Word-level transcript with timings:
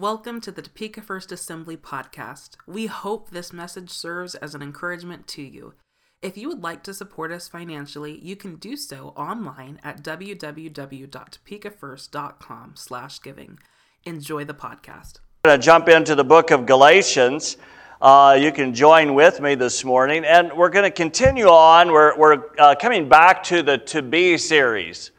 Welcome 0.00 0.40
to 0.42 0.50
the 0.50 0.62
Topeka 0.62 1.02
First 1.02 1.30
Assembly 1.30 1.76
podcast. 1.76 2.56
We 2.66 2.86
hope 2.86 3.28
this 3.28 3.52
message 3.52 3.90
serves 3.90 4.34
as 4.34 4.54
an 4.54 4.62
encouragement 4.62 5.26
to 5.26 5.42
you. 5.42 5.74
If 6.22 6.38
you 6.38 6.48
would 6.48 6.62
like 6.62 6.82
to 6.84 6.94
support 6.94 7.30
us 7.30 7.48
financially, 7.48 8.18
you 8.22 8.34
can 8.34 8.56
do 8.56 8.76
so 8.76 9.08
online 9.08 9.78
at 9.84 10.02
www.topekafirst.com 10.02 12.72
slash 12.76 13.20
giving. 13.20 13.58
Enjoy 14.06 14.42
the 14.42 14.54
podcast. 14.54 15.18
I'm 15.44 15.50
going 15.50 15.60
to 15.60 15.66
jump 15.66 15.90
into 15.90 16.14
the 16.14 16.24
book 16.24 16.50
of 16.50 16.64
Galatians. 16.64 17.58
Uh, 18.00 18.38
you 18.40 18.52
can 18.52 18.72
join 18.72 19.12
with 19.12 19.42
me 19.42 19.54
this 19.54 19.84
morning, 19.84 20.24
and 20.24 20.50
we're 20.54 20.70
going 20.70 20.90
to 20.90 20.92
continue 20.96 21.48
on. 21.48 21.92
We're, 21.92 22.16
we're 22.16 22.44
uh, 22.58 22.74
coming 22.74 23.06
back 23.06 23.42
to 23.42 23.62
the 23.62 23.76
To 23.76 24.00
Be 24.00 24.38
series 24.38 25.10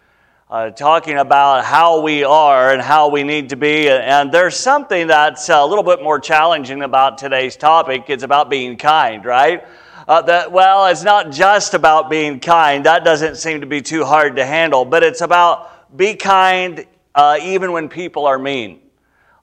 uh, 0.52 0.70
talking 0.70 1.18
about 1.18 1.64
how 1.64 2.02
we 2.02 2.26
are 2.26 2.74
and 2.74 2.82
how 2.82 3.08
we 3.08 3.24
need 3.24 3.48
to 3.50 3.56
be. 3.56 3.88
And 3.88 4.30
there's 4.34 4.58
something 4.58 5.08
that's 5.08 5.48
a 5.48 5.66
little 5.66 5.84
bit 5.84 6.04
more 6.04 6.20
challenging 6.20 6.84
about 6.84 7.18
today's 7.18 7.56
topic. 7.56 8.10
It's 8.10 8.24
about 8.24 8.50
being 8.50 8.76
kind, 8.76 9.24
right? 9.24 9.66
Uh, 10.10 10.22
that, 10.24 10.52
well, 10.52 10.88
it's 10.88 11.04
not 11.04 11.32
just 11.32 11.74
about 11.74 12.10
being 12.10 12.42
kind. 12.42 12.86
That 12.86 13.06
doesn't 13.06 13.38
seem 13.38 13.62
to 13.62 13.66
be 13.66 13.82
too 13.82 14.04
hard 14.04 14.36
to 14.36 14.46
handle, 14.46 14.84
but 14.84 15.04
it's 15.04 15.22
about 15.22 15.98
be 15.98 16.16
kind 16.16 16.86
uh, 17.16 17.40
even 17.42 17.72
when 17.72 17.88
people 17.88 18.26
are 18.26 18.38
mean. 18.38 18.82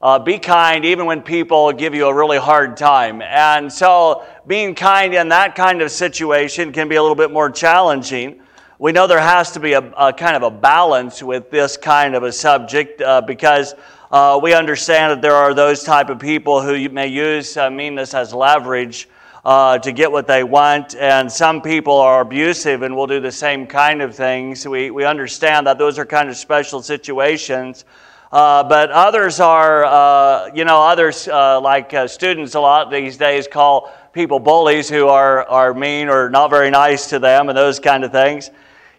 Uh, 0.02 0.18
be 0.18 0.38
kind 0.38 0.84
even 0.84 1.06
when 1.06 1.22
people 1.22 1.72
give 1.72 1.94
you 1.94 2.06
a 2.06 2.14
really 2.14 2.38
hard 2.38 2.76
time. 2.76 3.22
And 3.22 3.72
so, 3.72 4.26
being 4.46 4.74
kind 4.74 5.14
in 5.14 5.30
that 5.30 5.54
kind 5.56 5.80
of 5.80 5.90
situation 5.90 6.70
can 6.70 6.86
be 6.86 6.96
a 6.96 7.02
little 7.02 7.16
bit 7.16 7.32
more 7.32 7.50
challenging 7.50 8.42
we 8.80 8.92
know 8.92 9.08
there 9.08 9.18
has 9.18 9.50
to 9.50 9.60
be 9.60 9.72
a, 9.72 9.80
a, 9.96 10.12
kind 10.12 10.36
of 10.36 10.44
a 10.44 10.50
balance 10.50 11.20
with 11.20 11.50
this 11.50 11.76
kind 11.76 12.14
of 12.14 12.22
a 12.22 12.30
subject 12.30 13.02
uh, 13.02 13.20
because 13.20 13.74
uh, 14.12 14.38
we 14.40 14.54
understand 14.54 15.10
that 15.10 15.20
there 15.20 15.34
are 15.34 15.52
those 15.52 15.82
type 15.82 16.10
of 16.10 16.20
people 16.20 16.62
who 16.62 16.88
may 16.88 17.08
use 17.08 17.56
uh, 17.56 17.68
meanness 17.68 18.14
as 18.14 18.32
leverage 18.32 19.08
uh, 19.44 19.78
to 19.78 19.90
get 19.90 20.12
what 20.12 20.28
they 20.28 20.44
want, 20.44 20.94
and 20.94 21.30
some 21.30 21.60
people 21.60 21.94
are 21.94 22.20
abusive 22.20 22.82
and 22.82 22.94
will 22.94 23.08
do 23.08 23.18
the 23.18 23.32
same 23.32 23.66
kind 23.66 24.00
of 24.00 24.14
things. 24.14 24.66
We, 24.66 24.92
we 24.92 25.04
understand 25.04 25.66
that 25.66 25.76
those 25.76 25.98
are 25.98 26.06
kind 26.06 26.28
of 26.28 26.36
special 26.36 26.80
situations. 26.80 27.84
Uh, 28.30 28.62
but 28.62 28.90
others 28.90 29.40
are, 29.40 29.86
uh, 29.86 30.50
you 30.54 30.64
know, 30.64 30.82
others 30.82 31.26
like 31.26 31.94
students 32.08 32.54
a 32.54 32.60
lot 32.60 32.90
these 32.90 33.16
days 33.16 33.48
call 33.50 33.92
people 34.12 34.38
bullies 34.38 34.88
who 34.88 35.08
are, 35.08 35.44
are 35.48 35.74
mean 35.74 36.08
or 36.08 36.28
not 36.30 36.50
very 36.50 36.70
nice 36.70 37.08
to 37.08 37.18
them 37.18 37.48
and 37.48 37.56
those 37.56 37.80
kind 37.80 38.04
of 38.04 38.12
things. 38.12 38.50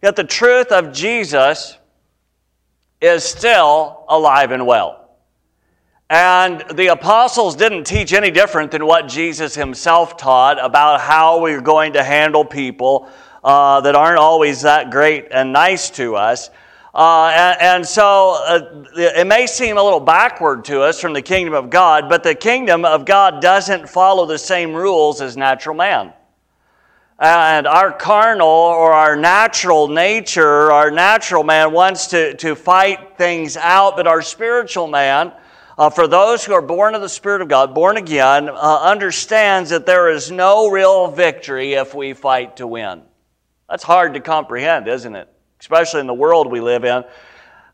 Yet 0.01 0.15
the 0.15 0.23
truth 0.23 0.71
of 0.71 0.93
Jesus 0.93 1.77
is 3.01 3.23
still 3.23 4.05
alive 4.07 4.51
and 4.51 4.65
well. 4.65 5.09
And 6.09 6.63
the 6.73 6.87
apostles 6.87 7.55
didn't 7.55 7.83
teach 7.83 8.13
any 8.13 8.31
different 8.31 8.71
than 8.71 8.85
what 8.85 9.07
Jesus 9.07 9.53
himself 9.53 10.17
taught 10.17 10.63
about 10.63 11.01
how 11.01 11.39
we're 11.39 11.61
going 11.61 11.93
to 11.93 12.03
handle 12.03 12.43
people 12.43 13.07
uh, 13.43 13.81
that 13.81 13.95
aren't 13.95 14.17
always 14.17 14.61
that 14.61 14.89
great 14.89 15.27
and 15.31 15.53
nice 15.53 15.89
to 15.91 16.15
us. 16.15 16.49
Uh, 16.95 17.31
and, 17.35 17.61
and, 17.61 17.87
so 17.87 18.37
uh, 18.47 18.83
it 18.95 19.27
may 19.27 19.45
seem 19.45 19.77
a 19.77 19.83
little 19.83 19.99
backward 19.99 20.65
to 20.65 20.81
us 20.81 20.99
from 20.99 21.13
the 21.13 21.21
kingdom 21.21 21.53
of 21.53 21.69
God, 21.69 22.09
but 22.09 22.23
the 22.23 22.33
kingdom 22.33 22.83
of 22.83 23.05
God 23.05 23.41
doesn't 23.41 23.87
follow 23.87 24.25
the 24.25 24.39
same 24.39 24.73
rules 24.73 25.21
as 25.21 25.37
natural 25.37 25.75
man 25.75 26.11
and 27.19 27.67
our 27.67 27.91
carnal 27.91 28.47
or 28.47 28.93
our 28.93 29.15
natural 29.15 29.89
nature, 29.89 30.71
our 30.71 30.89
natural 30.89 31.43
man 31.43 31.73
wants 31.73 32.07
to, 32.07 32.33
to 32.35 32.55
fight 32.55 33.17
things 33.17 33.57
out, 33.57 33.97
but 33.97 34.07
our 34.07 34.21
spiritual 34.21 34.87
man, 34.87 35.33
uh, 35.77 35.89
for 35.89 36.07
those 36.07 36.45
who 36.45 36.53
are 36.53 36.61
born 36.61 36.95
of 36.95 37.01
the 37.01 37.09
Spirit 37.09 37.41
of 37.41 37.49
God, 37.49 37.75
born 37.75 37.97
again, 37.97 38.47
uh, 38.47 38.79
understands 38.81 39.69
that 39.71 39.85
there 39.85 40.09
is 40.09 40.31
no 40.31 40.69
real 40.69 41.11
victory 41.11 41.73
if 41.73 41.93
we 41.93 42.13
fight 42.13 42.57
to 42.57 42.67
win. 42.67 43.01
That's 43.69 43.83
hard 43.83 44.13
to 44.13 44.21
comprehend, 44.21 44.87
isn't 44.87 45.15
it? 45.15 45.27
Especially 45.59 45.99
in 45.99 46.07
the 46.07 46.13
world 46.13 46.49
we 46.49 46.61
live 46.61 46.85
in. 46.85 47.03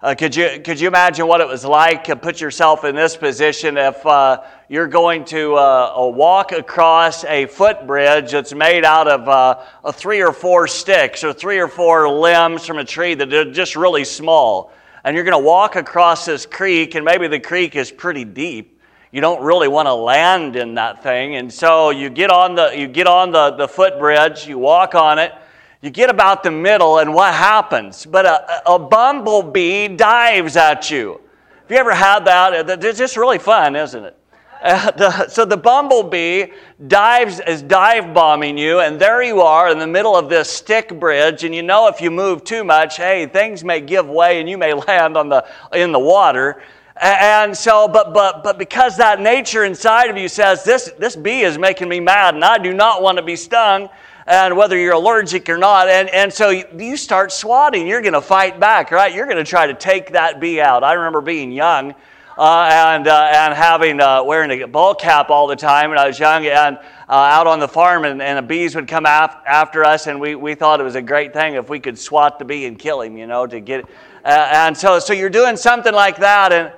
Uh, 0.06 0.14
could, 0.14 0.36
you, 0.36 0.62
could 0.64 0.80
you 0.80 0.88
imagine 0.88 1.26
what 1.26 1.42
it 1.42 1.48
was 1.48 1.66
like 1.66 2.04
to 2.04 2.16
put 2.16 2.40
yourself 2.40 2.84
in 2.84 2.94
this 2.94 3.18
position 3.18 3.76
if 3.76 4.06
uh, 4.06 4.40
you're 4.70 4.86
going 4.86 5.26
to 5.26 5.56
uh, 5.56 6.08
walk 6.14 6.52
across 6.52 7.24
a 7.24 7.48
footbridge 7.48 8.30
that's 8.32 8.54
made 8.54 8.86
out 8.86 9.08
of 9.08 9.28
uh, 9.28 9.92
three 9.94 10.22
or 10.22 10.32
four 10.32 10.68
sticks 10.68 11.24
or 11.24 11.34
three 11.34 11.58
or 11.58 11.68
four 11.68 12.08
limbs 12.08 12.68
from 12.68 12.78
a 12.78 12.86
tree 12.86 13.16
that 13.16 13.34
are 13.34 13.52
just 13.52 13.76
really 13.76 14.06
small? 14.06 14.72
And 15.04 15.16
you're 15.16 15.26
going 15.26 15.42
to 15.42 15.44
walk 15.44 15.76
across 15.76 16.24
this 16.24 16.46
creek, 16.46 16.94
and 16.94 17.04
maybe 17.04 17.28
the 17.28 17.40
creek 17.40 17.76
is 17.76 17.90
pretty 17.90 18.26
deep. 18.26 18.80
You 19.12 19.22
don't 19.22 19.42
really 19.42 19.70
want 19.70 19.88
to 19.88 19.96
land 19.96 20.56
in 20.56 20.76
that 20.76 21.02
thing. 21.02 21.38
And 21.38 21.52
so 21.52 21.90
you 21.90 22.12
get 22.12 22.30
on 22.30 22.54
the, 22.54 22.78
you 22.78 22.88
get 22.88 23.08
on 23.08 23.32
the, 23.32 23.56
the 23.56 23.68
footbridge, 23.68 24.46
you 24.46 24.60
walk 24.60 24.94
on 24.94 25.18
it, 25.18 25.34
you 25.82 25.90
get 25.90 26.10
about 26.10 26.44
the 26.44 26.52
middle, 26.52 27.00
and 27.00 27.14
what 27.14 27.34
happens? 27.34 28.06
But 28.06 28.26
a, 28.26 28.72
a 28.72 28.80
bumblebee 28.80 29.90
dives 29.90 30.58
at 30.58 30.90
you. 30.90 31.22
Have 31.62 31.72
you 31.72 31.78
ever 31.78 31.94
had 31.94 32.26
that? 32.26 32.84
It's 32.84 32.98
just 32.98 33.18
really 33.18 33.40
fun, 33.40 33.76
isn't 33.76 34.04
it? 34.04 34.18
Uh, 34.66 35.28
so 35.28 35.46
the 35.46 35.58
bumblebee 35.58 36.46
dives 36.88 37.40
is 37.42 37.62
dive 37.62 38.16
bombing 38.16 38.58
you, 38.58 38.80
and 38.80 39.00
there 39.00 39.22
you 39.22 39.42
are 39.42 39.70
in 39.70 39.78
the 39.78 39.86
middle 39.86 40.16
of 40.16 40.28
this 40.28 40.50
stick 40.50 41.00
bridge. 41.00 41.44
And 41.44 41.54
you 41.54 41.62
know, 41.62 41.88
if 41.88 42.02
you 42.02 42.10
move 42.10 42.44
too 42.44 42.64
much, 42.64 42.98
hey, 42.98 43.28
things 43.28 43.64
may 43.64 43.80
give 43.80 44.08
way, 44.08 44.40
and 44.40 44.50
you 44.50 44.58
may 44.58 44.74
land 44.88 45.18
on 45.18 45.30
the 45.30 45.46
in 45.74 45.92
the 45.92 46.00
water. 46.00 46.64
And 47.00 47.56
so, 47.56 47.88
but 47.88 48.12
but 48.12 48.44
but 48.44 48.58
because 48.58 48.98
that 48.98 49.22
nature 49.22 49.66
inside 49.66 50.10
of 50.10 50.18
you 50.18 50.28
says 50.28 50.64
this 50.64 50.92
this 50.98 51.16
bee 51.16 51.42
is 51.42 51.60
making 51.60 51.88
me 51.88 52.00
mad, 52.00 52.34
and 52.34 52.44
I 52.44 52.58
do 52.58 52.74
not 52.74 53.04
want 53.04 53.18
to 53.18 53.24
be 53.24 53.36
stung 53.36 53.90
and 54.26 54.58
whether 54.58 54.78
you're 54.78 54.94
allergic 54.94 55.50
or 55.50 55.58
not. 55.58 55.88
And, 55.88 56.10
and 56.10 56.34
so 56.34 56.50
you 56.50 56.98
start 56.98 57.32
swatting. 57.32 57.88
You're 57.88 58.02
going 58.02 58.14
to 58.14 58.22
fight 58.22 58.60
back, 58.60 58.92
right? 58.92 59.14
You're 59.14 59.26
going 59.26 59.38
to 59.38 59.44
try 59.44 59.68
to 59.68 59.74
take 59.74 60.14
that 60.14 60.40
bee 60.40 60.60
out. 60.60 60.84
I 60.84 60.94
remember 60.94 61.22
being 61.22 61.52
young 61.52 61.94
uh, 62.38 62.70
and, 62.72 63.08
uh, 63.08 63.32
and 63.34 63.54
having, 63.54 64.02
uh, 64.02 64.24
wearing 64.24 64.62
a 64.62 64.68
ball 64.68 64.96
cap 64.96 65.30
all 65.30 65.48
the 65.48 65.56
time 65.56 65.90
when 65.90 66.00
I 66.00 66.08
was 66.08 66.20
young 66.20 66.46
and 66.46 66.78
uh, 66.78 67.12
out 67.12 67.48
on 67.48 67.60
the 67.60 67.68
farm, 67.68 68.04
and, 68.04 68.22
and 68.22 68.38
the 68.40 68.42
bees 68.42 68.76
would 68.76 68.88
come 68.88 69.06
af- 69.06 69.38
after 69.48 69.86
us, 69.86 70.08
and 70.08 70.20
we, 70.20 70.36
we 70.36 70.56
thought 70.56 70.82
it 70.82 70.84
was 70.84 70.96
a 70.96 71.02
great 71.02 71.34
thing 71.34 71.54
if 71.54 71.70
we 71.70 71.80
could 71.80 71.98
swat 71.98 72.40
the 72.40 72.46
bee 72.46 72.66
and 72.66 72.78
kill 72.80 73.02
him, 73.02 73.16
you 73.16 73.28
know, 73.28 73.46
to 73.46 73.60
get 73.60 73.86
uh, 74.26 74.50
and 74.52 74.76
so, 74.76 74.98
so 74.98 75.14
you're 75.14 75.30
doing 75.30 75.56
something 75.56 75.94
like 75.94 76.18
that, 76.18 76.52
and, 76.52 76.74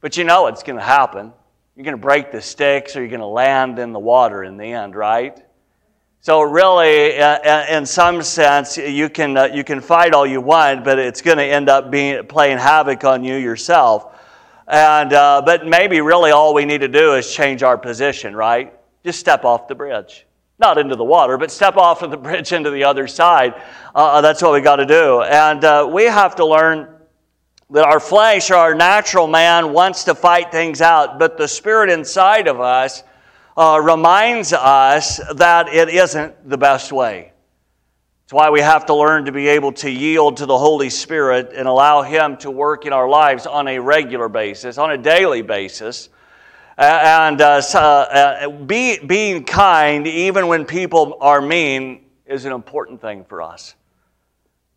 but 0.00 0.16
you 0.16 0.22
know 0.22 0.46
it's 0.46 0.62
going 0.62 0.78
to 0.78 0.84
happen. 0.84 1.32
You're 1.74 1.84
going 1.84 1.96
to 1.96 2.00
break 2.00 2.30
the 2.30 2.40
sticks 2.40 2.94
or 2.94 3.00
you're 3.00 3.08
going 3.08 3.18
to 3.18 3.26
land 3.26 3.80
in 3.80 3.92
the 3.92 3.98
water 3.98 4.44
in 4.44 4.56
the 4.56 4.66
end, 4.66 4.94
right? 4.94 5.36
So, 6.26 6.42
really, 6.42 7.20
uh, 7.20 7.38
uh, 7.38 7.66
in 7.70 7.86
some 7.86 8.20
sense, 8.20 8.76
you 8.76 9.08
can, 9.08 9.36
uh, 9.36 9.44
you 9.44 9.62
can 9.62 9.80
fight 9.80 10.12
all 10.12 10.26
you 10.26 10.40
want, 10.40 10.82
but 10.82 10.98
it's 10.98 11.22
going 11.22 11.38
to 11.38 11.44
end 11.44 11.68
up 11.68 11.88
being, 11.88 12.26
playing 12.26 12.58
havoc 12.58 13.04
on 13.04 13.22
you 13.22 13.36
yourself. 13.36 14.12
And, 14.66 15.12
uh, 15.12 15.42
but 15.46 15.68
maybe 15.68 16.00
really 16.00 16.32
all 16.32 16.52
we 16.52 16.64
need 16.64 16.80
to 16.80 16.88
do 16.88 17.14
is 17.14 17.32
change 17.32 17.62
our 17.62 17.78
position, 17.78 18.34
right? 18.34 18.74
Just 19.04 19.20
step 19.20 19.44
off 19.44 19.68
the 19.68 19.76
bridge. 19.76 20.26
Not 20.58 20.78
into 20.78 20.96
the 20.96 21.04
water, 21.04 21.38
but 21.38 21.52
step 21.52 21.76
off 21.76 22.02
of 22.02 22.10
the 22.10 22.16
bridge 22.16 22.50
into 22.50 22.70
the 22.70 22.82
other 22.82 23.06
side. 23.06 23.54
That's 23.94 24.42
what 24.42 24.52
we 24.52 24.60
got 24.62 24.76
to 24.76 24.84
do. 24.84 25.22
And 25.22 25.92
we 25.92 26.06
have 26.06 26.34
to 26.34 26.44
learn 26.44 26.88
that 27.70 27.84
our 27.84 28.00
flesh, 28.00 28.50
our 28.50 28.74
natural 28.74 29.28
man, 29.28 29.72
wants 29.72 30.02
to 30.02 30.14
fight 30.16 30.50
things 30.50 30.80
out, 30.80 31.20
but 31.20 31.38
the 31.38 31.46
spirit 31.46 31.88
inside 31.88 32.48
of 32.48 32.60
us 32.60 33.04
uh, 33.56 33.80
reminds 33.82 34.52
us 34.52 35.20
that 35.34 35.68
it 35.68 35.88
isn't 35.88 36.48
the 36.48 36.58
best 36.58 36.92
way. 36.92 37.32
It's 38.24 38.32
why 38.32 38.50
we 38.50 38.60
have 38.60 38.86
to 38.86 38.94
learn 38.94 39.24
to 39.26 39.32
be 39.32 39.48
able 39.48 39.72
to 39.74 39.90
yield 39.90 40.38
to 40.38 40.46
the 40.46 40.58
Holy 40.58 40.90
Spirit 40.90 41.52
and 41.54 41.68
allow 41.68 42.02
Him 42.02 42.36
to 42.38 42.50
work 42.50 42.84
in 42.84 42.92
our 42.92 43.08
lives 43.08 43.46
on 43.46 43.68
a 43.68 43.78
regular 43.78 44.28
basis, 44.28 44.78
on 44.78 44.90
a 44.90 44.98
daily 44.98 45.42
basis. 45.42 46.08
And 46.76 47.40
uh, 47.40 47.62
uh, 47.72 48.50
be, 48.50 48.98
being 48.98 49.44
kind, 49.44 50.06
even 50.06 50.48
when 50.48 50.66
people 50.66 51.16
are 51.20 51.40
mean, 51.40 52.04
is 52.26 52.44
an 52.44 52.52
important 52.52 53.00
thing 53.00 53.24
for 53.24 53.40
us. 53.40 53.76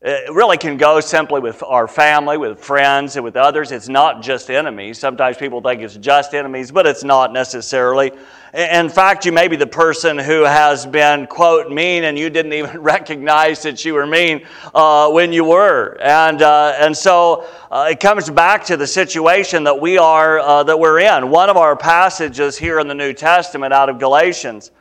It 0.01 0.34
really 0.34 0.57
can 0.57 0.78
go 0.78 1.01
simply 1.01 1.42
with 1.42 1.62
our 1.62 1.86
family, 1.86 2.38
with 2.38 2.63
friends, 2.63 3.18
and 3.18 3.25
with 3.25 3.36
others. 3.36 3.74
It's 3.74 3.90
not 3.90 4.22
just 4.22 4.50
enemies. 4.50 4.98
Sometimes 4.98 5.36
people 5.36 5.60
think 5.60 5.81
it's 5.81 5.98
just 5.98 6.34
enemies, 6.34 6.72
but 6.72 6.88
it's 6.88 7.04
not 7.04 7.34
necessarily. 7.34 8.13
In 8.54 8.88
fact, 8.88 9.25
you 9.25 9.34
may 9.34 9.50
be 9.50 9.57
the 9.57 9.68
person 9.68 10.18
who 10.18 10.44
has 10.44 10.86
been, 10.86 11.28
quote, 11.28 11.69
mean, 11.69 12.06
and 12.06 12.18
you 12.18 12.30
didn't 12.30 12.54
even 12.60 12.80
recognize 12.80 13.62
that 13.63 13.84
you 13.84 13.94
were 13.94 14.07
mean 14.07 14.46
uh, 14.74 15.10
when 15.10 15.34
you 15.34 15.44
were. 15.44 15.98
And, 16.00 16.42
uh, 16.44 16.75
and 16.80 16.95
so 16.95 17.45
uh, 17.69 17.90
it 17.92 18.00
comes 18.00 18.30
back 18.30 18.63
to 18.68 18.78
the 18.78 18.88
situation 18.88 19.66
that 19.66 19.81
we 19.81 19.98
are, 19.98 20.40
uh, 20.40 20.63
that 20.63 20.80
we're 20.80 21.02
in. 21.02 21.30
One 21.30 21.50
of 21.50 21.57
our 21.57 21.75
passages 21.75 22.57
here 22.57 22.80
in 22.80 22.88
the 22.88 22.95
New 22.95 23.12
Testament 23.12 23.74
out 23.74 23.90
of 23.90 24.00
Galatians 24.00 24.72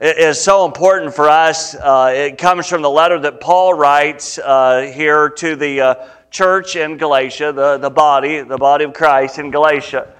is 0.00 0.40
so 0.40 0.64
important 0.64 1.14
for 1.14 1.28
us. 1.28 1.74
Uh, 1.74 2.12
it 2.14 2.38
comes 2.38 2.66
from 2.66 2.80
the 2.80 2.88
letter 2.88 3.18
that 3.18 3.40
Paul 3.40 3.74
writes 3.74 4.38
uh, 4.38 4.90
here 4.94 5.28
to 5.28 5.56
the 5.56 5.80
uh, 5.80 6.08
church 6.30 6.74
in 6.74 6.96
Galatia, 6.96 7.52
the, 7.52 7.76
the 7.76 7.90
body, 7.90 8.40
the 8.40 8.56
body 8.56 8.84
of 8.84 8.94
Christ 8.94 9.38
in 9.38 9.50
Galatia. 9.50 10.14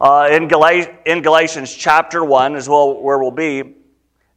uh, 0.00 0.28
in, 0.30 0.48
Gal- 0.48 0.98
in 1.06 1.22
Galatians 1.22 1.74
chapter 1.74 2.24
1, 2.24 2.56
is 2.56 2.68
well 2.68 3.00
where 3.00 3.18
we'll 3.18 3.30
be. 3.30 3.76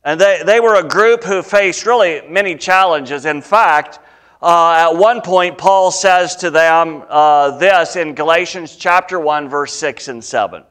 And 0.04 0.20
they, 0.20 0.42
they 0.46 0.60
were 0.62 0.76
a 0.76 0.88
group 0.88 1.24
who 1.24 1.42
faced 1.44 1.86
really 1.86 2.22
many 2.30 2.56
challenges. 2.56 3.26
In 3.26 3.42
fact, 3.42 4.00
uh, 4.42 4.90
at 4.90 4.98
one 4.98 5.20
point, 5.20 5.58
Paul 5.58 5.92
says 5.92 6.38
to 6.38 6.50
them 6.50 7.04
uh, 7.10 7.58
this 7.58 7.98
in 7.98 8.16
Galatians 8.16 8.78
chapter 8.78 9.20
1, 9.20 9.50
verse 9.50 9.74
6 9.76 10.08
and 10.08 10.24
7. 10.24 10.64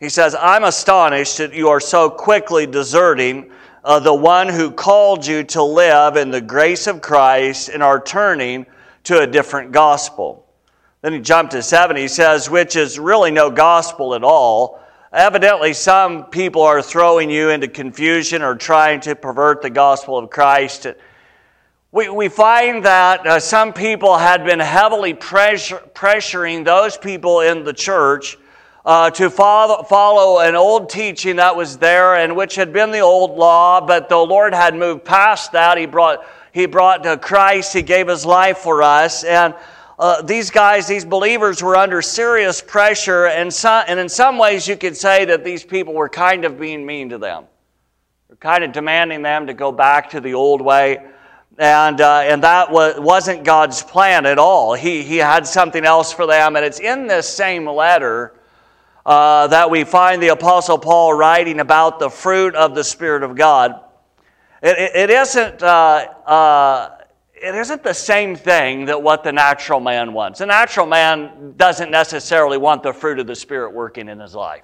He 0.00 0.08
says, 0.08 0.34
I'm 0.38 0.64
astonished 0.64 1.38
that 1.38 1.54
you 1.54 1.68
are 1.68 1.80
so 1.80 2.10
quickly 2.10 2.66
deserting 2.66 3.50
uh, 3.84 4.00
the 4.00 4.14
one 4.14 4.48
who 4.48 4.70
called 4.70 5.26
you 5.26 5.44
to 5.44 5.62
live 5.62 6.16
in 6.16 6.30
the 6.30 6.40
grace 6.40 6.86
of 6.86 7.00
Christ 7.00 7.68
and 7.68 7.82
are 7.82 8.02
turning 8.02 8.66
to 9.04 9.20
a 9.20 9.26
different 9.26 9.72
gospel. 9.72 10.46
Then 11.02 11.12
he 11.12 11.20
jumped 11.20 11.52
to 11.52 11.62
7. 11.62 11.96
He 11.96 12.08
says, 12.08 12.48
which 12.48 12.76
is 12.76 12.98
really 12.98 13.30
no 13.30 13.50
gospel 13.50 14.14
at 14.14 14.24
all. 14.24 14.80
Evidently, 15.12 15.74
some 15.74 16.24
people 16.24 16.62
are 16.62 16.82
throwing 16.82 17.30
you 17.30 17.50
into 17.50 17.68
confusion 17.68 18.42
or 18.42 18.56
trying 18.56 19.00
to 19.00 19.14
pervert 19.14 19.62
the 19.62 19.70
gospel 19.70 20.18
of 20.18 20.28
Christ. 20.28 20.88
We, 21.92 22.08
we 22.08 22.28
find 22.28 22.84
that 22.84 23.24
uh, 23.24 23.38
some 23.38 23.72
people 23.72 24.16
had 24.16 24.44
been 24.44 24.58
heavily 24.58 25.14
pressure, 25.14 25.80
pressuring 25.94 26.64
those 26.64 26.96
people 26.96 27.42
in 27.42 27.62
the 27.62 27.72
church 27.72 28.38
uh, 28.84 29.10
to 29.10 29.30
follow, 29.30 29.82
follow 29.82 30.40
an 30.40 30.54
old 30.54 30.90
teaching 30.90 31.36
that 31.36 31.56
was 31.56 31.78
there 31.78 32.16
and 32.16 32.36
which 32.36 32.54
had 32.54 32.72
been 32.72 32.90
the 32.90 33.00
old 33.00 33.36
law, 33.36 33.80
but 33.80 34.08
the 34.08 34.18
Lord 34.18 34.52
had 34.52 34.74
moved 34.74 35.04
past 35.04 35.52
that. 35.52 35.78
He 35.78 35.86
brought, 35.86 36.26
he 36.52 36.66
brought 36.66 37.06
uh, 37.06 37.16
Christ, 37.16 37.72
He 37.72 37.82
gave 37.82 38.08
His 38.08 38.26
life 38.26 38.58
for 38.58 38.82
us. 38.82 39.24
And 39.24 39.54
uh, 39.98 40.22
these 40.22 40.50
guys, 40.50 40.86
these 40.86 41.04
believers, 41.04 41.62
were 41.62 41.76
under 41.76 42.02
serious 42.02 42.60
pressure, 42.60 43.26
and, 43.26 43.52
some, 43.52 43.84
and 43.86 43.98
in 43.98 44.08
some 44.08 44.38
ways, 44.38 44.66
you 44.68 44.76
could 44.76 44.96
say 44.96 45.24
that 45.24 45.44
these 45.44 45.64
people 45.64 45.94
were 45.94 46.08
kind 46.08 46.44
of 46.44 46.58
being 46.58 46.84
mean 46.84 47.08
to 47.10 47.18
them. 47.18 47.44
They're 48.28 48.36
kind 48.36 48.64
of 48.64 48.72
demanding 48.72 49.22
them 49.22 49.46
to 49.46 49.54
go 49.54 49.72
back 49.72 50.10
to 50.10 50.20
the 50.20 50.34
old 50.34 50.60
way. 50.60 50.98
And, 51.56 52.00
uh, 52.00 52.18
and 52.18 52.42
that 52.42 52.72
was, 52.72 52.98
wasn't 52.98 53.44
God's 53.44 53.82
plan 53.82 54.26
at 54.26 54.40
all. 54.40 54.74
He, 54.74 55.04
he 55.04 55.18
had 55.18 55.46
something 55.46 55.84
else 55.84 56.12
for 56.12 56.26
them. 56.26 56.56
And 56.56 56.64
it's 56.64 56.80
in 56.80 57.06
this 57.06 57.28
same 57.28 57.68
letter 57.68 58.34
uh, 59.06 59.46
that 59.48 59.70
we 59.70 59.84
find 59.84 60.22
the 60.22 60.28
Apostle 60.28 60.78
Paul 60.78 61.14
writing 61.14 61.60
about 61.60 61.98
the 61.98 62.08
fruit 62.08 62.54
of 62.54 62.74
the 62.74 62.84
Spirit 62.84 63.22
of 63.22 63.36
God. 63.36 63.80
It, 64.62 64.78
it, 64.78 64.96
it 64.96 65.10
isn't, 65.10 65.62
uh, 65.62 66.06
uh, 66.26 66.98
it 67.34 67.54
isn't 67.54 67.82
the 67.82 67.92
same 67.92 68.34
thing 68.34 68.86
that 68.86 69.02
what 69.02 69.22
the 69.22 69.32
natural 69.32 69.80
man 69.80 70.14
wants. 70.14 70.38
The 70.38 70.46
natural 70.46 70.86
man 70.86 71.54
doesn't 71.56 71.90
necessarily 71.90 72.56
want 72.56 72.82
the 72.82 72.92
fruit 72.92 73.18
of 73.18 73.26
the 73.26 73.36
Spirit 73.36 73.74
working 73.74 74.08
in 74.08 74.18
his 74.18 74.34
life, 74.34 74.62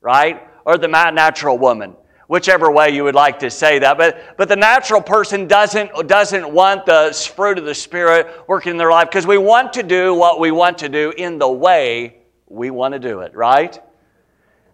right? 0.00 0.46
Or 0.64 0.78
the 0.78 0.88
natural 0.88 1.58
woman 1.58 1.96
whichever 2.28 2.72
way 2.72 2.90
you 2.90 3.04
would 3.04 3.14
like 3.14 3.38
to 3.38 3.48
say 3.48 3.78
that. 3.78 3.96
But, 3.96 4.36
but 4.36 4.48
the 4.48 4.56
natural 4.56 5.00
person 5.00 5.46
doesn't, 5.46 6.08
doesn't 6.08 6.48
want 6.48 6.84
the 6.84 7.12
fruit 7.36 7.56
of 7.56 7.64
the 7.64 7.74
Spirit 7.74 8.48
working 8.48 8.72
in 8.72 8.76
their 8.76 8.90
life 8.90 9.08
because 9.08 9.28
we 9.28 9.38
want 9.38 9.72
to 9.74 9.84
do 9.84 10.12
what 10.12 10.40
we 10.40 10.50
want 10.50 10.78
to 10.78 10.88
do 10.88 11.12
in 11.16 11.38
the 11.38 11.48
way 11.48 12.16
we 12.46 12.70
want 12.70 12.94
to 12.94 12.98
do 12.98 13.20
it, 13.20 13.34
right? 13.34 13.80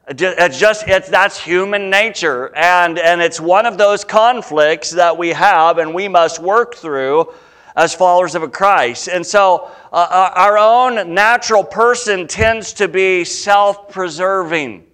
It's 0.09 0.59
just, 0.59 0.89
it's, 0.89 1.09
that's 1.09 1.39
human 1.39 1.89
nature. 1.89 2.55
And, 2.57 2.99
and 2.99 3.23
it's 3.23 3.41
one 3.41 3.67
of 3.67 3.79
those 3.79 4.05
conflicts 4.05 4.91
that 4.91 5.17
we 5.17 5.29
have 5.29 5.79
and 5.79 5.95
we 5.95 6.09
must 6.09 6.41
work 6.41 6.75
through 6.75 7.33
as 7.77 7.95
followers 7.95 8.35
of 8.35 8.43
a 8.43 8.49
Christ. 8.49 9.09
And 9.09 9.25
so 9.25 9.71
uh, 9.93 9.97
uh 9.97 10.33
our 10.35 10.59
own 10.59 11.15
natural 11.15 11.65
person 11.65 12.27
tends 12.27 12.75
to 12.75 12.89
be 12.89 13.25
self 13.25 13.89
preserving. 13.89 14.87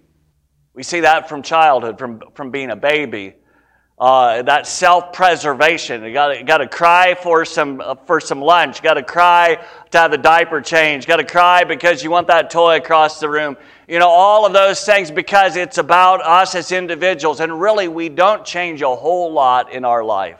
We 0.73 0.83
see 0.83 1.01
that 1.01 1.27
from 1.27 1.41
childhood, 1.41 1.97
from, 1.97 2.21
from 2.35 2.51
being 2.51 2.69
a 2.69 2.75
baby. 2.75 3.33
Uh, 3.99 4.41
that 4.43 4.65
self-preservation. 4.65 6.01
You 6.03 6.13
got 6.13 6.45
got 6.45 6.59
to 6.59 6.67
cry 6.67 7.15
for 7.15 7.43
some 7.43 7.81
uh, 7.81 7.95
for 7.95 8.21
some 8.21 8.39
lunch. 8.39 8.77
You 8.77 8.83
got 8.83 8.93
to 8.93 9.03
cry 9.03 9.61
to 9.91 9.97
have 9.97 10.11
the 10.11 10.17
diaper 10.17 10.61
changed. 10.61 11.05
You 11.05 11.09
got 11.09 11.17
to 11.17 11.25
cry 11.25 11.65
because 11.65 12.01
you 12.01 12.09
want 12.09 12.27
that 12.27 12.49
toy 12.49 12.77
across 12.77 13.19
the 13.19 13.29
room. 13.29 13.57
You 13.89 13.99
know 13.99 14.07
all 14.07 14.45
of 14.45 14.53
those 14.53 14.85
things 14.85 15.11
because 15.11 15.57
it's 15.57 15.77
about 15.77 16.21
us 16.21 16.55
as 16.55 16.71
individuals, 16.71 17.41
and 17.41 17.59
really 17.59 17.89
we 17.89 18.07
don't 18.07 18.45
change 18.45 18.81
a 18.81 18.95
whole 18.95 19.33
lot 19.33 19.73
in 19.73 19.83
our 19.83 20.01
life. 20.01 20.39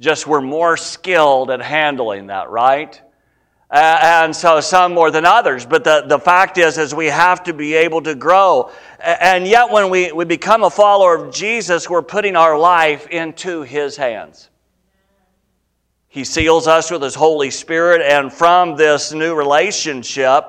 Just 0.00 0.26
we're 0.26 0.40
more 0.40 0.76
skilled 0.76 1.52
at 1.52 1.62
handling 1.62 2.26
that, 2.26 2.50
right? 2.50 3.00
Uh, 3.70 3.98
and 4.02 4.34
so 4.34 4.60
some 4.60 4.92
more 4.92 5.12
than 5.12 5.24
others. 5.24 5.64
But 5.64 5.84
the, 5.84 6.02
the 6.04 6.18
fact 6.18 6.58
is, 6.58 6.76
is 6.76 6.92
we 6.92 7.06
have 7.06 7.44
to 7.44 7.52
be 7.52 7.74
able 7.74 8.02
to 8.02 8.16
grow. 8.16 8.72
And 8.98 9.46
yet 9.46 9.70
when 9.70 9.90
we, 9.90 10.10
we 10.10 10.24
become 10.24 10.64
a 10.64 10.70
follower 10.70 11.14
of 11.14 11.32
Jesus, 11.32 11.88
we're 11.88 12.02
putting 12.02 12.34
our 12.34 12.58
life 12.58 13.06
into 13.06 13.62
his 13.62 13.96
hands. 13.96 14.50
He 16.08 16.24
seals 16.24 16.66
us 16.66 16.90
with 16.90 17.02
his 17.02 17.14
Holy 17.14 17.50
Spirit, 17.50 18.02
and 18.02 18.32
from 18.32 18.74
this 18.74 19.12
new 19.12 19.36
relationship, 19.36 20.44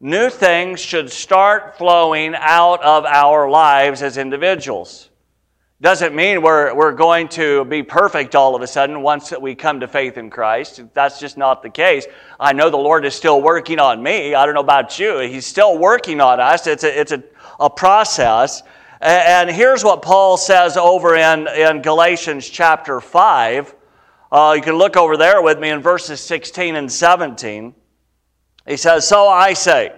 new 0.00 0.28
things 0.28 0.80
should 0.80 1.08
start 1.12 1.78
flowing 1.78 2.34
out 2.36 2.82
of 2.82 3.04
our 3.04 3.48
lives 3.48 4.02
as 4.02 4.18
individuals. 4.18 5.07
Doesn't 5.80 6.12
mean 6.12 6.42
we're, 6.42 6.74
we're 6.74 6.92
going 6.92 7.28
to 7.28 7.64
be 7.64 7.84
perfect 7.84 8.34
all 8.34 8.56
of 8.56 8.62
a 8.62 8.66
sudden 8.66 9.00
once 9.00 9.30
that 9.30 9.40
we 9.40 9.54
come 9.54 9.78
to 9.78 9.86
faith 9.86 10.18
in 10.18 10.28
Christ. 10.28 10.82
That's 10.92 11.20
just 11.20 11.38
not 11.38 11.62
the 11.62 11.70
case. 11.70 12.04
I 12.40 12.52
know 12.52 12.68
the 12.68 12.76
Lord 12.76 13.04
is 13.04 13.14
still 13.14 13.40
working 13.40 13.78
on 13.78 14.02
me. 14.02 14.34
I 14.34 14.44
don't 14.44 14.56
know 14.56 14.60
about 14.60 14.98
you. 14.98 15.18
He's 15.20 15.46
still 15.46 15.78
working 15.78 16.20
on 16.20 16.40
us. 16.40 16.66
It's 16.66 16.82
a, 16.82 17.00
it's 17.00 17.12
a, 17.12 17.22
a 17.60 17.70
process. 17.70 18.64
And 19.00 19.48
here's 19.48 19.84
what 19.84 20.02
Paul 20.02 20.36
says 20.36 20.76
over 20.76 21.14
in, 21.14 21.46
in 21.46 21.80
Galatians 21.80 22.48
chapter 22.48 23.00
5. 23.00 23.74
Uh, 24.32 24.54
you 24.56 24.62
can 24.62 24.74
look 24.74 24.96
over 24.96 25.16
there 25.16 25.42
with 25.42 25.60
me 25.60 25.68
in 25.68 25.80
verses 25.80 26.20
16 26.20 26.74
and 26.74 26.90
17. 26.90 27.72
He 28.66 28.76
says, 28.76 29.06
So 29.06 29.28
I 29.28 29.52
say, 29.52 29.92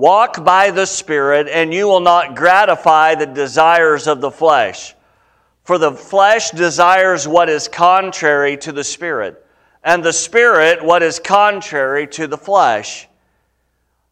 Walk 0.00 0.42
by 0.42 0.70
the 0.70 0.86
Spirit, 0.86 1.46
and 1.46 1.74
you 1.74 1.86
will 1.86 2.00
not 2.00 2.34
gratify 2.34 3.16
the 3.16 3.26
desires 3.26 4.06
of 4.06 4.22
the 4.22 4.30
flesh. 4.30 4.94
For 5.64 5.76
the 5.76 5.92
flesh 5.92 6.52
desires 6.52 7.28
what 7.28 7.50
is 7.50 7.68
contrary 7.68 8.56
to 8.56 8.72
the 8.72 8.82
Spirit, 8.82 9.44
and 9.84 10.02
the 10.02 10.14
Spirit 10.14 10.82
what 10.82 11.02
is 11.02 11.18
contrary 11.18 12.06
to 12.06 12.26
the 12.26 12.38
flesh. 12.38 13.08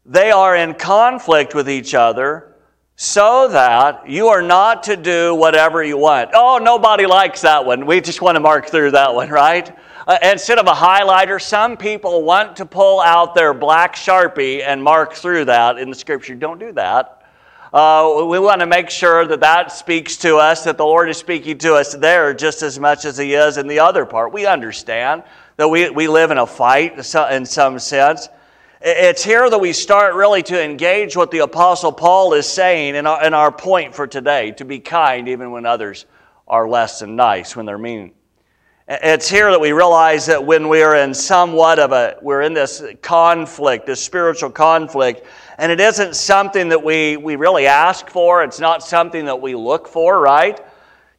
They 0.05 0.29
are 0.29 0.55
in 0.55 0.75
conflict 0.75 1.55
with 1.55 1.67
each 1.67 1.95
other, 1.95 2.53
so 2.95 3.47
that 3.47 4.07
you 4.07 4.27
are 4.27 4.43
not 4.43 4.83
to 4.83 4.95
do 4.95 5.33
whatever 5.33 5.83
you 5.83 5.97
want. 5.97 6.29
Oh, 6.35 6.59
nobody 6.61 7.07
likes 7.07 7.41
that 7.41 7.65
one. 7.65 7.87
We 7.87 7.99
just 7.99 8.21
want 8.21 8.35
to 8.35 8.41
mark 8.41 8.67
through 8.67 8.91
that 8.91 9.15
one, 9.15 9.29
right? 9.29 9.75
Uh, 10.07 10.17
instead 10.23 10.57
of 10.57 10.67
a 10.67 10.71
highlighter, 10.71 11.41
some 11.41 11.75
people 11.75 12.23
want 12.23 12.55
to 12.55 12.65
pull 12.65 13.01
out 13.01 13.35
their 13.35 13.53
black 13.53 13.95
sharpie 13.95 14.63
and 14.63 14.81
mark 14.81 15.13
through 15.13 15.45
that 15.45 15.77
in 15.77 15.89
the 15.89 15.95
scripture. 15.95 16.35
Don't 16.35 16.59
do 16.59 16.71
that. 16.71 17.15
Uh, 17.71 18.25
we 18.27 18.39
want 18.39 18.61
to 18.61 18.65
make 18.65 18.89
sure 18.89 19.27
that 19.27 19.41
that 19.41 19.71
speaks 19.71 20.17
to 20.17 20.37
us, 20.37 20.63
that 20.63 20.77
the 20.77 20.85
Lord 20.85 21.09
is 21.09 21.17
speaking 21.17 21.57
to 21.59 21.75
us 21.75 21.93
there 21.93 22.33
just 22.33 22.63
as 22.63 22.79
much 22.79 23.05
as 23.05 23.17
He 23.17 23.35
is 23.35 23.57
in 23.57 23.67
the 23.67 23.79
other 23.79 24.05
part. 24.05 24.33
We 24.33 24.47
understand 24.47 25.23
that 25.57 25.67
we, 25.67 25.89
we 25.89 26.07
live 26.07 26.31
in 26.31 26.39
a 26.39 26.47
fight 26.47 26.97
in 26.97 27.45
some 27.45 27.77
sense. 27.77 28.29
It's 28.81 29.23
here 29.23 29.49
that 29.49 29.59
we 29.59 29.73
start 29.73 30.15
really 30.15 30.41
to 30.43 30.63
engage 30.63 31.15
what 31.17 31.29
the 31.29 31.39
Apostle 31.39 31.91
Paul 31.91 32.33
is 32.33 32.47
saying 32.47 32.95
in 32.95 33.05
our, 33.05 33.23
in 33.23 33.33
our 33.33 33.51
point 33.51 33.93
for 33.93 34.07
today 34.07 34.51
to 34.51 34.65
be 34.65 34.79
kind 34.79 35.27
even 35.27 35.51
when 35.51 35.65
others 35.65 36.05
are 36.47 36.67
less 36.67 36.99
than 36.99 37.15
nice, 37.17 37.55
when 37.55 37.65
they're 37.65 37.77
mean. 37.77 38.13
It's 38.91 39.29
here 39.29 39.51
that 39.51 39.61
we 39.61 39.71
realize 39.71 40.25
that 40.25 40.43
when 40.43 40.67
we're 40.67 40.95
in 40.95 41.13
somewhat 41.13 41.77
of 41.77 41.91
a, 41.91 42.17
we're 42.23 42.41
in 42.41 42.55
this 42.55 42.83
conflict, 43.03 43.85
this 43.85 44.03
spiritual 44.03 44.49
conflict, 44.49 45.27
and 45.59 45.71
it 45.71 45.79
isn't 45.79 46.15
something 46.15 46.69
that 46.69 46.83
we, 46.83 47.15
we 47.15 47.35
really 47.35 47.67
ask 47.67 48.09
for. 48.09 48.43
It's 48.43 48.59
not 48.59 48.81
something 48.81 49.25
that 49.25 49.39
we 49.39 49.53
look 49.53 49.87
for, 49.87 50.19
right? 50.19 50.59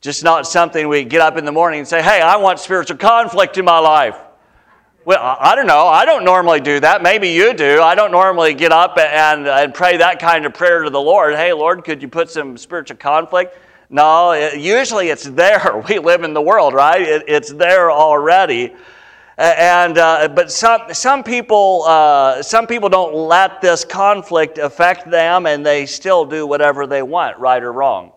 Just 0.00 0.24
not 0.24 0.48
something 0.48 0.88
we 0.88 1.04
get 1.04 1.20
up 1.20 1.36
in 1.36 1.44
the 1.44 1.52
morning 1.52 1.78
and 1.78 1.86
say, 1.86 2.02
hey, 2.02 2.20
I 2.20 2.34
want 2.38 2.58
spiritual 2.58 2.96
conflict 2.96 3.56
in 3.56 3.64
my 3.64 3.78
life. 3.78 4.16
Well, 5.04 5.20
I 5.22 5.54
don't 5.54 5.68
know. 5.68 5.86
I 5.86 6.04
don't 6.04 6.24
normally 6.24 6.60
do 6.60 6.80
that. 6.80 7.04
Maybe 7.04 7.28
you 7.28 7.54
do. 7.54 7.80
I 7.82 7.94
don't 7.94 8.10
normally 8.10 8.52
get 8.52 8.72
up 8.72 8.98
and, 8.98 9.46
and 9.46 9.72
pray 9.72 9.96
that 9.98 10.18
kind 10.18 10.44
of 10.44 10.54
prayer 10.54 10.82
to 10.82 10.90
the 10.90 11.00
Lord. 11.00 11.36
Hey, 11.36 11.52
Lord, 11.52 11.84
could 11.84 12.02
you 12.02 12.08
put 12.08 12.30
some 12.30 12.58
spiritual 12.58 12.96
conflict? 12.96 13.56
No, 13.90 14.30
it, 14.30 14.58
usually 14.60 15.08
it's 15.08 15.24
there. 15.24 15.82
We 15.88 15.98
live 15.98 16.22
in 16.22 16.32
the 16.32 16.40
world, 16.40 16.72
right? 16.72 17.02
It, 17.02 17.24
it's 17.26 17.52
there 17.52 17.90
already. 17.90 18.74
And 19.36 19.98
uh, 19.98 20.28
but 20.28 20.52
some 20.52 20.92
some 20.92 21.24
people 21.24 21.84
uh, 21.86 22.42
some 22.42 22.66
people 22.66 22.88
don't 22.88 23.14
let 23.14 23.60
this 23.60 23.84
conflict 23.84 24.58
affect 24.58 25.10
them, 25.10 25.46
and 25.46 25.64
they 25.64 25.86
still 25.86 26.26
do 26.26 26.46
whatever 26.46 26.86
they 26.86 27.02
want, 27.02 27.38
right 27.38 27.62
or 27.62 27.72
wrong. 27.72 28.12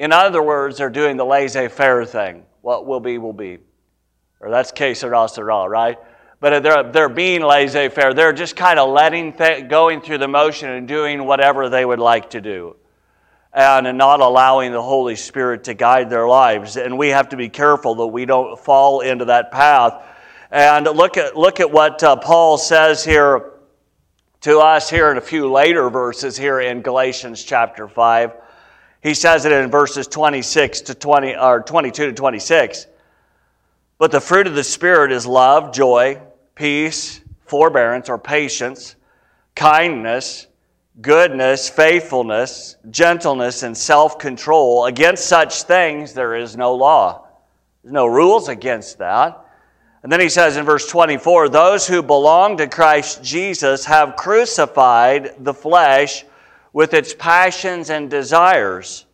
In 0.00 0.12
other 0.12 0.42
words, 0.42 0.78
they're 0.78 0.90
doing 0.90 1.16
the 1.16 1.24
laissez-faire 1.24 2.04
thing. 2.06 2.44
What 2.60 2.86
will 2.86 3.00
be 3.00 3.18
will 3.18 3.32
be, 3.32 3.58
or 4.40 4.50
that's 4.50 4.72
que 4.72 4.94
sera 4.94 5.28
sera, 5.28 5.68
right? 5.68 5.96
but 6.40 6.62
they're, 6.62 6.82
they're 6.90 7.08
being 7.08 7.42
laissez 7.42 7.90
faire. 7.90 8.14
They're 8.14 8.32
just 8.32 8.56
kind 8.56 8.78
of 8.78 8.88
letting, 8.88 9.34
th- 9.34 9.68
going 9.68 10.00
through 10.00 10.18
the 10.18 10.28
motion 10.28 10.70
and 10.70 10.88
doing 10.88 11.26
whatever 11.26 11.68
they 11.68 11.84
would 11.84 11.98
like 11.98 12.30
to 12.30 12.40
do. 12.40 12.76
And 13.52 13.98
not 13.98 14.20
allowing 14.20 14.72
the 14.72 14.82
Holy 14.82 15.16
Spirit 15.16 15.64
to 15.64 15.74
guide 15.74 16.08
their 16.08 16.28
lives. 16.28 16.76
And 16.76 16.96
we 16.96 17.08
have 17.08 17.30
to 17.30 17.36
be 17.36 17.48
careful 17.48 17.96
that 17.96 18.06
we 18.06 18.24
don't 18.24 18.58
fall 18.58 19.00
into 19.00 19.24
that 19.26 19.50
path. 19.50 20.02
And 20.50 20.86
look 20.86 21.16
at, 21.16 21.36
look 21.36 21.60
at 21.60 21.70
what 21.70 22.02
uh, 22.02 22.16
Paul 22.16 22.58
says 22.58 23.04
here 23.04 23.52
to 24.42 24.58
us 24.58 24.88
here 24.88 25.10
in 25.10 25.18
a 25.18 25.20
few 25.20 25.50
later 25.50 25.90
verses 25.90 26.36
here 26.36 26.60
in 26.60 26.80
Galatians 26.82 27.44
chapter 27.44 27.88
5. 27.88 28.32
He 29.02 29.14
says 29.14 29.44
it 29.44 29.52
in 29.52 29.70
verses 29.70 30.06
26 30.06 30.82
to 30.82 30.94
20, 30.94 31.36
or 31.36 31.60
22 31.60 32.06
to 32.06 32.12
26. 32.12 32.86
But 33.98 34.12
the 34.12 34.20
fruit 34.20 34.46
of 34.46 34.54
the 34.54 34.64
Spirit 34.64 35.12
is 35.12 35.26
love, 35.26 35.74
joy, 35.74 36.20
peace, 36.54 37.20
forbearance 37.46 38.08
or 38.08 38.18
patience, 38.18 38.96
kindness, 39.54 40.46
goodness, 41.00 41.68
faithfulness, 41.68 42.76
gentleness, 42.90 43.62
and 43.62 43.76
self 43.76 44.18
control. 44.18 44.86
Against 44.86 45.26
such 45.26 45.62
things 45.62 46.12
there 46.12 46.34
is 46.34 46.56
no 46.56 46.74
law. 46.74 47.26
There's 47.82 47.92
no 47.92 48.06
rules 48.06 48.48
against 48.48 48.98
that. 48.98 49.46
And 50.02 50.10
then 50.10 50.20
he 50.20 50.28
says 50.28 50.56
in 50.56 50.64
verse 50.64 50.88
24 50.88 51.48
those 51.48 51.86
who 51.86 52.02
belong 52.02 52.56
to 52.56 52.66
Christ 52.66 53.22
Jesus 53.22 53.84
have 53.84 54.16
crucified 54.16 55.34
the 55.38 55.54
flesh 55.54 56.24
with 56.72 56.94
its 56.94 57.14
passions 57.14 57.90
and 57.90 58.10
desires. 58.10 59.06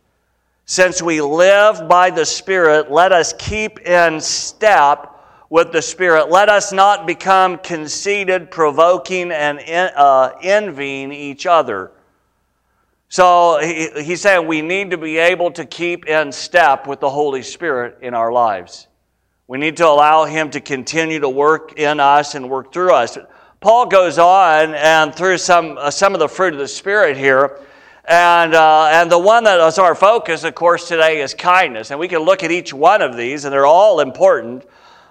Since 0.65 1.01
we 1.01 1.21
live 1.21 1.87
by 1.87 2.09
the 2.09 2.25
Spirit, 2.25 2.91
let 2.91 3.11
us 3.11 3.33
keep 3.37 3.79
in 3.79 4.19
step 4.19 5.16
with 5.49 5.71
the 5.71 5.81
Spirit. 5.81 6.29
Let 6.29 6.49
us 6.49 6.73
not 6.73 7.07
become 7.07 7.57
conceited, 7.59 8.51
provoking, 8.51 9.31
and 9.31 9.59
uh, 9.59 10.33
envying 10.41 11.11
each 11.11 11.45
other. 11.45 11.91
So 13.09 13.59
he, 13.61 13.89
he's 14.03 14.21
saying 14.21 14.47
we 14.47 14.61
need 14.61 14.91
to 14.91 14.97
be 14.97 15.17
able 15.17 15.51
to 15.51 15.65
keep 15.65 16.07
in 16.07 16.31
step 16.31 16.87
with 16.87 16.99
the 16.99 17.09
Holy 17.09 17.41
Spirit 17.41 17.99
in 18.01 18.13
our 18.13 18.31
lives. 18.31 18.87
We 19.47 19.57
need 19.57 19.77
to 19.77 19.87
allow 19.87 20.25
Him 20.25 20.49
to 20.51 20.59
continue 20.59 21.21
to 21.21 21.29
work 21.29 21.79
in 21.79 22.01
us 22.01 22.35
and 22.35 22.49
work 22.49 22.73
through 22.73 22.93
us. 22.93 23.17
Paul 23.61 23.85
goes 23.85 24.17
on 24.19 24.75
and 24.75 25.15
through 25.15 25.37
some, 25.37 25.77
uh, 25.77 25.89
some 25.89 26.13
of 26.13 26.19
the 26.19 26.27
fruit 26.27 26.53
of 26.53 26.59
the 26.59 26.67
Spirit 26.67 27.15
here. 27.15 27.61
And, 28.03 28.53
uh, 28.53 28.87
and 28.91 29.11
the 29.11 29.19
one 29.19 29.45
that 29.45 29.65
is 29.67 29.79
our 29.79 29.95
focus, 29.95 30.43
of 30.43 30.53
course, 30.55 30.87
today 30.87 31.21
is 31.21 31.33
kindness. 31.33 31.91
And 31.91 31.99
we 31.99 32.07
can 32.07 32.19
look 32.19 32.43
at 32.43 32.51
each 32.51 32.73
one 32.73 33.01
of 33.01 33.15
these, 33.15 33.45
and 33.45 33.53
they're 33.53 33.65
all 33.65 34.01
important. 34.01 34.65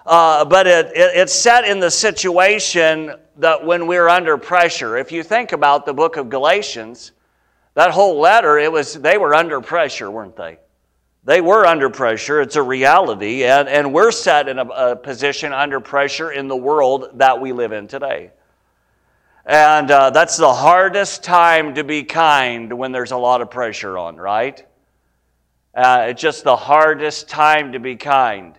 Uh, 0.07 0.45
but 0.45 0.65
it, 0.67 0.85
it, 0.95 1.11
it's 1.15 1.33
set 1.33 1.65
in 1.65 1.81
the 1.81 1.91
situation 1.91 3.13
that 3.35 3.65
when 3.65 3.87
we're 3.87 4.07
under 4.07 4.37
pressure. 4.37 4.97
If 4.97 5.11
you 5.11 5.21
think 5.21 5.51
about 5.51 5.85
the 5.85 5.93
book 5.93 6.15
of 6.15 6.29
Galatians, 6.29 7.11
that 7.73 7.91
whole 7.91 8.17
letter, 8.17 8.57
it 8.57 8.71
was 8.71 8.93
they 8.93 9.17
were 9.17 9.35
under 9.35 9.59
pressure, 9.59 10.09
weren't 10.09 10.37
they? 10.37 10.59
They 11.25 11.41
were 11.41 11.65
under 11.65 11.89
pressure. 11.89 12.39
It's 12.39 12.55
a 12.55 12.63
reality. 12.63 13.43
And, 13.43 13.67
and 13.67 13.93
we're 13.93 14.11
set 14.11 14.47
in 14.47 14.59
a, 14.59 14.65
a 14.65 14.95
position 14.95 15.51
under 15.51 15.81
pressure 15.81 16.31
in 16.31 16.47
the 16.47 16.55
world 16.55 17.09
that 17.15 17.41
we 17.41 17.51
live 17.51 17.73
in 17.73 17.89
today. 17.89 18.31
And 19.45 19.91
uh, 19.91 20.11
that's 20.11 20.37
the 20.37 20.53
hardest 20.53 21.21
time 21.21 21.75
to 21.75 21.83
be 21.83 22.03
kind 22.03 22.71
when 22.71 22.93
there's 22.93 23.11
a 23.11 23.17
lot 23.17 23.41
of 23.41 23.51
pressure 23.51 23.97
on, 23.97 24.15
right? 24.15 24.65
Uh, 25.75 26.05
it's 26.09 26.21
just 26.21 26.45
the 26.45 26.55
hardest 26.55 27.27
time 27.27 27.73
to 27.73 27.79
be 27.79 27.97
kind. 27.97 28.57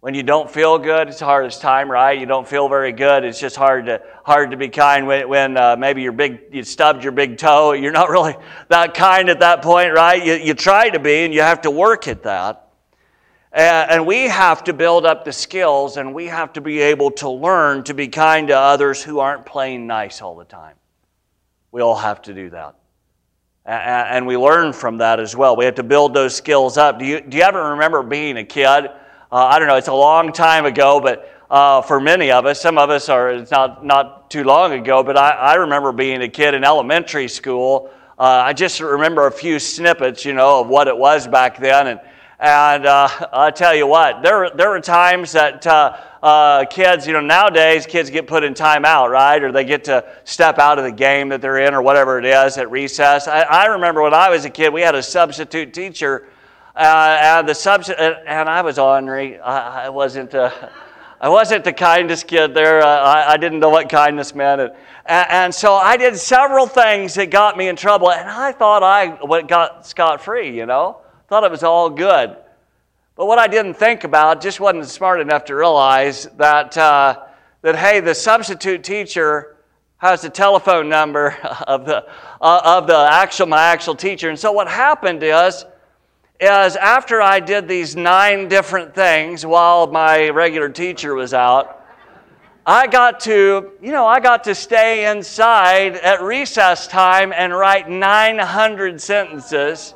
When 0.00 0.14
you 0.14 0.22
don't 0.22 0.50
feel 0.50 0.78
good, 0.78 1.08
it's 1.08 1.20
hardest 1.20 1.60
time, 1.60 1.90
right? 1.90 2.18
You 2.18 2.24
don't 2.24 2.48
feel 2.48 2.70
very 2.70 2.90
good. 2.90 3.22
It's 3.22 3.38
just 3.38 3.56
hard 3.56 3.84
to 3.86 4.00
hard 4.24 4.50
to 4.52 4.56
be 4.56 4.70
kind 4.70 5.06
when, 5.06 5.28
when 5.28 5.56
uh, 5.58 5.76
maybe 5.76 6.08
big 6.08 6.40
you 6.52 6.62
stubbed 6.62 7.04
your 7.04 7.12
big 7.12 7.36
toe. 7.36 7.72
You're 7.72 7.92
not 7.92 8.08
really 8.10 8.34
that 8.68 8.94
kind 8.94 9.28
at 9.28 9.40
that 9.40 9.60
point, 9.60 9.92
right? 9.92 10.24
You, 10.24 10.34
you 10.34 10.54
try 10.54 10.88
to 10.88 10.98
be, 10.98 11.24
and 11.24 11.34
you 11.34 11.42
have 11.42 11.60
to 11.62 11.70
work 11.70 12.08
at 12.08 12.22
that. 12.22 12.68
And 13.52 14.06
we 14.06 14.28
have 14.28 14.64
to 14.64 14.72
build 14.72 15.04
up 15.04 15.24
the 15.24 15.32
skills 15.32 15.96
and 15.96 16.14
we 16.14 16.26
have 16.26 16.52
to 16.52 16.60
be 16.60 16.78
able 16.78 17.10
to 17.12 17.28
learn 17.28 17.82
to 17.84 17.94
be 17.94 18.06
kind 18.06 18.48
to 18.48 18.56
others 18.56 19.02
who 19.02 19.18
aren't 19.18 19.44
playing 19.44 19.88
nice 19.88 20.22
all 20.22 20.36
the 20.36 20.44
time. 20.44 20.76
We 21.72 21.82
all 21.82 21.96
have 21.96 22.22
to 22.22 22.34
do 22.34 22.50
that. 22.50 22.76
And 23.66 24.26
we 24.26 24.36
learn 24.36 24.72
from 24.72 24.98
that 24.98 25.18
as 25.18 25.34
well. 25.34 25.56
We 25.56 25.64
have 25.64 25.74
to 25.74 25.82
build 25.82 26.14
those 26.14 26.34
skills 26.34 26.76
up. 26.78 27.00
Do 27.00 27.04
you, 27.04 27.20
do 27.20 27.36
you 27.36 27.42
ever 27.42 27.70
remember 27.70 28.04
being 28.04 28.36
a 28.36 28.44
kid? 28.44 28.88
Uh, 29.32 29.46
I 29.46 29.60
don't 29.60 29.68
know, 29.68 29.76
it's 29.76 29.86
a 29.86 29.92
long 29.92 30.32
time 30.32 30.64
ago, 30.64 30.98
but 30.98 31.32
uh, 31.50 31.82
for 31.82 32.00
many 32.00 32.32
of 32.32 32.46
us, 32.46 32.60
some 32.60 32.78
of 32.78 32.90
us 32.90 33.08
are, 33.08 33.30
it's 33.30 33.52
not, 33.52 33.84
not 33.84 34.28
too 34.28 34.42
long 34.42 34.72
ago, 34.72 35.04
but 35.04 35.16
I, 35.16 35.30
I 35.30 35.54
remember 35.54 35.92
being 35.92 36.20
a 36.22 36.28
kid 36.28 36.52
in 36.54 36.64
elementary 36.64 37.28
school. 37.28 37.90
Uh, 38.18 38.24
I 38.24 38.52
just 38.52 38.80
remember 38.80 39.28
a 39.28 39.32
few 39.32 39.60
snippets, 39.60 40.24
you 40.24 40.32
know, 40.32 40.60
of 40.60 40.68
what 40.68 40.88
it 40.88 40.96
was 40.96 41.28
back 41.28 41.58
then. 41.58 41.86
And 41.86 42.00
and 42.40 42.86
uh, 42.86 43.06
I 43.34 43.50
tell 43.50 43.74
you 43.74 43.86
what, 43.86 44.22
there, 44.22 44.48
there 44.48 44.70
are 44.70 44.80
times 44.80 45.32
that 45.32 45.66
uh, 45.66 45.98
uh, 46.22 46.64
kids, 46.64 47.06
you 47.06 47.12
know, 47.12 47.20
nowadays 47.20 47.84
kids 47.84 48.08
get 48.08 48.26
put 48.26 48.44
in 48.44 48.54
timeout, 48.54 49.10
right? 49.10 49.44
Or 49.44 49.52
they 49.52 49.64
get 49.64 49.84
to 49.84 50.10
step 50.24 50.58
out 50.58 50.78
of 50.78 50.84
the 50.84 50.90
game 50.90 51.28
that 51.28 51.42
they're 51.42 51.58
in 51.58 51.74
or 51.74 51.82
whatever 51.82 52.18
it 52.18 52.24
is 52.24 52.56
at 52.56 52.70
recess. 52.70 53.28
I, 53.28 53.42
I 53.42 53.66
remember 53.66 54.00
when 54.00 54.14
I 54.14 54.30
was 54.30 54.46
a 54.46 54.50
kid, 54.50 54.72
we 54.72 54.80
had 54.80 54.94
a 54.94 55.02
substitute 55.02 55.74
teacher. 55.74 56.28
Uh, 56.74 57.18
and 57.20 57.48
the 57.48 57.54
substitute, 57.54 58.16
and 58.26 58.48
I 58.48 58.62
was 58.62 58.78
ornery. 58.78 59.38
I, 59.38 59.86
I 59.86 59.88
wasn't. 59.88 60.34
Uh, 60.34 60.50
I 61.22 61.28
wasn't 61.28 61.64
the 61.64 61.72
kindest 61.74 62.28
kid 62.28 62.54
there. 62.54 62.80
Uh, 62.80 62.86
I, 62.86 63.32
I, 63.32 63.36
didn't 63.36 63.60
know 63.60 63.68
what 63.68 63.90
kindness 63.90 64.34
meant. 64.34 64.62
And, 64.62 64.72
and, 65.30 65.54
so 65.54 65.74
I 65.74 65.98
did 65.98 66.16
several 66.16 66.66
things 66.66 67.12
that 67.14 67.28
got 67.28 67.58
me 67.58 67.68
in 67.68 67.76
trouble. 67.76 68.10
And 68.10 68.26
I 68.26 68.52
thought 68.52 68.82
I 68.82 69.42
got 69.42 69.86
scot 69.86 70.22
free, 70.22 70.56
you 70.56 70.64
know. 70.64 71.02
Thought 71.28 71.44
it 71.44 71.50
was 71.50 71.62
all 71.62 71.90
good. 71.90 72.38
But 73.16 73.26
what 73.26 73.38
I 73.38 73.48
didn't 73.48 73.74
think 73.74 74.04
about, 74.04 74.40
just 74.40 74.60
wasn't 74.60 74.86
smart 74.86 75.20
enough 75.20 75.44
to 75.46 75.54
realize 75.54 76.24
that, 76.38 76.78
uh, 76.78 77.18
that 77.60 77.76
hey, 77.76 78.00
the 78.00 78.14
substitute 78.14 78.82
teacher 78.82 79.58
has 79.98 80.22
the 80.22 80.30
telephone 80.30 80.88
number 80.88 81.32
of 81.66 81.84
the, 81.84 82.06
uh, 82.40 82.60
of 82.64 82.86
the 82.86 82.96
actual, 82.96 83.46
my 83.46 83.64
actual 83.64 83.94
teacher. 83.94 84.30
And 84.30 84.38
so 84.38 84.52
what 84.52 84.68
happened 84.68 85.22
is, 85.22 85.66
is 86.40 86.76
after 86.76 87.20
I 87.20 87.38
did 87.40 87.68
these 87.68 87.94
nine 87.94 88.48
different 88.48 88.94
things 88.94 89.44
while 89.44 89.86
my 89.86 90.30
regular 90.30 90.70
teacher 90.70 91.14
was 91.14 91.34
out, 91.34 91.84
I 92.66 92.86
got 92.86 93.20
to, 93.20 93.72
you 93.82 93.92
know, 93.92 94.06
I 94.06 94.20
got 94.20 94.44
to 94.44 94.54
stay 94.54 95.10
inside 95.10 95.96
at 95.96 96.22
recess 96.22 96.86
time 96.86 97.32
and 97.32 97.52
write 97.52 97.88
900 97.88 99.00
sentences 99.00 99.94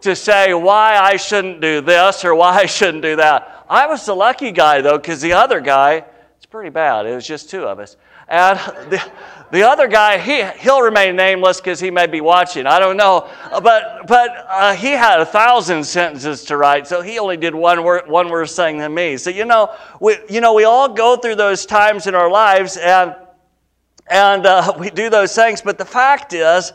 to 0.00 0.16
say 0.16 0.54
why 0.54 0.96
I 0.96 1.16
shouldn't 1.16 1.60
do 1.60 1.80
this 1.80 2.24
or 2.24 2.34
why 2.34 2.56
I 2.56 2.66
shouldn't 2.66 3.02
do 3.02 3.16
that. 3.16 3.66
I 3.68 3.86
was 3.86 4.06
the 4.06 4.14
lucky 4.14 4.50
guy, 4.50 4.80
though, 4.80 4.98
because 4.98 5.20
the 5.20 5.34
other 5.34 5.60
guy, 5.60 6.04
it's 6.36 6.46
pretty 6.46 6.70
bad. 6.70 7.06
It 7.06 7.14
was 7.14 7.26
just 7.26 7.50
two 7.50 7.64
of 7.64 7.78
us. 7.78 7.96
And 8.28 8.58
the, 8.90 9.02
the 9.50 9.64
other 9.64 9.88
guy, 9.88 10.18
he, 10.18 10.44
he'll 10.60 10.80
remain 10.80 11.16
nameless 11.16 11.60
because 11.60 11.80
he 11.80 11.90
may 11.90 12.06
be 12.06 12.20
watching. 12.20 12.66
I 12.66 12.78
don't 12.78 12.96
know. 12.96 13.28
But, 13.50 14.06
but 14.06 14.46
uh, 14.48 14.74
he 14.74 14.90
had 14.90 15.18
a 15.18 15.26
thousand 15.26 15.82
sentences 15.84 16.44
to 16.44 16.56
write, 16.56 16.86
so 16.86 17.00
he 17.00 17.18
only 17.18 17.36
did 17.36 17.54
one, 17.54 17.82
word, 17.82 18.08
one 18.08 18.28
worse 18.28 18.54
thing 18.54 18.78
than 18.78 18.94
me. 18.94 19.16
So, 19.16 19.30
you 19.30 19.44
know, 19.44 19.74
we, 20.00 20.18
you 20.28 20.40
know, 20.40 20.54
we 20.54 20.64
all 20.64 20.88
go 20.88 21.16
through 21.16 21.34
those 21.34 21.66
times 21.66 22.06
in 22.06 22.14
our 22.14 22.30
lives 22.30 22.76
and, 22.76 23.16
and 24.06 24.46
uh, 24.46 24.72
we 24.78 24.88
do 24.88 25.10
those 25.10 25.34
things. 25.34 25.62
But 25.62 25.78
the 25.78 25.84
fact 25.84 26.32
is, 26.32 26.72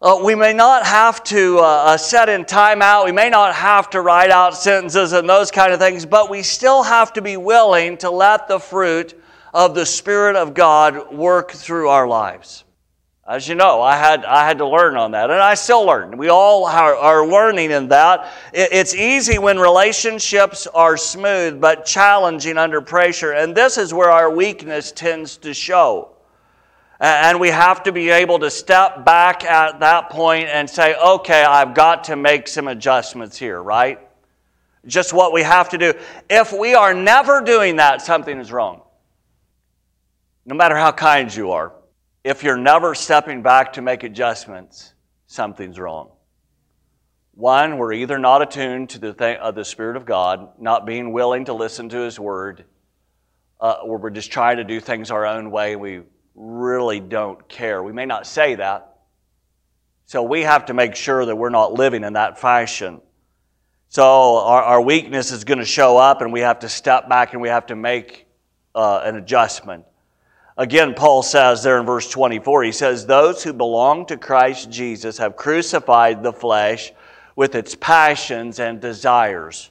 uh, 0.00 0.20
we 0.22 0.36
may 0.36 0.52
not 0.52 0.86
have 0.86 1.24
to 1.24 1.58
uh, 1.58 1.62
uh, 1.62 1.96
set 1.96 2.28
in 2.28 2.44
time 2.44 2.82
out. 2.82 3.04
We 3.04 3.12
may 3.12 3.30
not 3.30 3.52
have 3.54 3.90
to 3.90 4.00
write 4.00 4.30
out 4.30 4.54
sentences 4.54 5.12
and 5.12 5.28
those 5.28 5.50
kind 5.50 5.72
of 5.72 5.80
things, 5.80 6.06
but 6.06 6.30
we 6.30 6.42
still 6.42 6.84
have 6.84 7.12
to 7.14 7.22
be 7.22 7.36
willing 7.36 7.96
to 7.96 8.10
let 8.10 8.46
the 8.46 8.60
fruit 8.60 9.20
of 9.54 9.76
the 9.76 9.86
Spirit 9.86 10.34
of 10.34 10.52
God 10.52 11.14
work 11.14 11.52
through 11.52 11.88
our 11.88 12.08
lives. 12.08 12.64
As 13.26 13.48
you 13.48 13.54
know, 13.54 13.80
I 13.80 13.96
had, 13.96 14.24
I 14.26 14.46
had 14.46 14.58
to 14.58 14.66
learn 14.66 14.98
on 14.98 15.12
that, 15.12 15.30
and 15.30 15.40
I 15.40 15.54
still 15.54 15.86
learn. 15.86 16.18
We 16.18 16.28
all 16.28 16.66
are, 16.66 16.94
are 16.94 17.26
learning 17.26 17.70
in 17.70 17.88
that. 17.88 18.30
It, 18.52 18.70
it's 18.72 18.94
easy 18.94 19.38
when 19.38 19.58
relationships 19.58 20.66
are 20.66 20.98
smooth, 20.98 21.60
but 21.60 21.86
challenging 21.86 22.58
under 22.58 22.82
pressure, 22.82 23.32
and 23.32 23.54
this 23.54 23.78
is 23.78 23.94
where 23.94 24.10
our 24.10 24.28
weakness 24.28 24.92
tends 24.92 25.38
to 25.38 25.54
show. 25.54 26.10
And 27.00 27.40
we 27.40 27.48
have 27.48 27.82
to 27.84 27.92
be 27.92 28.10
able 28.10 28.40
to 28.40 28.50
step 28.50 29.04
back 29.04 29.44
at 29.44 29.80
that 29.80 30.10
point 30.10 30.48
and 30.48 30.68
say, 30.68 30.94
okay, 30.94 31.44
I've 31.44 31.74
got 31.74 32.04
to 32.04 32.16
make 32.16 32.46
some 32.46 32.68
adjustments 32.68 33.38
here, 33.38 33.62
right? 33.62 34.00
Just 34.86 35.12
what 35.12 35.32
we 35.32 35.42
have 35.42 35.70
to 35.70 35.78
do. 35.78 35.94
If 36.28 36.52
we 36.52 36.74
are 36.74 36.92
never 36.92 37.40
doing 37.40 37.76
that, 37.76 38.02
something 38.02 38.38
is 38.38 38.52
wrong. 38.52 38.83
No 40.46 40.54
matter 40.54 40.76
how 40.76 40.92
kind 40.92 41.34
you 41.34 41.52
are, 41.52 41.72
if 42.22 42.42
you're 42.42 42.56
never 42.56 42.94
stepping 42.94 43.42
back 43.42 43.74
to 43.74 43.82
make 43.82 44.02
adjustments, 44.02 44.92
something's 45.26 45.78
wrong. 45.78 46.10
One, 47.32 47.78
we're 47.78 47.94
either 47.94 48.18
not 48.18 48.42
attuned 48.42 48.90
to 48.90 48.98
the, 48.98 49.42
uh, 49.42 49.50
the 49.50 49.64
Spirit 49.64 49.96
of 49.96 50.06
God, 50.06 50.60
not 50.60 50.86
being 50.86 51.12
willing 51.12 51.46
to 51.46 51.52
listen 51.52 51.88
to 51.88 51.98
His 51.98 52.20
Word, 52.20 52.64
uh, 53.60 53.78
where 53.84 53.98
we're 53.98 54.10
just 54.10 54.30
trying 54.30 54.58
to 54.58 54.64
do 54.64 54.80
things 54.80 55.10
our 55.10 55.26
own 55.26 55.50
way. 55.50 55.76
We 55.76 56.02
really 56.34 57.00
don't 57.00 57.48
care. 57.48 57.82
We 57.82 57.92
may 57.92 58.06
not 58.06 58.26
say 58.26 58.54
that. 58.56 58.98
So 60.06 60.22
we 60.22 60.42
have 60.42 60.66
to 60.66 60.74
make 60.74 60.94
sure 60.94 61.24
that 61.24 61.34
we're 61.34 61.50
not 61.50 61.72
living 61.72 62.04
in 62.04 62.12
that 62.12 62.38
fashion. 62.38 63.00
So 63.88 64.38
our, 64.38 64.62
our 64.62 64.80
weakness 64.80 65.32
is 65.32 65.44
going 65.44 65.58
to 65.58 65.64
show 65.64 65.96
up, 65.96 66.20
and 66.20 66.32
we 66.32 66.40
have 66.40 66.60
to 66.60 66.68
step 66.68 67.08
back 67.08 67.32
and 67.32 67.40
we 67.40 67.48
have 67.48 67.66
to 67.66 67.76
make 67.76 68.26
uh, 68.74 69.00
an 69.04 69.16
adjustment. 69.16 69.86
Again, 70.56 70.94
Paul 70.94 71.24
says 71.24 71.64
there 71.64 71.80
in 71.80 71.86
verse 71.86 72.08
24, 72.08 72.62
he 72.62 72.72
says, 72.72 73.06
Those 73.06 73.42
who 73.42 73.52
belong 73.52 74.06
to 74.06 74.16
Christ 74.16 74.70
Jesus 74.70 75.18
have 75.18 75.34
crucified 75.34 76.22
the 76.22 76.32
flesh 76.32 76.92
with 77.34 77.56
its 77.56 77.74
passions 77.74 78.60
and 78.60 78.80
desires. 78.80 79.70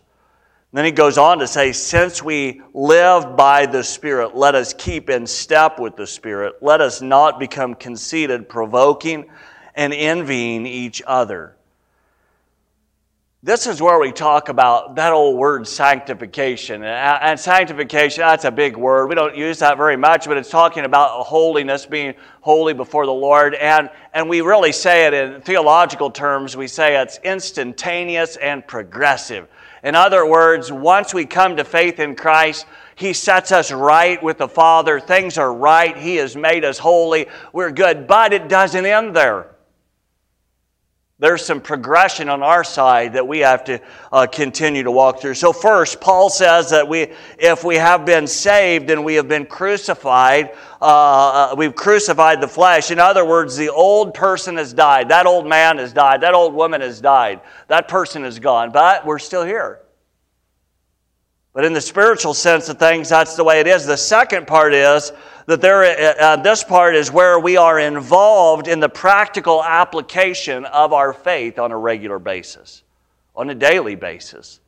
then 0.73 0.83
he 0.83 0.91
goes 0.91 1.17
on 1.17 1.39
to 1.39 1.47
say, 1.47 1.71
Since 1.71 2.21
we 2.21 2.61
live 2.73 3.37
by 3.37 3.65
the 3.65 3.83
Spirit, 3.83 4.35
let 4.35 4.55
us 4.55 4.73
keep 4.73 5.09
in 5.09 5.25
step 5.25 5.79
with 5.79 5.95
the 5.95 6.07
Spirit. 6.07 6.55
Let 6.61 6.81
us 6.81 7.01
not 7.01 7.39
become 7.39 7.75
conceited, 7.75 8.49
provoking, 8.49 9.29
and 9.75 9.93
envying 9.93 10.65
each 10.65 11.01
other. 11.07 11.55
This 13.45 13.67
is 13.67 13.81
where 13.81 13.99
we 13.99 14.13
talk 14.13 14.47
about 14.47 14.95
that 14.95 15.11
old 15.11 15.37
word 15.37 15.67
sanctification. 15.67 16.81
Uh, 16.81 17.19
and 17.21 17.37
sanctification, 17.37 18.21
that's 18.21 18.45
a 18.45 18.51
big 18.51 18.77
word. 18.77 19.07
We 19.07 19.15
don't 19.15 19.35
use 19.35 19.59
that 19.59 19.75
very 19.75 19.97
much, 19.97 20.27
but 20.27 20.37
it's 20.37 20.49
talking 20.49 20.85
about 20.85 21.25
holiness, 21.25 21.85
being 21.85 22.13
holy 22.39 22.73
before 22.73 23.05
the 23.05 23.11
Lord. 23.11 23.53
And, 23.55 23.89
and 24.13 24.29
we 24.29 24.39
really 24.39 24.71
say 24.71 25.07
it 25.07 25.13
in 25.13 25.41
theological 25.41 26.09
terms, 26.09 26.55
we 26.55 26.67
say 26.67 26.95
it's 27.01 27.19
instantaneous 27.25 28.37
and 28.37 28.65
progressive. 28.65 29.49
In 29.83 29.93
other 29.93 30.25
words, 30.25 30.71
once 30.71 31.13
we 31.13 31.25
come 31.25 31.57
to 31.57 31.65
faith 31.65 31.99
in 31.99 32.15
Christ, 32.15 32.65
He 32.95 33.11
sets 33.11 33.51
us 33.51 33.73
right 33.73 34.23
with 34.23 34.37
the 34.37 34.47
Father. 34.47 35.01
Things 35.01 35.37
are 35.37 35.53
right. 35.53 35.97
He 35.97 36.15
has 36.15 36.37
made 36.37 36.63
us 36.63 36.77
holy. 36.77 37.25
We're 37.51 37.71
good. 37.71 38.07
But 38.07 38.31
it 38.31 38.47
doesn't 38.47 38.85
end 38.85 39.13
there 39.13 39.52
there's 41.23 41.45
some 41.45 41.61
progression 41.61 42.27
on 42.27 42.43
our 42.43 42.65
side 42.65 43.13
that 43.13 43.25
we 43.25 43.39
have 43.39 43.63
to 43.63 43.79
uh, 44.11 44.27
continue 44.27 44.83
to 44.83 44.91
walk 44.91 45.21
through. 45.21 45.35
So, 45.35 45.53
first, 45.53 46.01
Paul 46.01 46.29
says 46.29 46.69
that 46.71 46.85
we, 46.85 47.13
if 47.39 47.63
we 47.63 47.75
have 47.75 48.05
been 48.05 48.27
saved 48.27 48.89
and 48.89 49.05
we 49.05 49.15
have 49.15 49.29
been 49.29 49.45
crucified, 49.45 50.49
uh, 50.81 51.51
uh, 51.51 51.55
we've 51.57 51.75
crucified 51.75 52.41
the 52.41 52.47
flesh. 52.49 52.91
In 52.91 52.99
other 52.99 53.23
words, 53.23 53.55
the 53.55 53.69
old 53.69 54.13
person 54.13 54.57
has 54.57 54.73
died. 54.73 55.07
That 55.07 55.25
old 55.25 55.47
man 55.47 55.77
has 55.77 55.93
died. 55.93 56.19
That 56.19 56.33
old 56.33 56.53
woman 56.53 56.81
has 56.81 56.99
died. 56.99 57.39
That 57.69 57.87
person 57.87 58.25
is 58.25 58.37
gone. 58.37 58.73
But 58.73 59.05
we're 59.05 59.17
still 59.17 59.45
here. 59.45 59.79
But 61.53 61.63
in 61.63 61.71
the 61.71 61.79
spiritual 61.79 62.33
sense 62.33 62.67
of 62.67 62.79
things, 62.79 63.07
that's 63.07 63.37
the 63.37 63.45
way 63.45 63.61
it 63.61 63.67
is. 63.67 63.85
The 63.85 63.95
second 63.95 64.45
part 64.45 64.73
is 64.73 65.13
that 65.45 65.61
there, 65.61 65.83
uh, 65.83 66.23
uh, 66.23 66.35
this 66.37 66.63
part 66.63 66.95
is 66.95 67.11
where 67.11 67.39
we 67.39 67.57
are 67.57 67.79
involved 67.79 68.67
in 68.67 68.79
the 68.79 68.89
practical 68.89 69.63
application 69.63 70.65
of 70.65 70.93
our 70.93 71.11
faith 71.11 71.59
on 71.59 71.71
a 71.71 71.77
regular 71.77 72.19
basis, 72.19 72.83
on 73.35 73.49
a 73.49 73.55
daily 73.55 73.95
basis, 73.95 74.61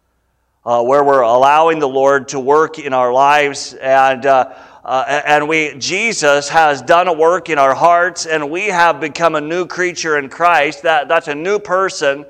uh, 0.65 0.84
where 0.84 1.03
we're 1.03 1.22
allowing 1.22 1.79
the 1.79 1.88
Lord 1.88 2.27
to 2.29 2.39
work 2.39 2.77
in 2.77 2.91
our 2.91 3.13
lives. 3.13 3.74
And, 3.74 4.25
uh, 4.25 4.53
uh, 4.84 5.22
and 5.25 5.48
we, 5.48 5.75
Jesus 5.77 6.50
has 6.50 6.82
done 6.82 7.08
a 7.08 7.13
work 7.13 7.50
in 7.50 7.58
our 7.58 7.74
hearts, 7.74 8.25
and 8.25 8.51
we 8.51 8.65
have 8.65 9.00
become 9.00 9.36
a 9.36 9.41
new 9.41 9.65
creature 9.67 10.17
in 10.17 10.29
Christ. 10.29 10.84
That, 10.84 11.08
that's 11.08 11.29
a 11.29 11.36
new 11.36 11.58
person. 11.58 12.25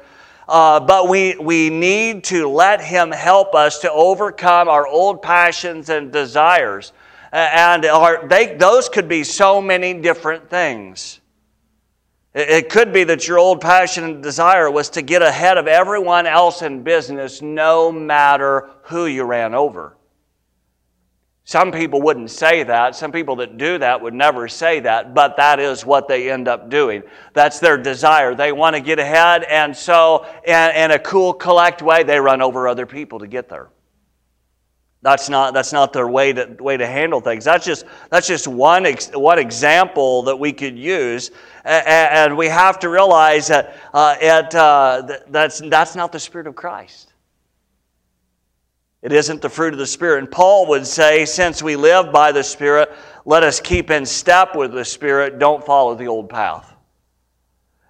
Uh, 0.47 0.79
but 0.79 1.09
we, 1.09 1.35
we 1.37 1.71
need 1.71 2.23
to 2.25 2.47
let 2.47 2.79
Him 2.79 3.11
help 3.11 3.55
us 3.55 3.79
to 3.79 3.91
overcome 3.91 4.67
our 4.67 4.85
old 4.85 5.23
passions 5.23 5.89
and 5.89 6.11
desires 6.11 6.93
Uh, 7.35 7.49
and 7.51 7.85
are, 7.85 8.25
they, 8.29 8.55
those 8.55 8.87
could 8.87 9.09
be 9.09 9.21
so 9.21 9.59
many 9.59 9.93
different 9.93 10.49
things. 10.49 11.19
It, 12.33 12.69
could 12.69 12.93
be 12.93 13.03
that 13.03 13.27
your 13.27 13.39
old 13.39 13.59
passion 13.59 14.05
and 14.05 14.23
desire 14.23 14.71
was 14.71 14.89
to 14.91 15.01
get 15.01 15.21
ahead 15.21 15.57
of 15.57 15.67
everyone 15.67 16.27
else 16.27 16.61
in 16.61 16.83
business, 16.83 17.41
no 17.41 17.91
matter 17.91 18.69
who 18.83 19.07
you 19.07 19.25
ran 19.25 19.53
over. 19.53 19.97
Some 21.43 21.73
people 21.73 22.01
wouldn't 22.01 22.31
say 22.31 22.63
that. 22.63 22.95
Some 22.95 23.11
people 23.11 23.35
that 23.37 23.57
do 23.57 23.79
that 23.79 24.01
would 24.01 24.13
never 24.13 24.47
say 24.47 24.79
that, 24.79 25.13
but 25.13 25.35
that 25.35 25.59
is 25.59 25.85
what 25.85 26.07
they 26.07 26.31
end 26.31 26.47
up 26.47 26.69
doing. 26.69 27.03
That's 27.33 27.59
their 27.59 27.77
desire. 27.77 28.33
They 28.33 28.53
want 28.53 28.77
to 28.77 28.81
get 28.81 28.97
ahead, 28.97 29.43
and 29.43 29.75
so, 29.75 30.25
in 30.45 30.91
a 30.91 30.99
cool, 30.99 31.33
collect 31.33 31.81
way, 31.81 32.03
they 32.03 32.17
run 32.17 32.41
over 32.41 32.65
other 32.69 32.85
people 32.85 33.19
to 33.19 33.27
get 33.27 33.49
there. 33.49 33.67
That's 35.05 35.29
not, 35.29 35.53
that's 35.53 35.71
not 35.71 35.93
their 35.93 36.07
way 36.07 36.33
to, 36.33 36.57
way 36.59 36.77
to 36.77 36.87
handle 36.87 37.21
things. 37.21 37.45
That's 37.45 37.63
just, 37.63 37.85
that's 38.09 38.25
just 38.25 38.47
one, 38.47 38.87
ex, 38.87 39.11
one 39.13 39.37
example 39.37 40.23
that 40.23 40.35
we 40.35 40.51
could 40.51 40.79
use. 40.79 41.29
And, 41.63 41.87
and 41.87 42.37
we 42.37 42.47
have 42.47 42.79
to 42.79 42.89
realize 42.89 43.45
that 43.49 43.77
uh, 43.93 44.15
it, 44.19 44.55
uh, 44.55 45.19
that's, 45.27 45.59
that's 45.59 45.95
not 45.95 46.11
the 46.11 46.19
Spirit 46.19 46.47
of 46.47 46.55
Christ. 46.55 47.13
It 49.03 49.13
isn't 49.13 49.43
the 49.43 49.49
fruit 49.49 49.73
of 49.73 49.77
the 49.77 49.85
Spirit. 49.85 50.23
And 50.23 50.31
Paul 50.31 50.65
would 50.69 50.87
say, 50.87 51.25
since 51.25 51.61
we 51.61 51.75
live 51.75 52.11
by 52.11 52.31
the 52.31 52.43
Spirit, 52.43 52.91
let 53.25 53.43
us 53.43 53.59
keep 53.59 53.91
in 53.91 54.07
step 54.07 54.55
with 54.55 54.71
the 54.71 54.85
Spirit. 54.85 55.37
Don't 55.37 55.63
follow 55.63 55.93
the 55.93 56.07
old 56.07 56.31
path. 56.31 56.73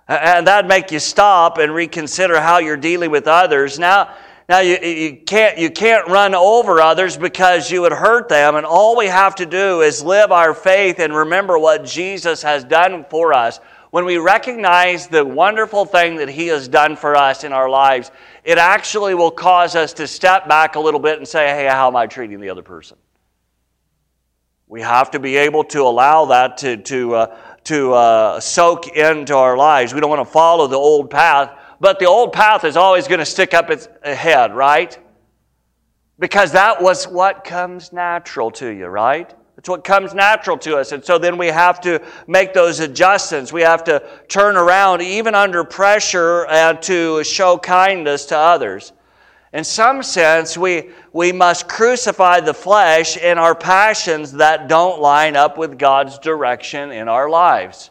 And 0.09 0.45
that'd 0.47 0.67
make 0.67 0.91
you 0.91 0.99
stop 0.99 1.59
and 1.59 1.73
reconsider 1.73 2.41
how 2.41 2.57
you're 2.57 2.75
dealing 2.75 3.09
with 3.09 3.25
others. 3.25 3.79
Now, 3.79 4.13
now, 4.47 4.59
you, 4.59 4.77
you, 4.77 5.17
can't, 5.25 5.57
you 5.57 5.71
can't 5.71 6.07
run 6.07 6.35
over 6.35 6.79
others 6.79 7.17
because 7.17 7.71
you 7.71 7.81
would 7.81 7.91
hurt 7.91 8.29
them, 8.29 8.55
and 8.55 8.65
all 8.65 8.95
we 8.95 9.07
have 9.07 9.33
to 9.35 9.45
do 9.45 9.81
is 9.81 10.03
live 10.03 10.31
our 10.31 10.53
faith 10.53 10.99
and 10.99 11.15
remember 11.15 11.57
what 11.57 11.83
Jesus 11.83 12.43
has 12.43 12.63
done 12.63 13.05
for 13.09 13.33
us. 13.33 13.59
When 13.89 14.05
we 14.05 14.17
recognize 14.17 15.07
the 15.07 15.25
wonderful 15.25 15.85
thing 15.85 16.17
that 16.17 16.29
He 16.29 16.45
has 16.47 16.67
done 16.67 16.95
for 16.95 17.15
us 17.15 17.43
in 17.43 17.53
our 17.53 17.67
lives, 17.67 18.11
it 18.43 18.59
actually 18.59 19.15
will 19.15 19.31
cause 19.31 19.75
us 19.75 19.93
to 19.93 20.07
step 20.07 20.47
back 20.47 20.75
a 20.75 20.79
little 20.79 20.99
bit 20.99 21.17
and 21.17 21.27
say, 21.27 21.47
hey, 21.47 21.65
how 21.65 21.87
am 21.87 21.95
I 21.95 22.05
treating 22.05 22.39
the 22.39 22.49
other 22.49 22.61
person? 22.61 22.97
We 24.67 24.81
have 24.81 25.09
to 25.11 25.19
be 25.19 25.37
able 25.37 25.63
to 25.65 25.81
allow 25.81 26.25
that 26.25 26.57
to, 26.59 26.77
to, 26.77 27.15
uh, 27.15 27.37
to 27.63 27.93
uh, 27.93 28.39
soak 28.39 28.89
into 28.89 29.35
our 29.35 29.57
lives. 29.57 29.91
We 29.93 30.01
don't 30.01 30.09
want 30.09 30.27
to 30.27 30.31
follow 30.31 30.67
the 30.67 30.75
old 30.75 31.09
path 31.09 31.57
but 31.79 31.99
the 31.99 32.05
old 32.05 32.33
path 32.33 32.63
is 32.63 32.77
always 32.77 33.07
going 33.07 33.19
to 33.19 33.25
stick 33.25 33.53
up 33.53 33.69
its 33.69 33.87
head, 34.03 34.55
right? 34.55 34.97
Because 36.17 36.51
that 36.53 36.81
was 36.81 37.05
what 37.07 37.43
comes 37.43 37.91
natural 37.91 38.51
to 38.51 38.69
you, 38.69 38.87
right? 38.87 39.33
It's 39.57 39.69
what 39.69 39.83
comes 39.83 40.13
natural 40.13 40.57
to 40.59 40.77
us. 40.77 40.91
And 40.91 41.03
so 41.03 41.17
then 41.17 41.37
we 41.37 41.47
have 41.47 41.79
to 41.81 42.01
make 42.27 42.53
those 42.53 42.79
adjustments. 42.79 43.53
We 43.53 43.61
have 43.61 43.83
to 43.85 44.03
turn 44.27 44.57
around, 44.57 45.01
even 45.01 45.33
under 45.33 45.63
pressure, 45.63 46.45
to 46.81 47.23
show 47.23 47.57
kindness 47.57 48.25
to 48.27 48.37
others. 48.37 48.93
In 49.53 49.63
some 49.63 50.03
sense, 50.03 50.57
we, 50.57 50.89
we 51.13 51.31
must 51.31 51.69
crucify 51.69 52.41
the 52.41 52.53
flesh 52.53 53.17
and 53.17 53.39
our 53.39 53.55
passions 53.55 54.33
that 54.33 54.67
don't 54.67 55.01
line 55.01 55.37
up 55.37 55.57
with 55.57 55.79
God's 55.79 56.19
direction 56.19 56.91
in 56.91 57.07
our 57.07 57.29
lives. 57.29 57.89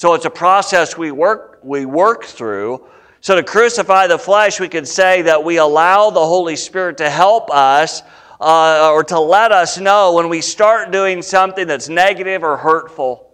So 0.00 0.14
it's 0.14 0.24
a 0.24 0.30
process 0.30 0.96
we 0.96 1.10
work, 1.10 1.60
we 1.62 1.84
work 1.84 2.24
through. 2.24 2.86
So 3.20 3.36
to 3.36 3.42
crucify 3.42 4.06
the 4.06 4.16
flesh, 4.16 4.58
we 4.58 4.66
could 4.66 4.88
say 4.88 5.20
that 5.20 5.44
we 5.44 5.58
allow 5.58 6.08
the 6.08 6.24
Holy 6.24 6.56
Spirit 6.56 6.96
to 6.96 7.10
help 7.10 7.50
us 7.50 8.00
uh, 8.40 8.90
or 8.90 9.04
to 9.04 9.20
let 9.20 9.52
us 9.52 9.76
know 9.76 10.14
when 10.14 10.30
we 10.30 10.40
start 10.40 10.90
doing 10.90 11.20
something 11.20 11.66
that's 11.66 11.90
negative 11.90 12.42
or 12.42 12.56
hurtful. 12.56 13.30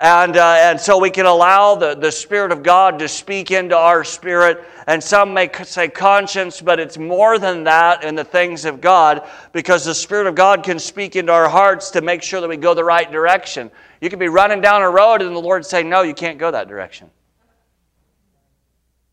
And, 0.00 0.36
uh, 0.36 0.56
and 0.58 0.80
so 0.80 0.98
we 0.98 1.10
can 1.10 1.26
allow 1.26 1.76
the, 1.76 1.94
the 1.94 2.10
Spirit 2.10 2.50
of 2.50 2.64
God 2.64 2.98
to 2.98 3.06
speak 3.06 3.52
into 3.52 3.76
our 3.76 4.02
spirit. 4.02 4.64
And 4.88 5.00
some 5.00 5.32
may 5.32 5.48
say 5.62 5.86
conscience, 5.86 6.60
but 6.60 6.80
it's 6.80 6.98
more 6.98 7.38
than 7.38 7.62
that 7.62 8.02
in 8.02 8.16
the 8.16 8.24
things 8.24 8.64
of 8.64 8.80
God 8.80 9.28
because 9.52 9.84
the 9.84 9.94
Spirit 9.94 10.26
of 10.26 10.34
God 10.34 10.64
can 10.64 10.80
speak 10.80 11.14
into 11.14 11.32
our 11.32 11.48
hearts 11.48 11.92
to 11.92 12.00
make 12.00 12.24
sure 12.24 12.40
that 12.40 12.48
we 12.48 12.56
go 12.56 12.74
the 12.74 12.82
right 12.82 13.12
direction. 13.12 13.70
You 14.02 14.10
could 14.10 14.18
be 14.18 14.28
running 14.28 14.60
down 14.60 14.82
a 14.82 14.90
road 14.90 15.22
and 15.22 15.34
the 15.34 15.40
Lord 15.40 15.64
say, 15.64 15.84
No, 15.84 16.02
you 16.02 16.12
can't 16.12 16.36
go 16.36 16.50
that 16.50 16.66
direction. 16.66 17.08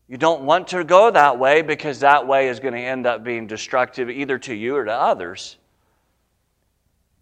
You 0.08 0.16
don't 0.16 0.42
want 0.42 0.66
to 0.68 0.82
go 0.82 1.12
that 1.12 1.38
way 1.38 1.62
because 1.62 2.00
that 2.00 2.26
way 2.26 2.48
is 2.48 2.58
going 2.58 2.74
to 2.74 2.80
end 2.80 3.06
up 3.06 3.22
being 3.22 3.46
destructive 3.46 4.10
either 4.10 4.36
to 4.40 4.52
you 4.52 4.74
or 4.74 4.84
to 4.84 4.92
others. 4.92 5.58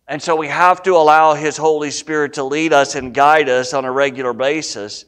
And 0.09 0.23
so 0.23 0.35
we 0.35 0.49
have 0.49 0.83
to 0.85 0.97
allow 0.97 1.35
His 1.35 1.59
Holy 1.59 1.91
Spirit 1.91 2.33
to 2.33 2.45
lead 2.45 2.73
us 2.73 2.95
and 2.95 3.13
guide 3.13 3.51
us 3.51 3.75
on 3.75 3.85
a 3.85 3.93
regular 3.93 4.33
basis. 4.33 5.05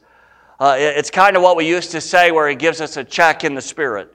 Uh, 0.59 0.75
it's 0.77 1.09
kind 1.09 1.35
of 1.35 1.41
what 1.41 1.57
we 1.57 1.67
used 1.67 1.89
to 1.91 1.99
say 2.01 2.29
where 2.29 2.47
He 2.47 2.55
gives 2.55 2.79
us 2.79 2.95
a 2.95 3.03
check 3.03 3.43
in 3.43 3.55
the 3.55 3.61
Spirit. 3.61 4.13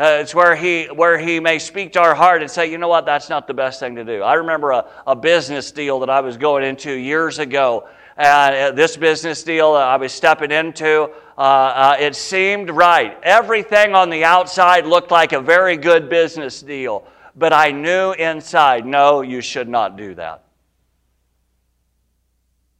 Uh, 0.00 0.16
it's 0.18 0.34
where 0.34 0.56
he, 0.56 0.86
where 0.86 1.18
he 1.18 1.40
may 1.40 1.58
speak 1.58 1.92
to 1.92 2.00
our 2.00 2.14
heart 2.14 2.40
and 2.40 2.50
say, 2.50 2.70
you 2.70 2.78
know 2.78 2.88
what, 2.88 3.04
that's 3.04 3.28
not 3.28 3.46
the 3.46 3.52
best 3.52 3.80
thing 3.80 3.96
to 3.96 4.02
do. 4.02 4.22
I 4.22 4.32
remember 4.32 4.70
a, 4.70 4.86
a 5.06 5.14
business 5.14 5.70
deal 5.72 6.00
that 6.00 6.08
I 6.08 6.22
was 6.22 6.38
going 6.38 6.64
into 6.64 6.90
years 6.90 7.38
ago. 7.38 7.86
And 8.16 8.54
uh, 8.54 8.70
this 8.70 8.96
business 8.96 9.42
deal 9.42 9.72
I 9.72 9.96
was 9.96 10.10
stepping 10.10 10.52
into, 10.52 11.10
uh, 11.36 11.40
uh, 11.40 11.96
it 12.00 12.16
seemed 12.16 12.70
right. 12.70 13.18
Everything 13.22 13.94
on 13.94 14.08
the 14.08 14.24
outside 14.24 14.86
looked 14.86 15.10
like 15.10 15.34
a 15.34 15.40
very 15.40 15.76
good 15.76 16.08
business 16.08 16.62
deal. 16.62 17.06
but 17.36 17.52
I 17.52 17.70
knew 17.70 18.12
inside, 18.12 18.86
no, 18.86 19.20
you 19.20 19.42
should 19.42 19.68
not 19.68 19.98
do 19.98 20.14
that. 20.14 20.44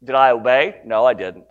Did 0.03 0.15
I 0.15 0.31
obey? 0.31 0.81
No, 0.87 1.05
I 1.05 1.13
didn't. 1.13 1.45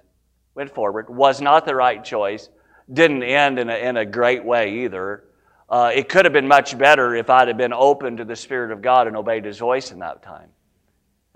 Went 0.56 0.74
forward. 0.74 1.12
Was 1.12 1.42
not 1.42 1.68
the 1.68 1.76
right 1.76 2.04
choice. 2.04 2.50
Didn't 2.92 3.22
end 3.22 3.60
in 3.60 3.70
a, 3.70 3.76
in 3.76 3.98
a 3.98 4.06
great 4.06 4.44
way 4.44 4.86
either. 4.86 5.26
Uh, 5.70 5.92
it 5.94 6.10
could 6.10 6.26
have 6.26 6.34
been 6.34 6.48
much 6.48 6.78
better 6.78 7.16
if 7.16 7.30
I'd 7.30 7.48
have 7.48 7.58
been 7.58 7.74
open 7.74 8.18
to 8.18 8.26
the 8.26 8.36
Spirit 8.36 8.72
of 8.72 8.82
God 8.82 9.08
and 9.08 9.16
obeyed 9.16 9.46
His 9.46 9.60
voice 9.60 9.92
in 9.92 10.00
that 10.00 10.24
time. 10.24 10.50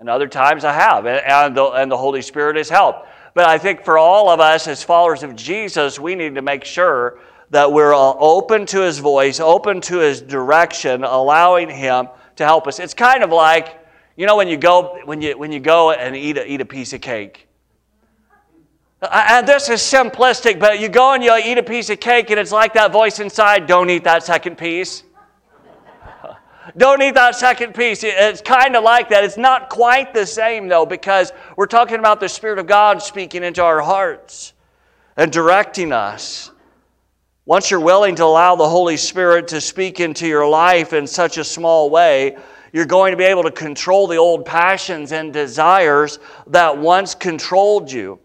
And 0.00 0.10
other 0.10 0.26
times 0.26 0.64
I 0.64 0.72
have, 0.72 1.06
and 1.06 1.56
the, 1.56 1.64
and 1.66 1.90
the 1.90 1.96
Holy 1.96 2.20
Spirit 2.20 2.56
has 2.56 2.68
helped. 2.68 3.08
But 3.34 3.48
I 3.48 3.58
think 3.58 3.84
for 3.84 3.96
all 3.96 4.28
of 4.28 4.40
us 4.40 4.66
as 4.66 4.82
followers 4.82 5.22
of 5.22 5.36
Jesus, 5.36 6.00
we 6.00 6.14
need 6.16 6.34
to 6.34 6.42
make 6.42 6.64
sure 6.64 7.20
that 7.50 7.70
we're 7.70 7.94
uh, 7.94 8.14
open 8.18 8.66
to 8.66 8.80
His 8.80 8.98
voice, 8.98 9.38
open 9.38 9.80
to 9.82 9.98
His 9.98 10.20
direction, 10.20 11.04
allowing 11.04 11.70
Him 11.70 12.08
to 12.36 12.44
help 12.44 12.66
us. 12.66 12.80
It's 12.80 12.94
kind 12.94 13.22
of 13.22 13.30
like, 13.30 13.78
you 14.16 14.26
know, 14.26 14.36
when 14.36 14.48
you 14.48 14.56
go, 14.56 14.98
when 15.04 15.22
you, 15.22 15.38
when 15.38 15.52
you 15.52 15.60
go 15.60 15.92
and 15.92 16.16
eat 16.16 16.36
a, 16.36 16.50
eat 16.50 16.60
a 16.60 16.64
piece 16.64 16.92
of 16.92 17.00
cake. 17.00 17.43
And 19.02 19.46
this 19.46 19.68
is 19.68 19.80
simplistic, 19.80 20.58
but 20.58 20.80
you 20.80 20.88
go 20.88 21.12
and 21.12 21.22
you 21.22 21.36
eat 21.36 21.58
a 21.58 21.62
piece 21.62 21.90
of 21.90 22.00
cake, 22.00 22.30
and 22.30 22.40
it's 22.40 22.52
like 22.52 22.72
that 22.74 22.92
voice 22.92 23.20
inside 23.20 23.66
don't 23.66 23.90
eat 23.90 24.04
that 24.04 24.24
second 24.24 24.56
piece. 24.56 25.02
Don't 26.78 27.02
eat 27.02 27.14
that 27.14 27.34
second 27.34 27.74
piece. 27.74 28.02
It's 28.02 28.40
kind 28.40 28.74
of 28.74 28.82
like 28.82 29.10
that. 29.10 29.22
It's 29.22 29.36
not 29.36 29.68
quite 29.68 30.14
the 30.14 30.24
same, 30.24 30.66
though, 30.66 30.86
because 30.86 31.30
we're 31.56 31.66
talking 31.66 31.98
about 31.98 32.20
the 32.20 32.28
Spirit 32.28 32.58
of 32.58 32.66
God 32.66 33.02
speaking 33.02 33.44
into 33.44 33.62
our 33.62 33.82
hearts 33.82 34.54
and 35.18 35.30
directing 35.30 35.92
us. 35.92 36.50
Once 37.46 37.70
you're 37.70 37.80
willing 37.80 38.14
to 38.14 38.24
allow 38.24 38.56
the 38.56 38.68
Holy 38.68 38.96
Spirit 38.96 39.46
to 39.48 39.60
speak 39.60 40.00
into 40.00 40.26
your 40.26 40.48
life 40.48 40.94
in 40.94 41.06
such 41.06 41.36
a 41.36 41.44
small 41.44 41.90
way, 41.90 42.36
you're 42.72 42.86
going 42.86 43.12
to 43.12 43.18
be 43.18 43.24
able 43.24 43.42
to 43.42 43.50
control 43.50 44.06
the 44.06 44.16
old 44.16 44.46
passions 44.46 45.12
and 45.12 45.32
desires 45.32 46.18
that 46.46 46.76
once 46.76 47.14
controlled 47.14 47.92
you. 47.92 48.18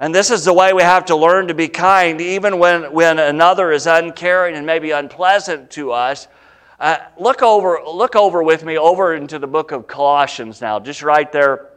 And 0.00 0.14
this 0.14 0.30
is 0.30 0.46
the 0.46 0.54
way 0.54 0.72
we 0.72 0.80
have 0.80 1.04
to 1.06 1.16
learn 1.16 1.48
to 1.48 1.54
be 1.54 1.68
kind, 1.68 2.22
even 2.22 2.58
when, 2.58 2.90
when 2.90 3.18
another 3.18 3.70
is 3.70 3.86
uncaring 3.86 4.56
and 4.56 4.64
maybe 4.64 4.92
unpleasant 4.92 5.70
to 5.72 5.92
us. 5.92 6.26
Uh, 6.80 6.96
look, 7.18 7.42
over, 7.42 7.80
look 7.86 8.16
over 8.16 8.42
with 8.42 8.64
me 8.64 8.78
over 8.78 9.14
into 9.14 9.38
the 9.38 9.46
book 9.46 9.72
of 9.72 9.86
Colossians 9.86 10.62
now, 10.62 10.80
just 10.80 11.02
right 11.02 11.30
there, 11.30 11.72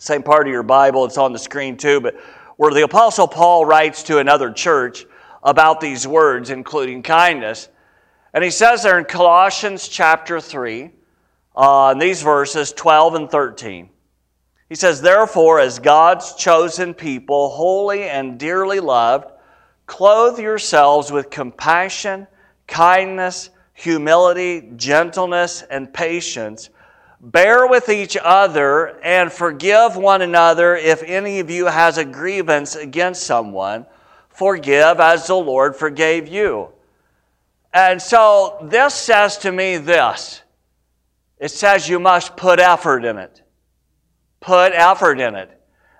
same 0.00 0.24
part 0.24 0.48
of 0.48 0.52
your 0.52 0.64
Bible, 0.64 1.04
it's 1.04 1.18
on 1.18 1.32
the 1.32 1.38
screen 1.38 1.76
too, 1.76 2.00
but 2.00 2.16
where 2.56 2.74
the 2.74 2.82
Apostle 2.82 3.28
Paul 3.28 3.64
writes 3.64 4.02
to 4.04 4.18
another 4.18 4.52
church 4.52 5.06
about 5.44 5.80
these 5.80 6.04
words, 6.04 6.50
including 6.50 7.04
kindness. 7.04 7.68
And 8.34 8.42
he 8.42 8.50
says 8.50 8.82
there 8.82 8.98
in 8.98 9.04
Colossians 9.04 9.86
chapter 9.86 10.40
3, 10.40 10.90
uh, 11.54 11.90
in 11.92 12.00
these 12.00 12.22
verses 12.22 12.72
12 12.72 13.14
and 13.14 13.30
13. 13.30 13.88
He 14.68 14.74
says, 14.74 15.00
Therefore, 15.00 15.60
as 15.60 15.78
God's 15.78 16.34
chosen 16.34 16.92
people, 16.92 17.50
holy 17.50 18.04
and 18.04 18.38
dearly 18.38 18.80
loved, 18.80 19.30
clothe 19.86 20.38
yourselves 20.40 21.12
with 21.12 21.30
compassion, 21.30 22.26
kindness, 22.66 23.50
humility, 23.74 24.72
gentleness, 24.76 25.62
and 25.62 25.92
patience. 25.92 26.70
Bear 27.20 27.66
with 27.66 27.88
each 27.88 28.16
other 28.20 28.98
and 29.02 29.32
forgive 29.32 29.96
one 29.96 30.22
another 30.22 30.76
if 30.76 31.02
any 31.04 31.38
of 31.40 31.48
you 31.48 31.66
has 31.66 31.96
a 31.98 32.04
grievance 32.04 32.74
against 32.74 33.22
someone. 33.22 33.86
Forgive 34.28 35.00
as 35.00 35.28
the 35.28 35.34
Lord 35.34 35.76
forgave 35.76 36.28
you. 36.28 36.68
And 37.72 38.00
so 38.00 38.58
this 38.62 38.94
says 38.94 39.38
to 39.38 39.52
me 39.52 39.76
this 39.76 40.42
it 41.38 41.50
says 41.50 41.88
you 41.88 42.00
must 42.00 42.36
put 42.36 42.58
effort 42.58 43.04
in 43.04 43.18
it 43.18 43.42
put 44.46 44.72
effort 44.72 45.18
in 45.18 45.34
it. 45.34 45.50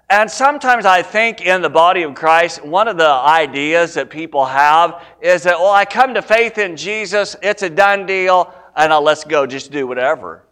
And 0.09 0.31
sometimes 0.31 0.87
I 0.87 1.03
think 1.03 1.41
in 1.41 1.63
the 1.63 1.69
body 1.69 2.05
of 2.05 2.15
Christ, 2.15 2.65
one 2.65 2.87
of 2.87 2.97
the 2.97 3.09
ideas 3.09 3.95
that 3.95 4.09
people 4.09 4.45
have 4.47 5.03
is 5.21 5.43
that, 5.43 5.59
well, 5.59 5.73
I 5.73 5.85
come 5.85 6.15
to 6.15 6.23
faith 6.23 6.57
in 6.57 6.77
Jesus, 6.77 7.35
it's 7.43 7.65
a 7.65 7.69
done 7.69 8.07
deal, 8.07 8.55
and 8.77 8.93
I'll 8.93 9.03
let's 9.03 9.25
go, 9.25 9.47
just 9.47 9.73
do 9.73 9.89
whatever. 9.89 10.45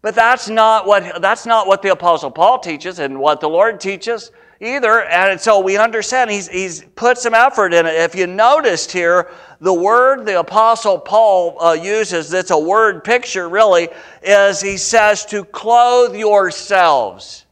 But 0.00 0.14
that's 0.14 0.48
not 0.48 0.86
what 0.86 1.20
that's 1.20 1.44
not 1.44 1.66
what 1.66 1.82
the 1.82 1.92
Apostle 1.92 2.30
Paul 2.30 2.58
teaches 2.58 2.98
and 2.98 3.20
what 3.20 3.40
the 3.40 3.48
Lord 3.48 3.78
teaches 3.78 4.32
either. 4.62 5.02
And 5.02 5.40
so 5.40 5.60
we 5.60 5.76
understand 5.76 6.30
he's 6.30 6.48
he's 6.48 6.84
put 6.94 7.18
some 7.18 7.34
effort 7.34 7.74
in 7.74 7.84
it. 7.84 7.94
If 7.94 8.14
you 8.14 8.26
noticed 8.26 8.92
here, 8.92 9.30
the 9.60 9.74
word 9.74 10.24
the 10.24 10.38
Apostle 10.38 10.98
Paul 10.98 11.62
uh, 11.62 11.72
uses, 11.72 12.30
that's 12.30 12.50
a 12.50 12.58
word 12.58 13.04
picture 13.04 13.48
really, 13.48 13.88
is 14.22 14.60
he 14.60 14.76
says 14.76 15.26
to 15.26 15.44
clothe 15.44 16.14
yourselves. 16.14 17.46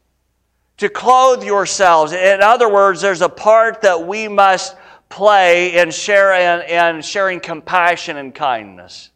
To 0.78 0.88
clothe 0.88 1.44
yourselves. 1.44 2.12
In 2.12 2.40
other 2.40 2.72
words, 2.72 3.02
there's 3.02 3.20
a 3.20 3.28
part 3.28 3.82
that 3.82 4.06
we 4.06 4.28
must 4.28 4.76
play 5.10 5.76
in, 5.76 5.90
share, 5.90 6.32
in, 6.32 6.96
in 6.96 7.02
sharing 7.02 7.40
compassion 7.40 8.16
and 8.16 8.34
kindness. 8.34 9.10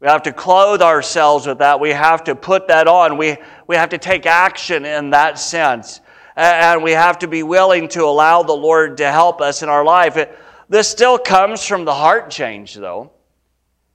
We 0.00 0.08
have 0.08 0.24
to 0.24 0.32
clothe 0.32 0.82
ourselves 0.82 1.46
with 1.46 1.58
that. 1.58 1.80
We 1.80 1.90
have 1.90 2.24
to 2.24 2.34
put 2.34 2.68
that 2.68 2.86
on. 2.86 3.16
We, 3.16 3.38
we 3.66 3.76
have 3.76 3.88
to 3.90 3.98
take 3.98 4.26
action 4.26 4.84
in 4.84 5.10
that 5.10 5.38
sense. 5.38 6.00
And 6.36 6.82
we 6.82 6.92
have 6.92 7.18
to 7.20 7.28
be 7.28 7.42
willing 7.42 7.88
to 7.88 8.04
allow 8.04 8.42
the 8.42 8.52
Lord 8.52 8.98
to 8.98 9.10
help 9.10 9.40
us 9.40 9.62
in 9.62 9.68
our 9.68 9.84
life. 9.84 10.16
It, 10.16 10.38
this 10.68 10.88
still 10.88 11.18
comes 11.18 11.64
from 11.64 11.84
the 11.84 11.94
heart 11.94 12.30
change, 12.30 12.74
though. 12.74 13.10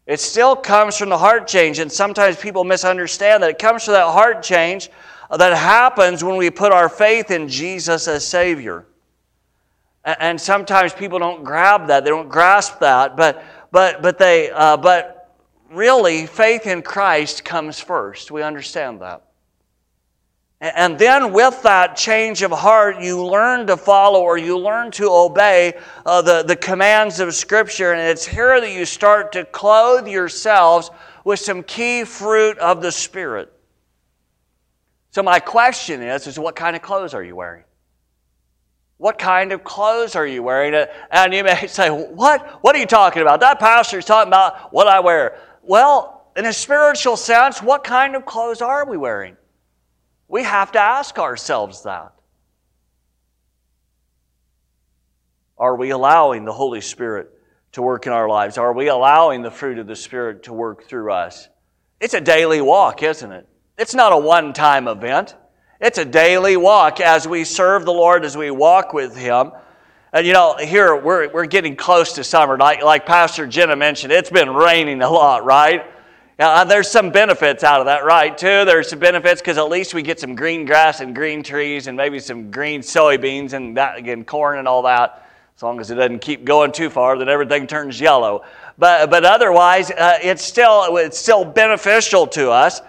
It 0.07 0.19
still 0.19 0.55
comes 0.55 0.97
from 0.97 1.09
the 1.09 1.17
heart 1.17 1.47
change, 1.47 1.79
and 1.79 1.91
sometimes 1.91 2.35
people 2.37 2.63
misunderstand 2.63 3.43
that 3.43 3.51
it 3.51 3.59
comes 3.59 3.85
from 3.85 3.93
that 3.93 4.11
heart 4.11 4.41
change 4.41 4.89
that 5.29 5.55
happens 5.55 6.23
when 6.23 6.35
we 6.35 6.49
put 6.49 6.71
our 6.71 6.89
faith 6.89 7.31
in 7.31 7.47
Jesus 7.47 8.07
as 8.07 8.25
Savior. 8.25 8.85
And 10.03 10.41
sometimes 10.41 10.93
people 10.93 11.19
don't 11.19 11.43
grab 11.43 11.87
that, 11.87 12.03
they 12.03 12.09
don't 12.09 12.27
grasp 12.27 12.79
that, 12.79 13.15
but, 13.15 13.43
but, 13.71 14.01
but, 14.01 14.17
they, 14.17 14.49
uh, 14.49 14.77
but 14.77 15.37
really, 15.69 16.25
faith 16.25 16.65
in 16.65 16.81
Christ 16.81 17.45
comes 17.45 17.79
first. 17.79 18.31
We 18.31 18.41
understand 18.41 19.01
that. 19.01 19.27
And 20.61 20.99
then, 20.99 21.33
with 21.33 21.63
that 21.63 21.95
change 21.95 22.43
of 22.43 22.51
heart, 22.51 23.01
you 23.01 23.25
learn 23.25 23.65
to 23.65 23.75
follow 23.75 24.21
or 24.21 24.37
you 24.37 24.59
learn 24.59 24.91
to 24.91 25.09
obey 25.09 25.73
uh, 26.05 26.21
the, 26.21 26.43
the 26.43 26.55
commands 26.55 27.19
of 27.19 27.33
Scripture. 27.33 27.93
And 27.93 28.01
it's 28.01 28.27
here 28.27 28.61
that 28.61 28.71
you 28.71 28.85
start 28.85 29.31
to 29.31 29.43
clothe 29.43 30.07
yourselves 30.07 30.91
with 31.23 31.39
some 31.39 31.63
key 31.63 32.03
fruit 32.03 32.59
of 32.59 32.83
the 32.83 32.91
Spirit. 32.91 33.51
So, 35.09 35.23
my 35.23 35.39
question 35.39 36.03
is, 36.03 36.27
is 36.27 36.37
what 36.37 36.55
kind 36.55 36.75
of 36.75 36.83
clothes 36.83 37.15
are 37.15 37.23
you 37.23 37.35
wearing? 37.35 37.63
What 38.97 39.17
kind 39.17 39.53
of 39.53 39.63
clothes 39.63 40.15
are 40.15 40.27
you 40.27 40.43
wearing? 40.43 40.87
And 41.09 41.33
you 41.33 41.43
may 41.43 41.65
say, 41.69 41.89
What? 41.89 42.63
What 42.63 42.75
are 42.75 42.79
you 42.79 42.85
talking 42.85 43.23
about? 43.23 43.39
That 43.39 43.59
pastor 43.59 43.97
is 43.97 44.05
talking 44.05 44.29
about 44.29 44.71
what 44.71 44.85
I 44.85 44.99
wear. 44.99 45.39
Well, 45.63 46.31
in 46.37 46.45
a 46.45 46.53
spiritual 46.53 47.17
sense, 47.17 47.63
what 47.63 47.83
kind 47.83 48.15
of 48.15 48.27
clothes 48.27 48.61
are 48.61 48.87
we 48.87 48.95
wearing? 48.95 49.37
We 50.31 50.43
have 50.43 50.71
to 50.71 50.79
ask 50.79 51.19
ourselves 51.19 51.83
that. 51.83 52.13
Are 55.57 55.75
we 55.75 55.89
allowing 55.89 56.45
the 56.45 56.53
Holy 56.53 56.79
Spirit 56.79 57.29
to 57.73 57.81
work 57.81 58.07
in 58.07 58.13
our 58.13 58.29
lives? 58.29 58.57
Are 58.57 58.71
we 58.71 58.87
allowing 58.87 59.41
the 59.41 59.51
fruit 59.51 59.77
of 59.77 59.87
the 59.87 59.95
Spirit 59.95 60.43
to 60.43 60.53
work 60.53 60.85
through 60.85 61.11
us? 61.11 61.49
It's 61.99 62.13
a 62.13 62.21
daily 62.21 62.61
walk, 62.61 63.03
isn't 63.03 63.29
it? 63.29 63.45
It's 63.77 63.93
not 63.93 64.13
a 64.13 64.17
one 64.17 64.53
time 64.53 64.87
event. 64.87 65.35
It's 65.81 65.97
a 65.97 66.05
daily 66.05 66.55
walk 66.55 67.01
as 67.01 67.27
we 67.27 67.43
serve 67.43 67.83
the 67.83 67.91
Lord, 67.91 68.23
as 68.23 68.37
we 68.37 68.51
walk 68.51 68.93
with 68.93 69.17
Him. 69.17 69.51
And 70.13 70.25
you 70.25 70.31
know, 70.31 70.55
here 70.55 70.95
we're, 70.95 71.29
we're 71.29 71.45
getting 71.45 71.75
close 71.75 72.13
to 72.13 72.23
summer. 72.23 72.57
Like, 72.57 72.81
like 72.81 73.05
Pastor 73.05 73.47
Jenna 73.47 73.75
mentioned, 73.75 74.13
it's 74.13 74.29
been 74.29 74.53
raining 74.53 75.01
a 75.01 75.09
lot, 75.09 75.43
right? 75.43 75.83
Now, 76.41 76.63
there's 76.63 76.89
some 76.89 77.11
benefits 77.11 77.63
out 77.63 77.81
of 77.81 77.85
that, 77.85 78.03
right? 78.03 78.35
Too, 78.35 78.65
there's 78.65 78.89
some 78.89 78.97
benefits 78.97 79.39
because 79.41 79.59
at 79.59 79.69
least 79.69 79.93
we 79.93 80.01
get 80.01 80.19
some 80.19 80.33
green 80.33 80.65
grass 80.65 80.99
and 80.99 81.13
green 81.13 81.43
trees 81.43 81.85
and 81.85 81.95
maybe 81.95 82.19
some 82.19 82.49
green 82.49 82.81
soybeans 82.81 83.53
and 83.53 83.77
that 83.77 83.95
again, 83.95 84.25
corn 84.25 84.57
and 84.57 84.67
all 84.67 84.81
that. 84.81 85.29
As 85.55 85.61
long 85.61 85.79
as 85.79 85.91
it 85.91 85.95
doesn't 85.95 86.17
keep 86.17 86.43
going 86.43 86.71
too 86.71 86.89
far, 86.89 87.15
then 87.19 87.29
everything 87.29 87.67
turns 87.67 88.01
yellow. 88.01 88.43
But 88.79 89.11
but 89.11 89.23
otherwise, 89.23 89.91
uh, 89.91 90.17
it's 90.23 90.43
still 90.43 90.97
it's 90.97 91.19
still 91.19 91.45
beneficial 91.45 92.25
to 92.29 92.49
us. 92.49 92.81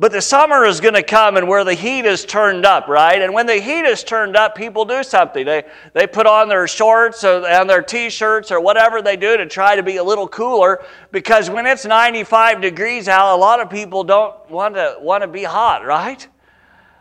But 0.00 0.12
the 0.12 0.22
summer 0.22 0.64
is 0.64 0.78
going 0.78 0.94
to 0.94 1.02
come 1.02 1.36
and 1.36 1.48
where 1.48 1.64
the 1.64 1.74
heat 1.74 2.04
is 2.04 2.24
turned 2.24 2.64
up, 2.64 2.86
right? 2.86 3.20
And 3.20 3.34
when 3.34 3.46
the 3.46 3.56
heat 3.56 3.84
is 3.84 4.04
turned 4.04 4.36
up, 4.36 4.54
people 4.54 4.84
do 4.84 5.02
something. 5.02 5.44
They, 5.44 5.64
they 5.92 6.06
put 6.06 6.24
on 6.24 6.48
their 6.48 6.68
shorts 6.68 7.24
or, 7.24 7.44
and 7.44 7.68
their 7.68 7.82
t 7.82 8.08
shirts 8.08 8.52
or 8.52 8.60
whatever 8.60 9.02
they 9.02 9.16
do 9.16 9.36
to 9.36 9.44
try 9.44 9.74
to 9.74 9.82
be 9.82 9.96
a 9.96 10.04
little 10.04 10.28
cooler 10.28 10.84
because 11.10 11.50
when 11.50 11.66
it's 11.66 11.84
95 11.84 12.60
degrees 12.60 13.08
out, 13.08 13.34
a 13.34 13.40
lot 13.40 13.58
of 13.58 13.68
people 13.70 14.04
don't 14.04 14.48
want 14.48 14.76
to, 14.76 14.98
want 15.00 15.22
to 15.22 15.28
be 15.28 15.42
hot, 15.42 15.84
right? 15.84 16.28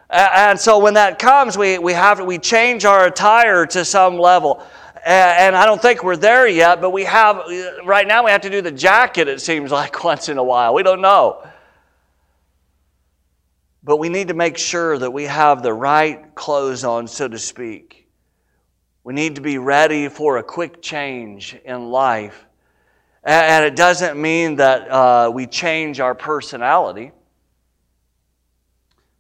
And 0.10 0.60
so 0.60 0.79
when 0.79 0.95
that 0.95 1.19
comes, 1.19 1.55
we, 1.55 1.77
we 1.77 1.93
have 1.93 2.19
we 2.25 2.39
change 2.39 2.83
our 2.83 3.05
attire 3.05 3.67
to 3.67 3.86
some 3.86 4.17
level. 4.17 4.63
and 5.05 5.55
I 5.55 5.67
don't 5.67 5.81
think 5.81 6.03
we're 6.03 6.17
there 6.17 6.47
yet, 6.47 6.81
but 6.81 6.89
we 6.89 7.03
have, 7.03 7.43
right 7.83 8.07
now, 8.07 8.25
we 8.25 8.31
have 8.31 8.41
to 8.41 8.49
do 8.49 8.63
the 8.63 8.71
jacket, 8.71 9.27
it 9.27 9.39
seems 9.39 9.69
like, 9.69 10.03
once 10.03 10.29
in 10.29 10.39
a 10.39 10.43
while. 10.43 10.73
We 10.73 10.81
don't 10.81 11.01
know. 11.01 11.43
But 13.88 14.00
we 14.00 14.10
need 14.10 14.28
to 14.28 14.34
make 14.34 14.58
sure 14.58 14.97
that 15.00 15.12
we 15.12 15.23
have 15.23 15.63
the 15.63 15.71
right 15.71 16.36
clothes 16.36 16.84
on, 16.84 17.08
so 17.08 17.30
to 17.30 17.39
speak. 17.39 18.10
We 19.06 19.13
need 19.13 19.36
to 19.36 19.41
be 19.41 19.60
ready 19.60 20.10
for 20.10 20.36
a 20.36 20.43
quick 20.43 20.82
change 20.82 21.56
in 21.63 21.89
life. 21.89 22.45
And 23.23 23.63
it 23.63 23.78
doesn't 23.78 24.21
mean 24.21 24.58
that 24.58 24.91
uh, 24.91 25.32
we 25.34 25.47
change 25.47 26.02
our 26.02 26.13
personality. 26.13 27.13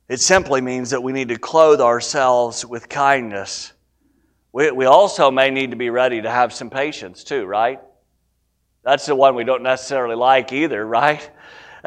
It 0.09 0.19
simply 0.19 0.59
means 0.59 0.89
that 0.89 1.01
we 1.01 1.13
need 1.13 1.29
to 1.29 1.39
clothe 1.39 1.79
ourselves 1.79 2.65
with 2.65 2.89
kindness. 2.89 3.71
We, 4.51 4.71
we 4.71 4.85
also 4.85 5.31
may 5.31 5.49
need 5.49 5.71
to 5.71 5.77
be 5.77 5.89
ready 5.89 6.21
to 6.21 6.29
have 6.29 6.51
some 6.51 6.69
patience 6.69 7.23
too, 7.23 7.45
right? 7.45 7.79
That's 8.83 9.05
the 9.05 9.15
one 9.15 9.33
we 9.33 9.45
don't 9.45 9.63
necessarily 9.63 10.15
like 10.15 10.51
either, 10.51 10.85
right? 10.85 11.29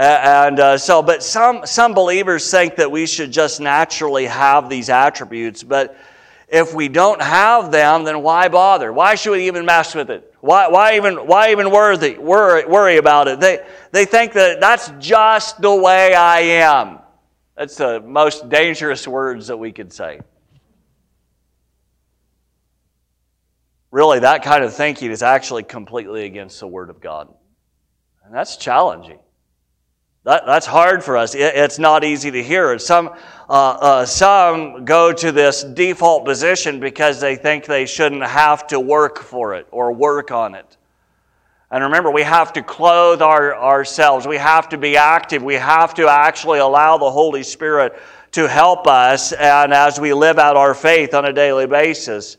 And 0.00 0.60
uh, 0.60 0.78
so, 0.78 1.02
but 1.02 1.22
some, 1.22 1.66
some 1.66 1.92
believers 1.92 2.50
think 2.50 2.76
that 2.76 2.90
we 2.90 3.06
should 3.06 3.30
just 3.30 3.60
naturally 3.60 4.24
have 4.24 4.70
these 4.70 4.88
attributes. 4.88 5.62
But 5.62 5.96
if 6.48 6.72
we 6.72 6.88
don't 6.88 7.20
have 7.20 7.70
them, 7.70 8.04
then 8.04 8.22
why 8.22 8.48
bother? 8.48 8.92
Why 8.92 9.14
should 9.14 9.32
we 9.32 9.46
even 9.46 9.66
mess 9.66 9.94
with 9.94 10.10
it? 10.10 10.34
Why, 10.40 10.68
why 10.68 10.96
even, 10.96 11.26
why 11.26 11.50
even 11.50 11.70
worthy, 11.70 12.16
worry, 12.16 12.64
worry 12.64 12.96
about 12.96 13.28
it? 13.28 13.40
They, 13.40 13.58
they 13.92 14.06
think 14.06 14.32
that 14.32 14.58
that's 14.58 14.90
just 14.98 15.60
the 15.60 15.74
way 15.74 16.14
I 16.14 16.40
am. 16.40 17.00
That's 17.54 17.76
the 17.76 18.00
most 18.00 18.48
dangerous 18.48 19.06
words 19.06 19.48
that 19.48 19.58
we 19.58 19.70
could 19.70 19.92
say. 19.92 20.20
Really, 23.90 24.20
that 24.20 24.44
kind 24.44 24.64
of 24.64 24.72
thinking 24.72 25.10
is 25.10 25.22
actually 25.22 25.64
completely 25.64 26.24
against 26.24 26.58
the 26.58 26.66
Word 26.66 26.88
of 26.88 27.00
God. 27.02 27.34
And 28.24 28.34
that's 28.34 28.56
challenging. 28.56 29.18
That, 30.24 30.44
that's 30.44 30.66
hard 30.66 31.02
for 31.02 31.16
us. 31.16 31.34
It, 31.34 31.40
it's 31.40 31.78
not 31.78 32.04
easy 32.04 32.30
to 32.30 32.42
hear. 32.42 32.78
Some, 32.78 33.08
uh, 33.48 33.52
uh, 33.52 34.06
some 34.06 34.84
go 34.84 35.12
to 35.12 35.32
this 35.32 35.64
default 35.64 36.26
position 36.26 36.78
because 36.78 37.20
they 37.20 37.36
think 37.36 37.64
they 37.64 37.86
shouldn't 37.86 38.24
have 38.24 38.66
to 38.68 38.78
work 38.78 39.18
for 39.18 39.54
it 39.54 39.66
or 39.70 39.92
work 39.92 40.30
on 40.30 40.54
it. 40.54 40.76
And 41.70 41.84
remember, 41.84 42.10
we 42.10 42.22
have 42.22 42.52
to 42.54 42.62
clothe 42.62 43.22
our, 43.22 43.54
ourselves. 43.56 44.26
We 44.26 44.36
have 44.36 44.68
to 44.70 44.78
be 44.78 44.96
active. 44.96 45.42
We 45.42 45.54
have 45.54 45.94
to 45.94 46.08
actually 46.08 46.58
allow 46.58 46.98
the 46.98 47.10
Holy 47.10 47.44
Spirit 47.44 47.96
to 48.32 48.48
help 48.48 48.86
us 48.86 49.32
and 49.32 49.72
as 49.72 49.98
we 49.98 50.12
live 50.12 50.38
out 50.38 50.56
our 50.56 50.74
faith 50.74 51.14
on 51.14 51.24
a 51.24 51.32
daily 51.32 51.66
basis. 51.66 52.36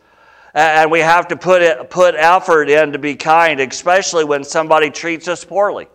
And 0.54 0.92
we 0.92 1.00
have 1.00 1.30
to 1.30 1.38
put, 1.38 1.62
it, 1.62 1.90
put 1.90 2.14
effort 2.16 2.70
in 2.70 2.92
to 2.92 3.00
be 3.00 3.16
kind, 3.16 3.60
especially 3.62 4.26
when 4.26 4.44
somebody 4.44 4.90
treats 4.90 5.30
us 5.30 5.46
poorly. 5.46 5.88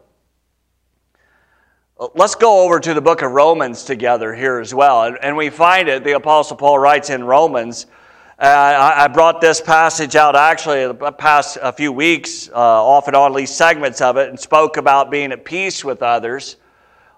Let's 2.14 2.34
go 2.34 2.62
over 2.62 2.78
to 2.78 2.92
the 2.92 3.00
book 3.00 3.22
of 3.22 3.32
Romans 3.32 3.82
together 3.84 4.34
here 4.34 4.58
as 4.58 4.74
well. 4.74 5.04
And, 5.04 5.16
and 5.22 5.34
we 5.34 5.48
find 5.48 5.88
it, 5.88 6.04
the 6.04 6.12
Apostle 6.12 6.58
Paul 6.58 6.78
writes 6.78 7.08
in 7.08 7.24
Romans. 7.24 7.86
Uh, 8.38 8.94
I, 8.98 9.08
brought 9.08 9.40
this 9.40 9.62
passage 9.62 10.14
out 10.14 10.36
actually 10.36 10.86
the 10.88 11.12
past 11.12 11.56
a 11.62 11.72
few 11.72 11.92
weeks, 11.92 12.50
uh, 12.50 12.54
off 12.54 13.06
and 13.06 13.16
on, 13.16 13.32
at 13.32 13.34
least 13.34 13.56
segments 13.56 14.02
of 14.02 14.18
it, 14.18 14.28
and 14.28 14.38
spoke 14.38 14.76
about 14.76 15.10
being 15.10 15.32
at 15.32 15.46
peace 15.46 15.86
with 15.86 16.02
others, 16.02 16.56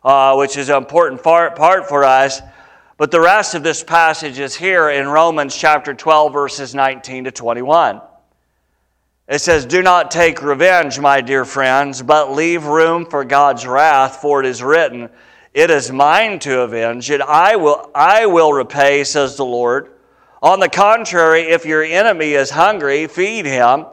uh, 0.05 0.37
which 0.37 0.57
is 0.57 0.69
an 0.69 0.77
important 0.77 1.25
part 1.25 1.89
for 1.89 2.05
us. 2.05 2.41
But 2.99 3.11
the 3.11 3.21
rest 3.21 3.57
of 3.57 3.65
this 3.65 3.83
passage 3.83 4.39
is 4.39 4.55
here 4.55 4.91
in 4.91 5.09
Romans 5.09 5.57
chapter 5.57 5.93
12, 5.93 6.33
verses 6.33 6.73
19 6.73 7.25
to 7.25 7.33
21. 7.33 8.01
It 9.29 9.41
says, 9.41 9.67
Do 9.67 9.83
not 9.83 10.11
take 10.11 10.43
revenge, 10.43 10.99
my 10.99 11.21
dear 11.21 11.45
friends, 11.45 12.01
but 12.01 12.33
leave 12.33 12.65
room 12.65 13.05
for 13.05 13.25
God's 13.25 13.67
wrath, 13.67 14.23
for 14.23 14.41
it 14.41 14.47
is 14.47 14.63
written, 14.63 15.11
It 15.53 15.71
is 15.71 15.93
mine 15.93 16.39
to 16.41 16.63
avenge 16.63 17.11
it. 17.11 17.21
I 17.21 17.57
will, 17.57 17.91
I 17.95 18.25
will 18.25 18.55
repay, 18.55 19.05
says 19.05 19.37
the 19.37 19.45
Lord. 19.45 19.91
On 20.41 20.61
the 20.61 20.71
contrary, 20.71 21.43
if 21.43 21.67
your 21.67 21.83
enemy 21.83 22.33
is 22.33 22.49
hungry, 22.49 23.07
feed 23.07 23.45
him. 23.45 23.85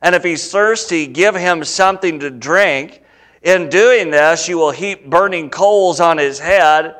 And 0.00 0.14
if 0.14 0.22
he's 0.22 0.52
thirsty, 0.52 1.08
give 1.08 1.34
him 1.34 1.64
something 1.64 2.20
to 2.20 2.30
drink. 2.30 3.02
In 3.42 3.70
doing 3.70 4.10
this, 4.10 4.48
you 4.48 4.58
will 4.58 4.70
heap 4.70 5.10
burning 5.10 5.50
coals 5.50 5.98
on 5.98 6.18
his 6.18 6.38
head. 6.38 6.94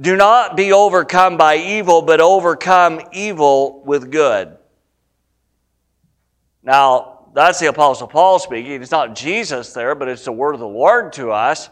Do 0.00 0.14
not 0.16 0.56
be 0.56 0.72
overcome 0.72 1.36
by 1.36 1.56
evil, 1.56 2.02
but 2.02 2.20
overcome 2.20 3.00
evil 3.12 3.82
with 3.84 4.10
good. 4.10 4.56
Now, 6.62 7.19
that's 7.32 7.60
the 7.60 7.66
Apostle 7.66 8.08
Paul 8.08 8.38
speaking. 8.38 8.82
It's 8.82 8.90
not 8.90 9.14
Jesus 9.14 9.72
there, 9.72 9.94
but 9.94 10.08
it's 10.08 10.24
the 10.24 10.32
word 10.32 10.54
of 10.54 10.60
the 10.60 10.66
Lord 10.66 11.12
to 11.14 11.30
us. 11.30 11.70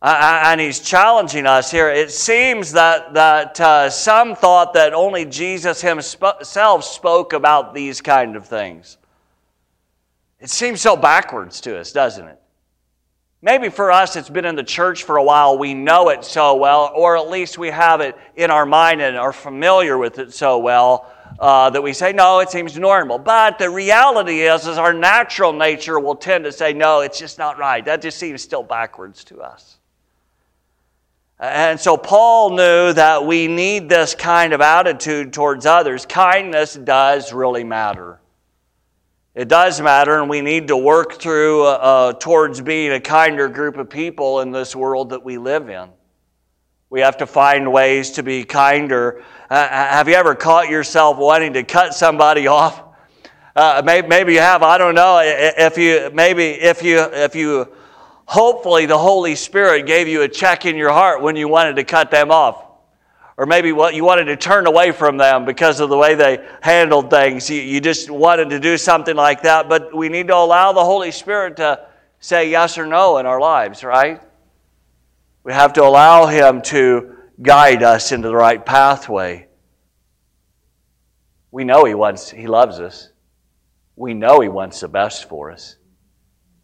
Uh, 0.00 0.42
and 0.44 0.60
he's 0.60 0.78
challenging 0.80 1.46
us 1.46 1.70
here. 1.70 1.88
It 1.90 2.12
seems 2.12 2.72
that, 2.72 3.14
that 3.14 3.60
uh, 3.60 3.90
some 3.90 4.36
thought 4.36 4.74
that 4.74 4.92
only 4.92 5.24
Jesus 5.24 5.80
himself 5.80 6.84
spoke 6.84 7.32
about 7.32 7.74
these 7.74 8.00
kind 8.00 8.36
of 8.36 8.46
things. 8.46 8.98
It 10.38 10.50
seems 10.50 10.82
so 10.82 10.96
backwards 10.96 11.60
to 11.62 11.78
us, 11.78 11.92
doesn't 11.92 12.28
it? 12.28 12.40
Maybe 13.42 13.68
for 13.68 13.90
us, 13.90 14.16
it's 14.16 14.30
been 14.30 14.44
in 14.44 14.54
the 14.54 14.62
church 14.62 15.04
for 15.04 15.16
a 15.16 15.22
while, 15.22 15.58
we 15.58 15.72
know 15.72 16.10
it 16.10 16.24
so 16.24 16.56
well, 16.56 16.92
or 16.94 17.16
at 17.16 17.28
least 17.28 17.58
we 17.58 17.68
have 17.68 18.00
it 18.00 18.16
in 18.34 18.50
our 18.50 18.66
mind 18.66 19.00
and 19.00 19.16
are 19.16 19.32
familiar 19.32 19.96
with 19.96 20.18
it 20.18 20.32
so 20.32 20.58
well 20.58 21.10
uh, 21.38 21.70
that 21.70 21.82
we 21.82 21.92
say, 21.92 22.12
no, 22.12 22.40
it 22.40 22.50
seems 22.50 22.78
normal. 22.78 23.18
But 23.18 23.58
the 23.58 23.70
reality 23.70 24.42
is, 24.42 24.66
is 24.66 24.78
our 24.78 24.92
natural 24.94 25.52
nature 25.52 25.98
will 25.98 26.16
tend 26.16 26.44
to 26.44 26.52
say, 26.52 26.72
no, 26.72 27.00
it's 27.00 27.18
just 27.18 27.38
not 27.38 27.58
right. 27.58 27.84
That 27.84 28.02
just 28.02 28.18
seems 28.18 28.42
still 28.42 28.62
backwards 28.62 29.24
to 29.24 29.40
us. 29.40 29.78
And 31.38 31.78
so 31.78 31.98
Paul 31.98 32.50
knew 32.50 32.94
that 32.94 33.26
we 33.26 33.46
need 33.46 33.90
this 33.90 34.14
kind 34.14 34.54
of 34.54 34.62
attitude 34.62 35.34
towards 35.34 35.66
others. 35.66 36.06
Kindness 36.06 36.74
does 36.74 37.32
really 37.32 37.64
matter. 37.64 38.20
It 39.34 39.48
does 39.48 39.78
matter, 39.82 40.18
and 40.18 40.30
we 40.30 40.40
need 40.40 40.68
to 40.68 40.78
work 40.78 41.20
through 41.20 41.64
uh, 41.64 42.14
towards 42.14 42.62
being 42.62 42.92
a 42.92 43.00
kinder 43.00 43.50
group 43.50 43.76
of 43.76 43.90
people 43.90 44.40
in 44.40 44.50
this 44.50 44.74
world 44.74 45.10
that 45.10 45.22
we 45.22 45.36
live 45.36 45.68
in. 45.68 45.90
We 46.88 47.00
have 47.00 47.16
to 47.16 47.26
find 47.26 47.72
ways 47.72 48.12
to 48.12 48.22
be 48.22 48.44
kinder. 48.44 49.24
Uh, 49.50 49.54
uh, 49.54 49.68
have 49.68 50.08
you 50.08 50.14
ever 50.14 50.36
caught 50.36 50.68
yourself 50.68 51.18
wanting 51.18 51.54
to 51.54 51.64
cut 51.64 51.94
somebody 51.94 52.46
off? 52.46 52.82
Uh, 53.56 53.82
maybe, 53.84 54.06
maybe 54.06 54.32
you 54.34 54.38
have. 54.38 54.62
I 54.62 54.78
don't 54.78 54.94
know. 54.94 55.20
If 55.22 55.78
you 55.78 56.10
maybe 56.12 56.44
if 56.44 56.82
you 56.82 57.00
if 57.00 57.34
you 57.34 57.72
hopefully 58.26 58.86
the 58.86 58.98
Holy 58.98 59.34
Spirit 59.34 59.86
gave 59.86 60.06
you 60.06 60.22
a 60.22 60.28
check 60.28 60.66
in 60.66 60.76
your 60.76 60.92
heart 60.92 61.22
when 61.22 61.34
you 61.34 61.48
wanted 61.48 61.76
to 61.76 61.84
cut 61.84 62.10
them 62.10 62.30
off. 62.30 62.64
Or 63.38 63.46
maybe 63.46 63.72
what 63.72 63.94
you 63.94 64.04
wanted 64.04 64.26
to 64.26 64.36
turn 64.36 64.66
away 64.66 64.92
from 64.92 65.16
them 65.16 65.44
because 65.44 65.80
of 65.80 65.90
the 65.90 65.96
way 65.96 66.14
they 66.14 66.46
handled 66.62 67.10
things. 67.10 67.50
You, 67.50 67.60
you 67.60 67.80
just 67.80 68.10
wanted 68.10 68.48
to 68.50 68.60
do 68.60 68.78
something 68.78 69.16
like 69.16 69.42
that. 69.42 69.68
But 69.68 69.94
we 69.94 70.08
need 70.08 70.28
to 70.28 70.36
allow 70.36 70.72
the 70.72 70.84
Holy 70.84 71.10
Spirit 71.10 71.56
to 71.56 71.86
say 72.20 72.50
yes 72.50 72.78
or 72.78 72.86
no 72.86 73.18
in 73.18 73.26
our 73.26 73.40
lives, 73.40 73.84
right? 73.84 74.22
We 75.46 75.52
have 75.52 75.74
to 75.74 75.84
allow 75.84 76.26
Him 76.26 76.60
to 76.62 77.18
guide 77.40 77.84
us 77.84 78.10
into 78.10 78.26
the 78.26 78.34
right 78.34 78.66
pathway. 78.66 79.46
We 81.52 81.62
know 81.62 81.84
He 81.84 81.94
wants, 81.94 82.28
He 82.28 82.48
loves 82.48 82.80
us. 82.80 83.10
We 83.94 84.12
know 84.12 84.40
He 84.40 84.48
wants 84.48 84.80
the 84.80 84.88
best 84.88 85.28
for 85.28 85.52
us. 85.52 85.76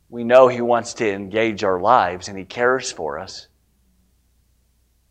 We 0.08 0.24
know 0.24 0.48
He 0.48 0.62
wants 0.62 0.94
to 0.94 1.08
engage 1.08 1.62
our 1.62 1.80
lives 1.80 2.26
and 2.26 2.36
He 2.36 2.44
cares 2.44 2.90
for 2.90 3.20
us. 3.20 3.46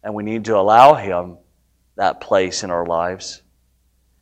And 0.03 0.13
we 0.15 0.23
need 0.23 0.43
to 0.45 0.57
allow 0.57 0.95
Him 0.95 1.37
that 1.95 2.19
place 2.19 2.63
in 2.63 2.71
our 2.71 2.85
lives. 2.85 3.41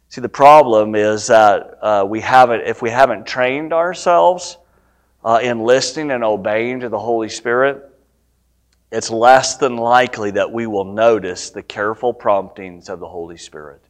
See, 0.10 0.22
the 0.22 0.30
problem 0.30 0.94
is 0.94 1.26
that 1.26 1.80
uh, 1.82 2.06
we 2.08 2.22
haven't, 2.22 2.68
if 2.68 2.84
we 2.84 2.92
haven't 2.92 3.26
trained 3.26 3.74
ourselves 3.74 4.60
uh, 5.26 5.40
in 5.42 5.62
listening 5.62 6.12
and 6.12 6.24
obeying 6.24 6.82
to 6.82 6.90
the 6.90 7.00
Holy 7.00 7.30
Spirit, 7.30 7.88
it's 8.91 9.12
less 9.12 9.58
than 9.58 9.78
likely 9.78 10.32
that 10.32 10.52
we 10.52 10.65
will 10.65 10.86
notice 10.86 11.52
the 11.52 11.62
careful 11.62 12.13
promptings 12.13 12.89
of 12.89 12.99
the 12.99 13.08
Holy 13.08 13.38
Spirit. 13.38 13.82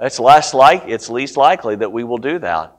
It's 0.00 0.18
less 0.18 0.54
like 0.54 0.84
it's 0.86 1.10
least 1.10 1.36
likely 1.36 1.76
that 1.76 1.92
we 1.92 2.04
will 2.04 2.18
do 2.18 2.38
that. 2.38 2.76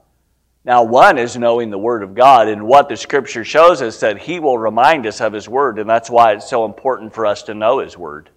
Now, 0.64 0.84
one 0.84 1.18
is 1.18 1.36
knowing 1.36 1.70
the 1.70 1.78
Word 1.78 2.04
of 2.04 2.14
God, 2.14 2.46
and 2.46 2.66
what 2.66 2.88
the 2.88 2.96
Scripture 2.96 3.44
shows 3.44 3.82
us 3.82 4.00
that 4.00 4.18
He 4.18 4.38
will 4.38 4.58
remind 4.58 5.06
us 5.06 5.20
of 5.20 5.32
His 5.32 5.48
Word, 5.48 5.78
and 5.78 5.90
that's 5.90 6.10
why 6.10 6.32
it's 6.32 6.48
so 6.48 6.64
important 6.64 7.12
for 7.12 7.26
us 7.26 7.44
to 7.44 7.54
know 7.54 7.80
His 7.80 7.98
Word, 7.98 8.30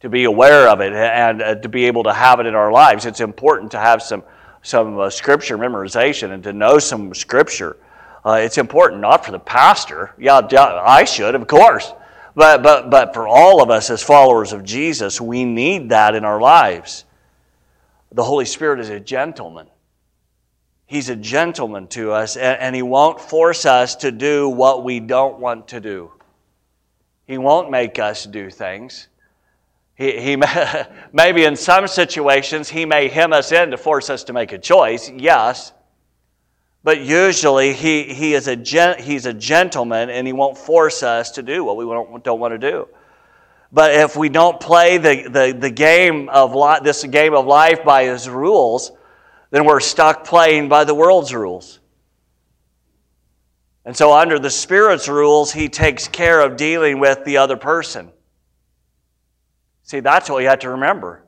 to 0.00 0.08
be 0.08 0.24
aware 0.24 0.68
of 0.68 0.80
it, 0.80 0.92
and 0.94 1.42
uh, 1.42 1.54
to 1.56 1.68
be 1.68 1.84
able 1.84 2.04
to 2.04 2.14
have 2.14 2.40
it 2.40 2.46
in 2.46 2.54
our 2.54 2.72
lives. 2.72 3.04
It's 3.04 3.20
important 3.20 3.72
to 3.72 3.78
have 3.78 4.02
some 4.02 4.22
some 4.62 4.98
uh, 4.98 5.10
Scripture 5.10 5.58
memorization 5.58 6.30
and 6.30 6.42
to 6.44 6.52
know 6.52 6.78
some 6.78 7.12
Scripture. 7.12 7.76
Uh, 8.24 8.34
it's 8.34 8.58
important 8.58 9.00
not 9.00 9.24
for 9.24 9.32
the 9.32 9.38
pastor. 9.38 10.14
Yeah, 10.18 10.40
I 10.84 11.04
should, 11.04 11.34
of 11.34 11.46
course. 11.46 11.92
But, 12.34 12.62
but, 12.62 12.90
but 12.90 13.14
for 13.14 13.28
all 13.28 13.62
of 13.62 13.70
us 13.70 13.90
as 13.90 14.02
followers 14.02 14.52
of 14.52 14.64
Jesus, 14.64 15.20
we 15.20 15.44
need 15.44 15.90
that 15.90 16.14
in 16.14 16.24
our 16.24 16.40
lives. 16.40 17.04
The 18.12 18.24
Holy 18.24 18.44
Spirit 18.44 18.80
is 18.80 18.88
a 18.88 18.98
gentleman. 18.98 19.68
He's 20.86 21.08
a 21.08 21.16
gentleman 21.16 21.86
to 21.88 22.12
us, 22.12 22.36
and, 22.36 22.60
and 22.60 22.76
He 22.76 22.82
won't 22.82 23.20
force 23.20 23.66
us 23.66 23.96
to 23.96 24.10
do 24.10 24.48
what 24.48 24.84
we 24.84 25.00
don't 25.00 25.38
want 25.38 25.68
to 25.68 25.80
do. 25.80 26.10
He 27.26 27.38
won't 27.38 27.70
make 27.70 27.98
us 27.98 28.24
do 28.24 28.50
things. 28.50 29.08
He, 29.96 30.20
he 30.20 30.36
may, 30.36 30.86
maybe 31.12 31.44
in 31.44 31.56
some 31.56 31.86
situations, 31.86 32.68
He 32.68 32.84
may 32.84 33.08
hem 33.08 33.32
us 33.32 33.52
in 33.52 33.70
to 33.70 33.76
force 33.76 34.10
us 34.10 34.24
to 34.24 34.32
make 34.32 34.52
a 34.52 34.58
choice, 34.58 35.10
yes. 35.10 35.72
But 36.84 37.00
usually, 37.00 37.72
he, 37.72 38.02
he 38.02 38.34
is 38.34 38.46
a 38.46 38.54
gen, 38.54 39.02
He's 39.02 39.24
a 39.24 39.32
gentleman 39.32 40.10
and 40.10 40.26
He 40.26 40.34
won't 40.34 40.56
force 40.56 41.02
us 41.02 41.32
to 41.32 41.42
do 41.42 41.64
what 41.64 41.78
we 41.78 41.84
don't, 41.86 42.22
don't 42.22 42.38
want 42.38 42.52
to 42.52 42.58
do. 42.58 42.86
But 43.72 43.94
if 43.94 44.16
we 44.16 44.28
don't 44.28 44.60
play 44.60 44.98
the, 44.98 45.28
the, 45.28 45.56
the 45.58 45.70
game 45.70 46.28
of 46.28 46.54
li- 46.54 46.80
this 46.84 47.02
game 47.04 47.34
of 47.34 47.46
life 47.46 47.82
by 47.84 48.04
His 48.04 48.28
rules, 48.28 48.92
then 49.50 49.64
we're 49.64 49.80
stuck 49.80 50.24
playing 50.24 50.68
by 50.68 50.84
the 50.84 50.94
world's 50.94 51.34
rules. 51.34 51.80
And 53.86 53.96
so, 53.96 54.12
under 54.12 54.38
the 54.38 54.50
Spirit's 54.50 55.08
rules, 55.08 55.52
He 55.52 55.70
takes 55.70 56.06
care 56.06 56.40
of 56.40 56.56
dealing 56.56 57.00
with 57.00 57.24
the 57.24 57.38
other 57.38 57.56
person. 57.56 58.12
See, 59.84 60.00
that's 60.00 60.28
what 60.28 60.42
you 60.42 60.48
have 60.48 60.60
to 60.60 60.70
remember. 60.70 61.24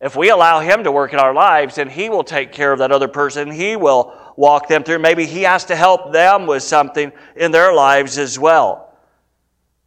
If 0.00 0.16
we 0.16 0.30
allow 0.30 0.60
Him 0.60 0.82
to 0.84 0.92
work 0.92 1.12
in 1.12 1.20
our 1.20 1.32
lives, 1.32 1.76
then 1.76 1.88
He 1.88 2.08
will 2.08 2.24
take 2.24 2.50
care 2.50 2.72
of 2.72 2.80
that 2.80 2.90
other 2.90 3.08
person. 3.08 3.50
He 3.50 3.76
will 3.76 4.27
walk 4.38 4.68
them 4.68 4.84
through. 4.84 5.00
Maybe 5.00 5.26
He 5.26 5.42
has 5.42 5.64
to 5.64 5.76
help 5.76 6.12
them 6.12 6.46
with 6.46 6.62
something 6.62 7.10
in 7.34 7.50
their 7.50 7.74
lives 7.74 8.18
as 8.18 8.38
well. 8.38 8.94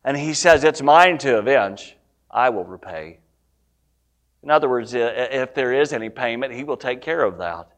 And 0.03 0.17
He 0.17 0.33
says, 0.33 0.63
It's 0.65 0.81
mine 0.81 1.17
to 1.19 1.37
avenge, 1.37 1.95
I 2.29 2.49
will 2.49 2.65
repay. 2.65 3.19
In 4.43 4.51
other 4.51 4.67
words, 4.67 4.93
if 4.93 5.53
there 5.53 5.73
is 5.73 5.93
any 5.93 6.09
payment, 6.09 6.53
He 6.53 6.65
will 6.65 6.77
take 6.77 7.01
care 7.01 7.23
of 7.23 7.37
that. 7.37 7.69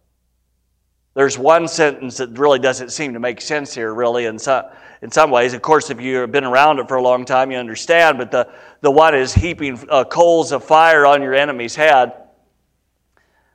There's 1.14 1.38
one 1.38 1.68
sentence 1.68 2.18
that 2.18 2.40
really 2.40 2.58
doesn't 2.58 2.90
seem 2.90 3.14
to 3.14 3.20
make 3.20 3.40
sense 3.40 3.76
here, 3.76 3.94
really, 3.94 4.26
in 4.26 4.40
some, 4.40 4.66
in 5.04 5.12
some 5.12 5.30
ways. 5.30 5.54
Of 5.54 5.62
course, 5.62 5.92
if 5.92 6.02
you've 6.02 6.32
been 6.32 6.44
around 6.44 6.80
it 6.80 6.88
for 6.88 6.98
a 6.98 7.04
long 7.04 7.24
time, 7.24 7.52
you 7.52 7.58
understand, 7.58 8.18
but 8.18 8.32
the, 8.32 8.50
the 8.82 8.90
one 8.90 9.14
is 9.14 9.32
heaping 9.32 9.80
uh, 9.92 10.06
coals 10.06 10.52
of 10.52 10.64
fire 10.64 11.06
on 11.06 11.22
your 11.22 11.36
enemy's 11.36 11.76
head 11.76 12.23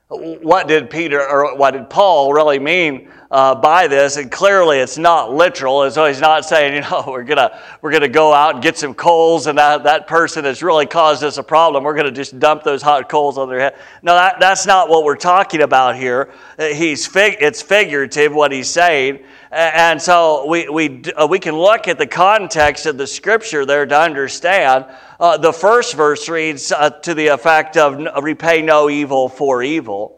what 0.09 0.69
did 0.69 0.89
Peter 0.89 1.21
or 1.21 1.55
what 1.57 1.73
did 1.73 1.91
Paul 1.91 2.33
really 2.33 2.59
mean 2.59 3.11
uh, 3.31 3.55
by 3.55 3.87
this? 3.87 4.17
And 4.17 4.31
clearly, 4.31 4.79
it's 4.79 4.99
not 4.99 5.33
literal. 5.33 5.91
So 5.91 6.07
he's 6.07 6.21
not 6.21 6.45
saying, 6.45 6.75
you 6.75 6.81
know, 6.83 7.05
we're 7.09 7.25
gonna 7.25 7.61
we're 7.83 7.93
gonna 7.93 8.09
go 8.09 8.33
out 8.33 8.55
and 8.55 8.63
get 8.63 8.77
some 8.77 8.95
coals, 8.95 9.47
and 9.47 9.59
that, 9.59 9.85
that 9.85 10.07
person 10.07 10.45
has 10.45 10.63
really 10.63 10.87
caused 10.87 11.23
us 11.23 11.39
a 11.39 11.43
problem. 11.43 11.85
We're 11.85 11.95
gonna 11.97 12.11
just 12.11 12.39
dump 12.39 12.63
those 12.63 12.83
hot 12.83 13.09
coals 13.09 13.39
on 13.39 13.49
their 13.49 13.61
head. 13.61 13.77
No, 14.03 14.15
that, 14.15 14.41
that's 14.41 14.67
not 14.67 14.89
what 14.89 15.05
we're 15.05 15.17
talking 15.17 15.63
about 15.63 15.97
here. 15.97 16.33
Uh, 16.59 16.67
he's 16.67 17.07
fig- 17.07 17.39
it's 17.41 17.63
figurative 17.63 18.35
what 18.35 18.53
he's 18.53 18.71
saying. 18.71 19.21
And 19.51 20.01
so 20.01 20.47
we, 20.47 20.69
we, 20.69 21.03
uh, 21.17 21.27
we 21.27 21.39
can 21.39 21.57
look 21.57 21.89
at 21.89 21.97
the 21.97 22.07
context 22.07 22.85
of 22.85 22.99
the 22.99 23.07
scripture 23.07 23.65
there 23.65 23.87
to 23.87 23.99
understand. 23.99 24.85
Uh, 25.19 25.39
the 25.39 25.53
first 25.53 25.95
verse 25.95 26.29
reads 26.29 26.71
uh, 26.71 26.91
to 26.91 27.15
the 27.15 27.29
effect 27.29 27.79
of 27.79 27.99
repay 28.23 28.61
no 28.61 28.91
evil 28.91 29.29
for 29.29 29.63
evil. 29.63 30.18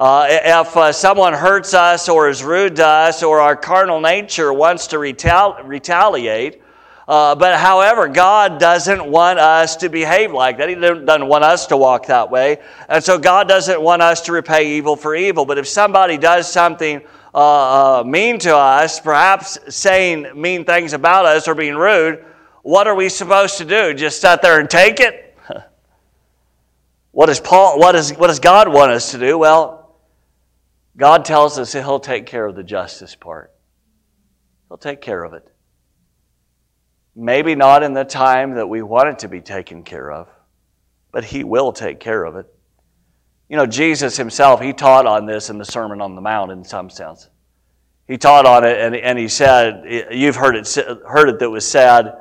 Uh, 0.00 0.26
if 0.30 0.74
uh, 0.78 0.90
someone 0.90 1.34
hurts 1.34 1.74
us 1.74 2.08
or 2.08 2.30
is 2.30 2.42
rude 2.42 2.76
to 2.76 2.86
us 2.86 3.22
or 3.22 3.38
our 3.38 3.54
carnal 3.54 4.00
nature 4.00 4.50
wants 4.50 4.86
to 4.86 4.96
retali- 4.96 5.62
retaliate, 5.62 6.62
uh, 7.06 7.34
but 7.34 7.58
however, 7.58 8.08
God 8.08 8.58
doesn't 8.58 9.04
want 9.04 9.38
us 9.38 9.76
to 9.76 9.90
behave 9.90 10.32
like 10.32 10.56
that. 10.56 10.70
He 10.70 10.74
doesn't 10.74 11.28
want 11.28 11.44
us 11.44 11.66
to 11.66 11.76
walk 11.76 12.06
that 12.06 12.30
way. 12.30 12.62
And 12.88 13.04
so 13.04 13.18
God 13.18 13.46
doesn't 13.46 13.78
want 13.78 14.00
us 14.00 14.22
to 14.22 14.32
repay 14.32 14.78
evil 14.78 14.96
for 14.96 15.14
evil. 15.14 15.44
But 15.44 15.58
if 15.58 15.68
somebody 15.68 16.16
does 16.16 16.50
something 16.50 17.02
uh, 17.34 18.00
uh, 18.00 18.04
mean 18.04 18.38
to 18.38 18.56
us, 18.56 19.00
perhaps 19.00 19.58
saying 19.68 20.28
mean 20.34 20.64
things 20.64 20.94
about 20.94 21.26
us 21.26 21.46
or 21.46 21.54
being 21.54 21.76
rude, 21.76 22.24
what 22.62 22.86
are 22.86 22.94
we 22.94 23.10
supposed 23.10 23.58
to 23.58 23.66
do? 23.66 23.92
Just 23.92 24.22
sit 24.22 24.40
there 24.40 24.60
and 24.60 24.70
take 24.70 24.98
it? 24.98 25.36
what, 27.10 27.26
does 27.26 27.38
Paul, 27.40 27.78
what, 27.78 27.94
is, 27.96 28.12
what 28.12 28.28
does 28.28 28.40
God 28.40 28.66
want 28.66 28.92
us 28.92 29.10
to 29.10 29.18
do? 29.18 29.36
Well, 29.36 29.79
God 31.00 31.24
tells 31.24 31.58
us 31.58 31.72
that 31.72 31.82
He'll 31.82 31.98
take 31.98 32.26
care 32.26 32.46
of 32.46 32.54
the 32.54 32.62
justice 32.62 33.16
part. 33.16 33.52
He'll 34.68 34.78
take 34.78 35.00
care 35.00 35.24
of 35.24 35.32
it. 35.32 35.44
Maybe 37.16 37.56
not 37.56 37.82
in 37.82 37.94
the 37.94 38.04
time 38.04 38.54
that 38.54 38.68
we 38.68 38.82
want 38.82 39.08
it 39.08 39.18
to 39.20 39.28
be 39.28 39.40
taken 39.40 39.82
care 39.82 40.12
of, 40.12 40.28
but 41.10 41.24
He 41.24 41.42
will 41.42 41.72
take 41.72 41.98
care 41.98 42.22
of 42.24 42.36
it. 42.36 42.46
You 43.50 43.56
know, 43.56 43.66
Jesus 43.66 44.16
himself, 44.16 44.60
he 44.60 44.72
taught 44.72 45.06
on 45.06 45.26
this 45.26 45.50
in 45.50 45.58
the 45.58 45.64
Sermon 45.64 46.00
on 46.00 46.14
the 46.14 46.20
Mount 46.20 46.52
in 46.52 46.62
some 46.62 46.88
sense. 46.88 47.28
He 48.06 48.16
taught 48.16 48.46
on 48.46 48.64
it 48.64 48.78
and, 48.78 48.94
and 48.94 49.18
he 49.18 49.26
said, 49.26 50.08
You've 50.12 50.36
heard 50.36 50.54
it, 50.54 50.72
heard 51.04 51.28
it 51.28 51.40
that 51.40 51.50
was 51.50 51.66
said, 51.66 52.12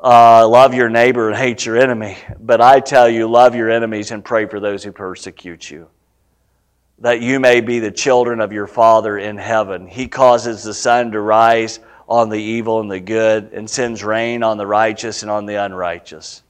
uh, 0.00 0.48
love 0.48 0.74
your 0.74 0.88
neighbor 0.88 1.28
and 1.28 1.36
hate 1.36 1.64
your 1.64 1.76
enemy. 1.76 2.18
But 2.40 2.60
I 2.60 2.80
tell 2.80 3.08
you, 3.08 3.28
love 3.28 3.54
your 3.54 3.70
enemies 3.70 4.10
and 4.10 4.24
pray 4.24 4.46
for 4.46 4.58
those 4.58 4.82
who 4.82 4.90
persecute 4.90 5.70
you, 5.70 5.88
that 7.00 7.20
you 7.20 7.38
may 7.38 7.60
be 7.60 7.78
the 7.78 7.90
children 7.90 8.40
of 8.40 8.52
your 8.52 8.66
Father 8.66 9.16
in 9.16 9.36
heaven. 9.36 9.86
He 9.86 10.08
causes 10.08 10.62
the 10.62 10.74
sun 10.74 11.12
to 11.12 11.20
rise 11.20 11.78
on 12.08 12.30
the 12.30 12.40
evil 12.40 12.80
and 12.80 12.90
the 12.90 13.00
good, 13.00 13.52
and 13.52 13.68
sends 13.68 14.02
rain 14.02 14.42
on 14.42 14.56
the 14.56 14.66
righteous 14.66 15.22
and 15.22 15.30
on 15.30 15.44
the 15.44 15.56
unrighteous. 15.56 16.42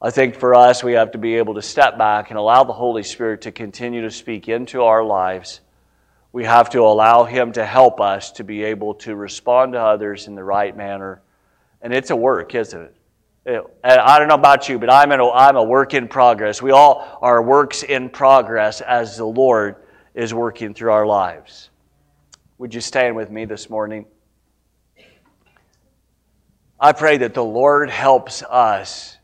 I 0.00 0.10
think 0.10 0.36
for 0.36 0.54
us, 0.54 0.84
we 0.84 0.92
have 0.92 1.12
to 1.12 1.18
be 1.18 1.36
able 1.36 1.54
to 1.54 1.62
step 1.62 1.98
back 1.98 2.30
and 2.30 2.38
allow 2.38 2.64
the 2.64 2.72
Holy 2.74 3.02
Spirit 3.02 3.42
to 3.42 3.52
continue 3.52 4.02
to 4.02 4.10
speak 4.10 4.46
into 4.48 4.82
our 4.82 5.02
lives. 5.02 5.60
We 6.32 6.44
have 6.44 6.70
to 6.70 6.80
allow 6.80 7.24
Him 7.24 7.52
to 7.52 7.64
help 7.64 8.00
us 8.00 8.30
to 8.32 8.44
be 8.44 8.62
able 8.64 8.94
to 8.96 9.16
respond 9.16 9.72
to 9.72 9.80
others 9.80 10.28
in 10.28 10.34
the 10.34 10.44
right 10.44 10.76
manner. 10.76 11.22
And 11.80 11.94
it's 11.94 12.10
a 12.10 12.16
work, 12.16 12.54
isn't 12.54 12.80
it? 12.80 12.94
Uh, 13.48 13.62
I 13.82 14.18
don't 14.18 14.28
know 14.28 14.34
about 14.34 14.68
you, 14.68 14.78
but 14.78 14.92
I'm, 14.92 15.10
a, 15.10 15.30
I'm 15.30 15.56
a 15.56 15.62
work 15.62 15.94
in 15.94 16.06
progress. 16.06 16.60
We 16.60 16.70
all 16.70 17.18
are 17.22 17.42
works 17.42 17.82
in 17.82 18.10
progress 18.10 18.82
as 18.82 19.16
the 19.16 19.24
Lord 19.24 19.76
is 20.14 20.34
working 20.34 20.74
through 20.74 20.92
our 20.92 21.06
lives. 21.06 21.70
Would 22.58 22.74
you 22.74 22.82
stand 22.82 23.16
with 23.16 23.30
me 23.30 23.46
this 23.46 23.70
morning? 23.70 24.04
I 26.78 26.92
pray 26.92 27.16
that 27.18 27.32
the 27.32 27.44
Lord 27.44 27.88
helps 27.88 28.42
us 28.42 29.16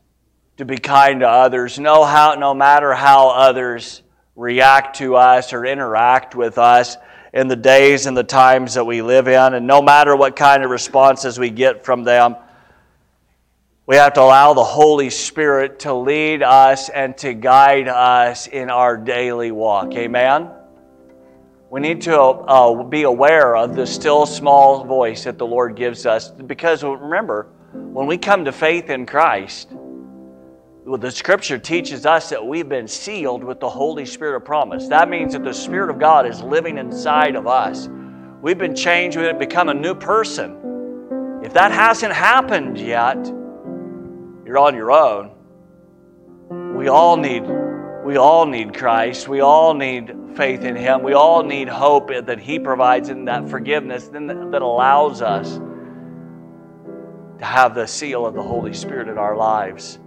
to 0.57 0.65
be 0.65 0.79
kind 0.79 1.19
to 1.19 1.29
others, 1.29 1.77
know 1.77 2.03
how, 2.03 2.33
no 2.33 2.55
matter 2.55 2.95
how 2.95 3.29
others 3.29 4.01
react 4.35 4.97
to 4.97 5.17
us 5.17 5.53
or 5.53 5.65
interact 5.65 6.33
with 6.33 6.57
us 6.57 6.97
in 7.31 7.47
the 7.47 7.55
days 7.55 8.07
and 8.07 8.17
the 8.17 8.23
times 8.23 8.73
that 8.73 8.85
we 8.85 9.03
live 9.03 9.27
in, 9.27 9.53
and 9.53 9.67
no 9.67 9.83
matter 9.83 10.15
what 10.15 10.35
kind 10.35 10.63
of 10.63 10.71
responses 10.71 11.37
we 11.37 11.51
get 11.51 11.85
from 11.85 12.03
them, 12.03 12.35
we 13.87 13.97
have 13.97 14.13
to 14.13 14.21
allow 14.21 14.53
the 14.53 14.63
Holy 14.63 15.11
Spirit 15.11 15.79
to 15.79 15.93
lead 15.93 16.41
us 16.41 16.89
and 16.89 17.15
to 17.19 17.33
guide 17.35 17.87
us 17.87 18.47
in 18.47 18.71
our 18.71 18.97
daily 18.97 19.51
walk. 19.51 19.93
Amen? 19.93 20.49
We 21.69 21.81
need 21.81 22.01
to 22.03 22.19
uh, 22.19 22.83
be 22.83 23.03
aware 23.03 23.55
of 23.55 23.75
the 23.75 23.85
still 23.85 24.25
small 24.25 24.83
voice 24.85 25.25
that 25.25 25.37
the 25.37 25.45
Lord 25.45 25.75
gives 25.75 26.07
us 26.07 26.31
because 26.31 26.83
remember, 26.83 27.47
when 27.73 28.07
we 28.07 28.17
come 28.17 28.45
to 28.45 28.51
faith 28.51 28.89
in 28.89 29.05
Christ, 29.05 29.69
well, 29.71 30.97
the 30.97 31.11
scripture 31.11 31.59
teaches 31.59 32.07
us 32.07 32.29
that 32.29 32.43
we've 32.43 32.69
been 32.69 32.87
sealed 32.87 33.43
with 33.43 33.59
the 33.59 33.69
Holy 33.69 34.05
Spirit 34.05 34.37
of 34.37 34.45
promise. 34.45 34.87
That 34.87 35.09
means 35.09 35.33
that 35.33 35.43
the 35.43 35.53
Spirit 35.53 35.89
of 35.91 35.99
God 35.99 36.27
is 36.27 36.41
living 36.41 36.77
inside 36.77 37.35
of 37.35 37.45
us. 37.45 37.87
We've 38.41 38.57
been 38.57 38.75
changed, 38.75 39.17
we've 39.17 39.37
become 39.37 39.69
a 39.69 39.73
new 39.73 39.93
person. 39.93 41.41
If 41.43 41.53
that 41.53 41.71
hasn't 41.71 42.13
happened 42.13 42.79
yet, 42.79 43.17
you're 44.55 44.63
on 44.63 44.73
your 44.73 44.93
own. 44.93 45.31
We 46.77 46.87
all 46.87 47.17
need 47.17 47.43
we 48.05 48.15
all 48.15 48.45
need 48.45 48.73
Christ. 48.73 49.27
We 49.27 49.41
all 49.41 49.73
need 49.73 50.15
faith 50.35 50.63
in 50.63 50.77
Him. 50.77 51.03
We 51.03 51.11
all 51.13 51.43
need 51.43 51.67
hope 51.67 52.07
that 52.07 52.39
He 52.39 52.57
provides 52.59 53.09
and 53.09 53.27
that 53.27 53.49
forgiveness 53.49 54.07
that 54.07 54.61
allows 54.61 55.21
us 55.21 55.55
to 57.39 57.43
have 57.43 57.75
the 57.75 57.85
seal 57.85 58.25
of 58.25 58.33
the 58.33 58.43
Holy 58.43 58.73
Spirit 58.73 59.09
in 59.09 59.17
our 59.17 59.35
lives. 59.35 59.99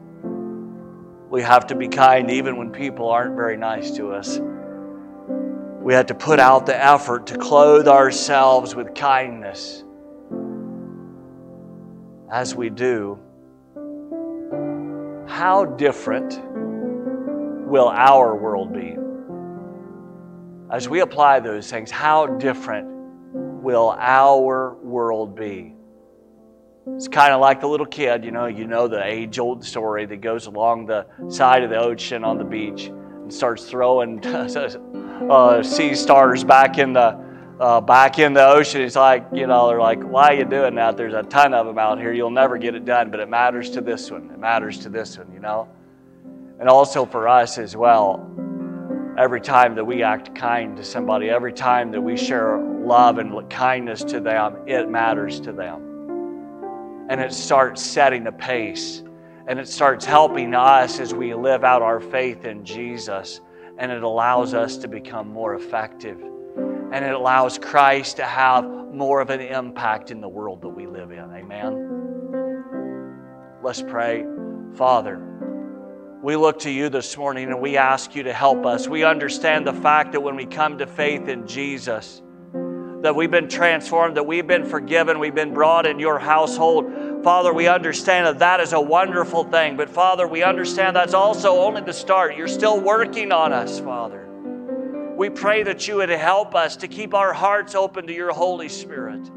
We 1.28 1.42
have 1.42 1.66
to 1.66 1.74
be 1.74 1.88
kind 1.88 2.30
even 2.30 2.57
when 2.57 2.70
people 2.70 3.11
aren't 3.11 3.36
very 3.36 3.59
nice 3.59 3.90
to 3.96 4.12
us. 4.12 4.40
We 5.82 5.92
have 5.92 6.07
to 6.07 6.14
put 6.14 6.40
out 6.40 6.64
the 6.64 6.82
effort 6.82 7.26
to 7.26 7.36
clothe 7.36 7.86
ourselves 7.86 8.74
with 8.74 8.94
kindness. 8.94 9.84
As 12.30 12.55
we 12.55 12.70
do, 12.70 13.18
how 15.39 15.64
different 15.64 16.41
will 17.64 17.89
our 17.91 18.34
world 18.34 18.72
be? 18.72 18.97
As 20.68 20.89
we 20.89 20.99
apply 20.99 21.39
those 21.39 21.70
things, 21.70 21.93
how 21.93 22.26
different 22.26 22.89
will 23.62 23.95
our 24.01 24.74
world 24.82 25.36
be? 25.36 25.76
It's 26.89 27.07
kind 27.07 27.32
of 27.32 27.41
like 27.41 27.61
the 27.61 27.68
little 27.68 27.86
kid, 27.86 28.24
you 28.24 28.32
know, 28.32 28.47
you 28.47 28.66
know 28.66 28.89
the 28.89 29.01
age 29.01 29.39
old 29.39 29.64
story 29.64 30.07
that 30.07 30.20
goes 30.22 30.47
along 30.47 30.86
the 30.86 31.07
side 31.28 31.62
of 31.62 31.70
the 31.70 31.78
ocean 31.78 32.24
on 32.24 32.36
the 32.36 32.45
beach 32.45 32.86
and 32.86 33.32
starts 33.32 33.70
throwing 33.70 34.26
uh, 34.26 35.62
sea 35.62 35.95
stars 35.95 36.43
back 36.43 36.78
in 36.78 36.93
the 36.93 37.16
uh, 37.61 37.80
back 37.80 38.18
in 38.18 38.32
the 38.32 38.46
ocean. 38.46 38.80
It's 38.82 38.96
like, 38.96 39.26
you 39.32 39.46
know, 39.46 39.68
they're 39.68 39.80
like, 39.80 40.02
why 40.02 40.28
are 40.28 40.34
you 40.34 40.44
doing 40.44 40.74
that? 40.76 40.96
There's 40.96 41.14
a 41.14 41.22
ton 41.24 41.54
of 41.54 41.66
them 41.66 41.78
out 41.78 41.98
here. 41.98 42.12
You'll 42.12 42.30
never 42.30 42.56
get 42.59 42.74
it 42.74 42.84
done, 42.84 43.11
but 43.11 43.20
it 43.20 43.28
matters 43.28 43.70
to 43.70 43.80
this 43.80 44.11
one. 44.11 44.30
It 44.30 44.38
matters 44.38 44.78
to 44.80 44.88
this 44.88 45.18
one, 45.18 45.32
you 45.32 45.40
know? 45.40 45.68
And 46.61 46.68
also 46.68 47.04
for 47.04 47.28
us 47.28 47.59
as 47.59 47.76
well, 47.76 48.28
every 49.18 49.40
time 49.40 49.74
that 49.74 49.84
we 49.84 50.02
act 50.02 50.34
kind 50.34 50.76
to 50.76 50.84
somebody, 50.84 51.30
every 51.30 51.52
time 51.52 51.90
that 51.90 52.00
we 52.00 52.16
share 52.16 52.59
love 52.59 53.18
and 53.18 53.50
kindness 53.50 54.04
to 54.04 54.20
them, 54.20 54.56
it 54.66 54.88
matters 54.88 55.40
to 55.40 55.52
them. 55.52 57.06
And 57.11 57.20
it 57.20 57.32
starts 57.32 57.82
setting 57.82 58.26
a 58.26 58.32
pace 58.32 59.02
and 59.46 59.59
it 59.59 59.66
starts 59.66 60.04
helping 60.04 60.54
us 60.54 61.00
as 61.00 61.14
we 61.14 61.34
live 61.34 61.64
out 61.64 61.80
our 61.80 62.00
faith 62.00 62.44
in 62.44 62.64
Jesus. 62.64 63.40
And 63.78 63.90
it 63.90 64.02
allows 64.02 64.52
us 64.52 64.76
to 64.78 64.88
become 64.88 65.28
more 65.28 65.54
effective. 65.54 66.22
And 66.93 67.05
it 67.05 67.12
allows 67.12 67.59
Christ 67.59 68.16
to 68.16 68.24
have 68.24 68.64
more 68.64 69.20
of 69.20 69.30
an 69.30 69.41
impact 69.41 70.11
in 70.11 70.20
the 70.20 70.28
world 70.28 70.62
that 70.62 70.68
we 70.68 70.86
live 70.86 71.11
in. 71.11 71.18
Amen. 71.18 71.99
Let's 73.62 73.82
pray. 73.82 74.24
Father, 74.74 75.20
we 76.22 76.36
look 76.36 76.61
to 76.61 76.70
you 76.70 76.89
this 76.89 77.16
morning 77.16 77.49
and 77.49 77.61
we 77.61 77.76
ask 77.76 78.14
you 78.14 78.22
to 78.24 78.32
help 78.32 78.64
us. 78.66 78.89
We 78.89 79.05
understand 79.05 79.66
the 79.66 79.72
fact 79.72 80.12
that 80.12 80.20
when 80.20 80.36
we 80.36 80.47
come 80.47 80.78
to 80.78 80.86
faith 80.86 81.28
in 81.28 81.47
Jesus, 81.47 82.22
that 83.03 83.14
we've 83.14 83.30
been 83.30 83.49
transformed, 83.49 84.16
that 84.16 84.26
we've 84.26 84.47
been 84.47 84.64
forgiven, 84.64 85.18
we've 85.18 85.34
been 85.34 85.55
brought 85.55 85.86
in 85.86 86.01
your 86.01 86.18
household. 86.18 86.86
Father, 87.22 87.53
we 87.53 87.68
understand 87.68 88.26
that 88.26 88.41
that 88.41 88.61
is 88.61 88.72
a 88.72 88.80
wonderful 88.80 89.45
thing. 89.45 89.76
But 89.76 89.89
Father, 89.89 90.26
we 90.26 90.43
understand 90.43 90.97
that's 90.97 91.14
also 91.14 91.59
only 91.59 91.82
the 91.82 91.93
start. 91.93 92.36
You're 92.36 92.49
still 92.49 92.80
working 92.80 93.30
on 93.30 93.53
us, 93.53 93.78
Father. 93.78 94.28
We 95.18 95.30
pray 95.30 95.64
that 95.64 95.88
you 95.88 95.96
would 95.96 96.10
help 96.10 96.54
us 96.54 96.76
to 96.76 96.86
keep 96.86 97.12
our 97.12 97.32
hearts 97.32 97.74
open 97.74 98.06
to 98.06 98.12
your 98.14 98.32
Holy 98.32 98.68
Spirit. 98.68 99.28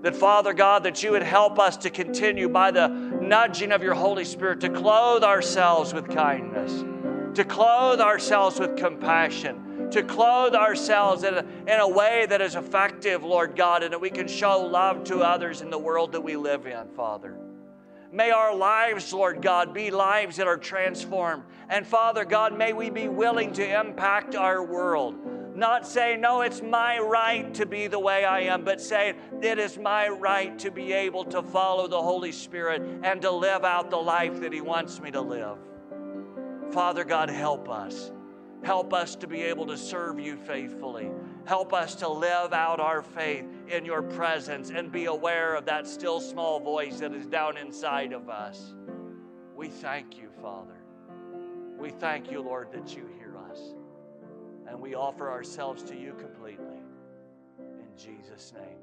That, 0.00 0.16
Father 0.16 0.54
God, 0.54 0.84
that 0.84 1.02
you 1.02 1.10
would 1.10 1.22
help 1.22 1.58
us 1.58 1.76
to 1.78 1.90
continue 1.90 2.48
by 2.48 2.70
the 2.70 2.88
nudging 2.88 3.70
of 3.70 3.82
your 3.82 3.92
Holy 3.92 4.24
Spirit 4.24 4.62
to 4.62 4.70
clothe 4.70 5.22
ourselves 5.22 5.92
with 5.92 6.08
kindness, 6.08 6.72
to 7.36 7.44
clothe 7.44 8.00
ourselves 8.00 8.58
with 8.58 8.78
compassion 8.78 9.66
to 9.90 10.02
clothe 10.02 10.54
ourselves 10.54 11.24
in 11.24 11.32
a, 11.32 11.40
in 11.66 11.80
a 11.80 11.88
way 11.88 12.26
that 12.28 12.42
is 12.42 12.56
effective, 12.56 13.24
Lord 13.24 13.56
God, 13.56 13.82
and 13.82 13.92
that 13.92 14.00
we 14.00 14.10
can 14.10 14.28
show 14.28 14.60
love 14.60 15.04
to 15.04 15.20
others 15.20 15.62
in 15.62 15.70
the 15.70 15.78
world 15.78 16.12
that 16.12 16.20
we 16.20 16.36
live 16.36 16.66
in, 16.66 16.88
Father. 16.88 17.37
May 18.10 18.30
our 18.30 18.54
lives, 18.54 19.12
Lord 19.12 19.42
God, 19.42 19.74
be 19.74 19.90
lives 19.90 20.36
that 20.36 20.46
are 20.46 20.56
transformed. 20.56 21.42
And 21.68 21.86
Father 21.86 22.24
God, 22.24 22.56
may 22.56 22.72
we 22.72 22.88
be 22.88 23.08
willing 23.08 23.52
to 23.54 23.80
impact 23.80 24.34
our 24.34 24.64
world. 24.64 25.14
Not 25.54 25.86
say, 25.86 26.16
no, 26.16 26.40
it's 26.40 26.62
my 26.62 26.98
right 26.98 27.52
to 27.54 27.66
be 27.66 27.86
the 27.86 27.98
way 27.98 28.24
I 28.24 28.42
am, 28.42 28.64
but 28.64 28.80
say, 28.80 29.14
it 29.42 29.58
is 29.58 29.76
my 29.76 30.08
right 30.08 30.58
to 30.60 30.70
be 30.70 30.92
able 30.92 31.24
to 31.24 31.42
follow 31.42 31.86
the 31.88 32.00
Holy 32.00 32.32
Spirit 32.32 32.80
and 33.02 33.20
to 33.22 33.30
live 33.30 33.64
out 33.64 33.90
the 33.90 33.96
life 33.96 34.40
that 34.40 34.52
He 34.52 34.60
wants 34.60 35.00
me 35.00 35.10
to 35.10 35.20
live. 35.20 35.58
Father 36.70 37.04
God, 37.04 37.28
help 37.28 37.68
us. 37.68 38.12
Help 38.62 38.92
us 38.92 39.16
to 39.16 39.26
be 39.26 39.42
able 39.42 39.66
to 39.66 39.76
serve 39.76 40.18
you 40.18 40.36
faithfully. 40.36 41.10
Help 41.48 41.72
us 41.72 41.94
to 41.94 42.06
live 42.06 42.52
out 42.52 42.78
our 42.78 43.00
faith 43.00 43.46
in 43.68 43.86
your 43.86 44.02
presence 44.02 44.68
and 44.68 44.92
be 44.92 45.06
aware 45.06 45.54
of 45.54 45.64
that 45.64 45.86
still 45.86 46.20
small 46.20 46.60
voice 46.60 46.98
that 46.98 47.14
is 47.14 47.24
down 47.24 47.56
inside 47.56 48.12
of 48.12 48.28
us. 48.28 48.74
We 49.56 49.68
thank 49.68 50.18
you, 50.18 50.28
Father. 50.42 50.76
We 51.78 51.88
thank 51.88 52.30
you, 52.30 52.42
Lord, 52.42 52.70
that 52.72 52.94
you 52.94 53.08
hear 53.16 53.34
us. 53.50 53.60
And 54.68 54.78
we 54.78 54.94
offer 54.94 55.30
ourselves 55.30 55.82
to 55.84 55.96
you 55.96 56.12
completely. 56.20 56.82
In 57.58 57.96
Jesus' 57.96 58.52
name. 58.52 58.77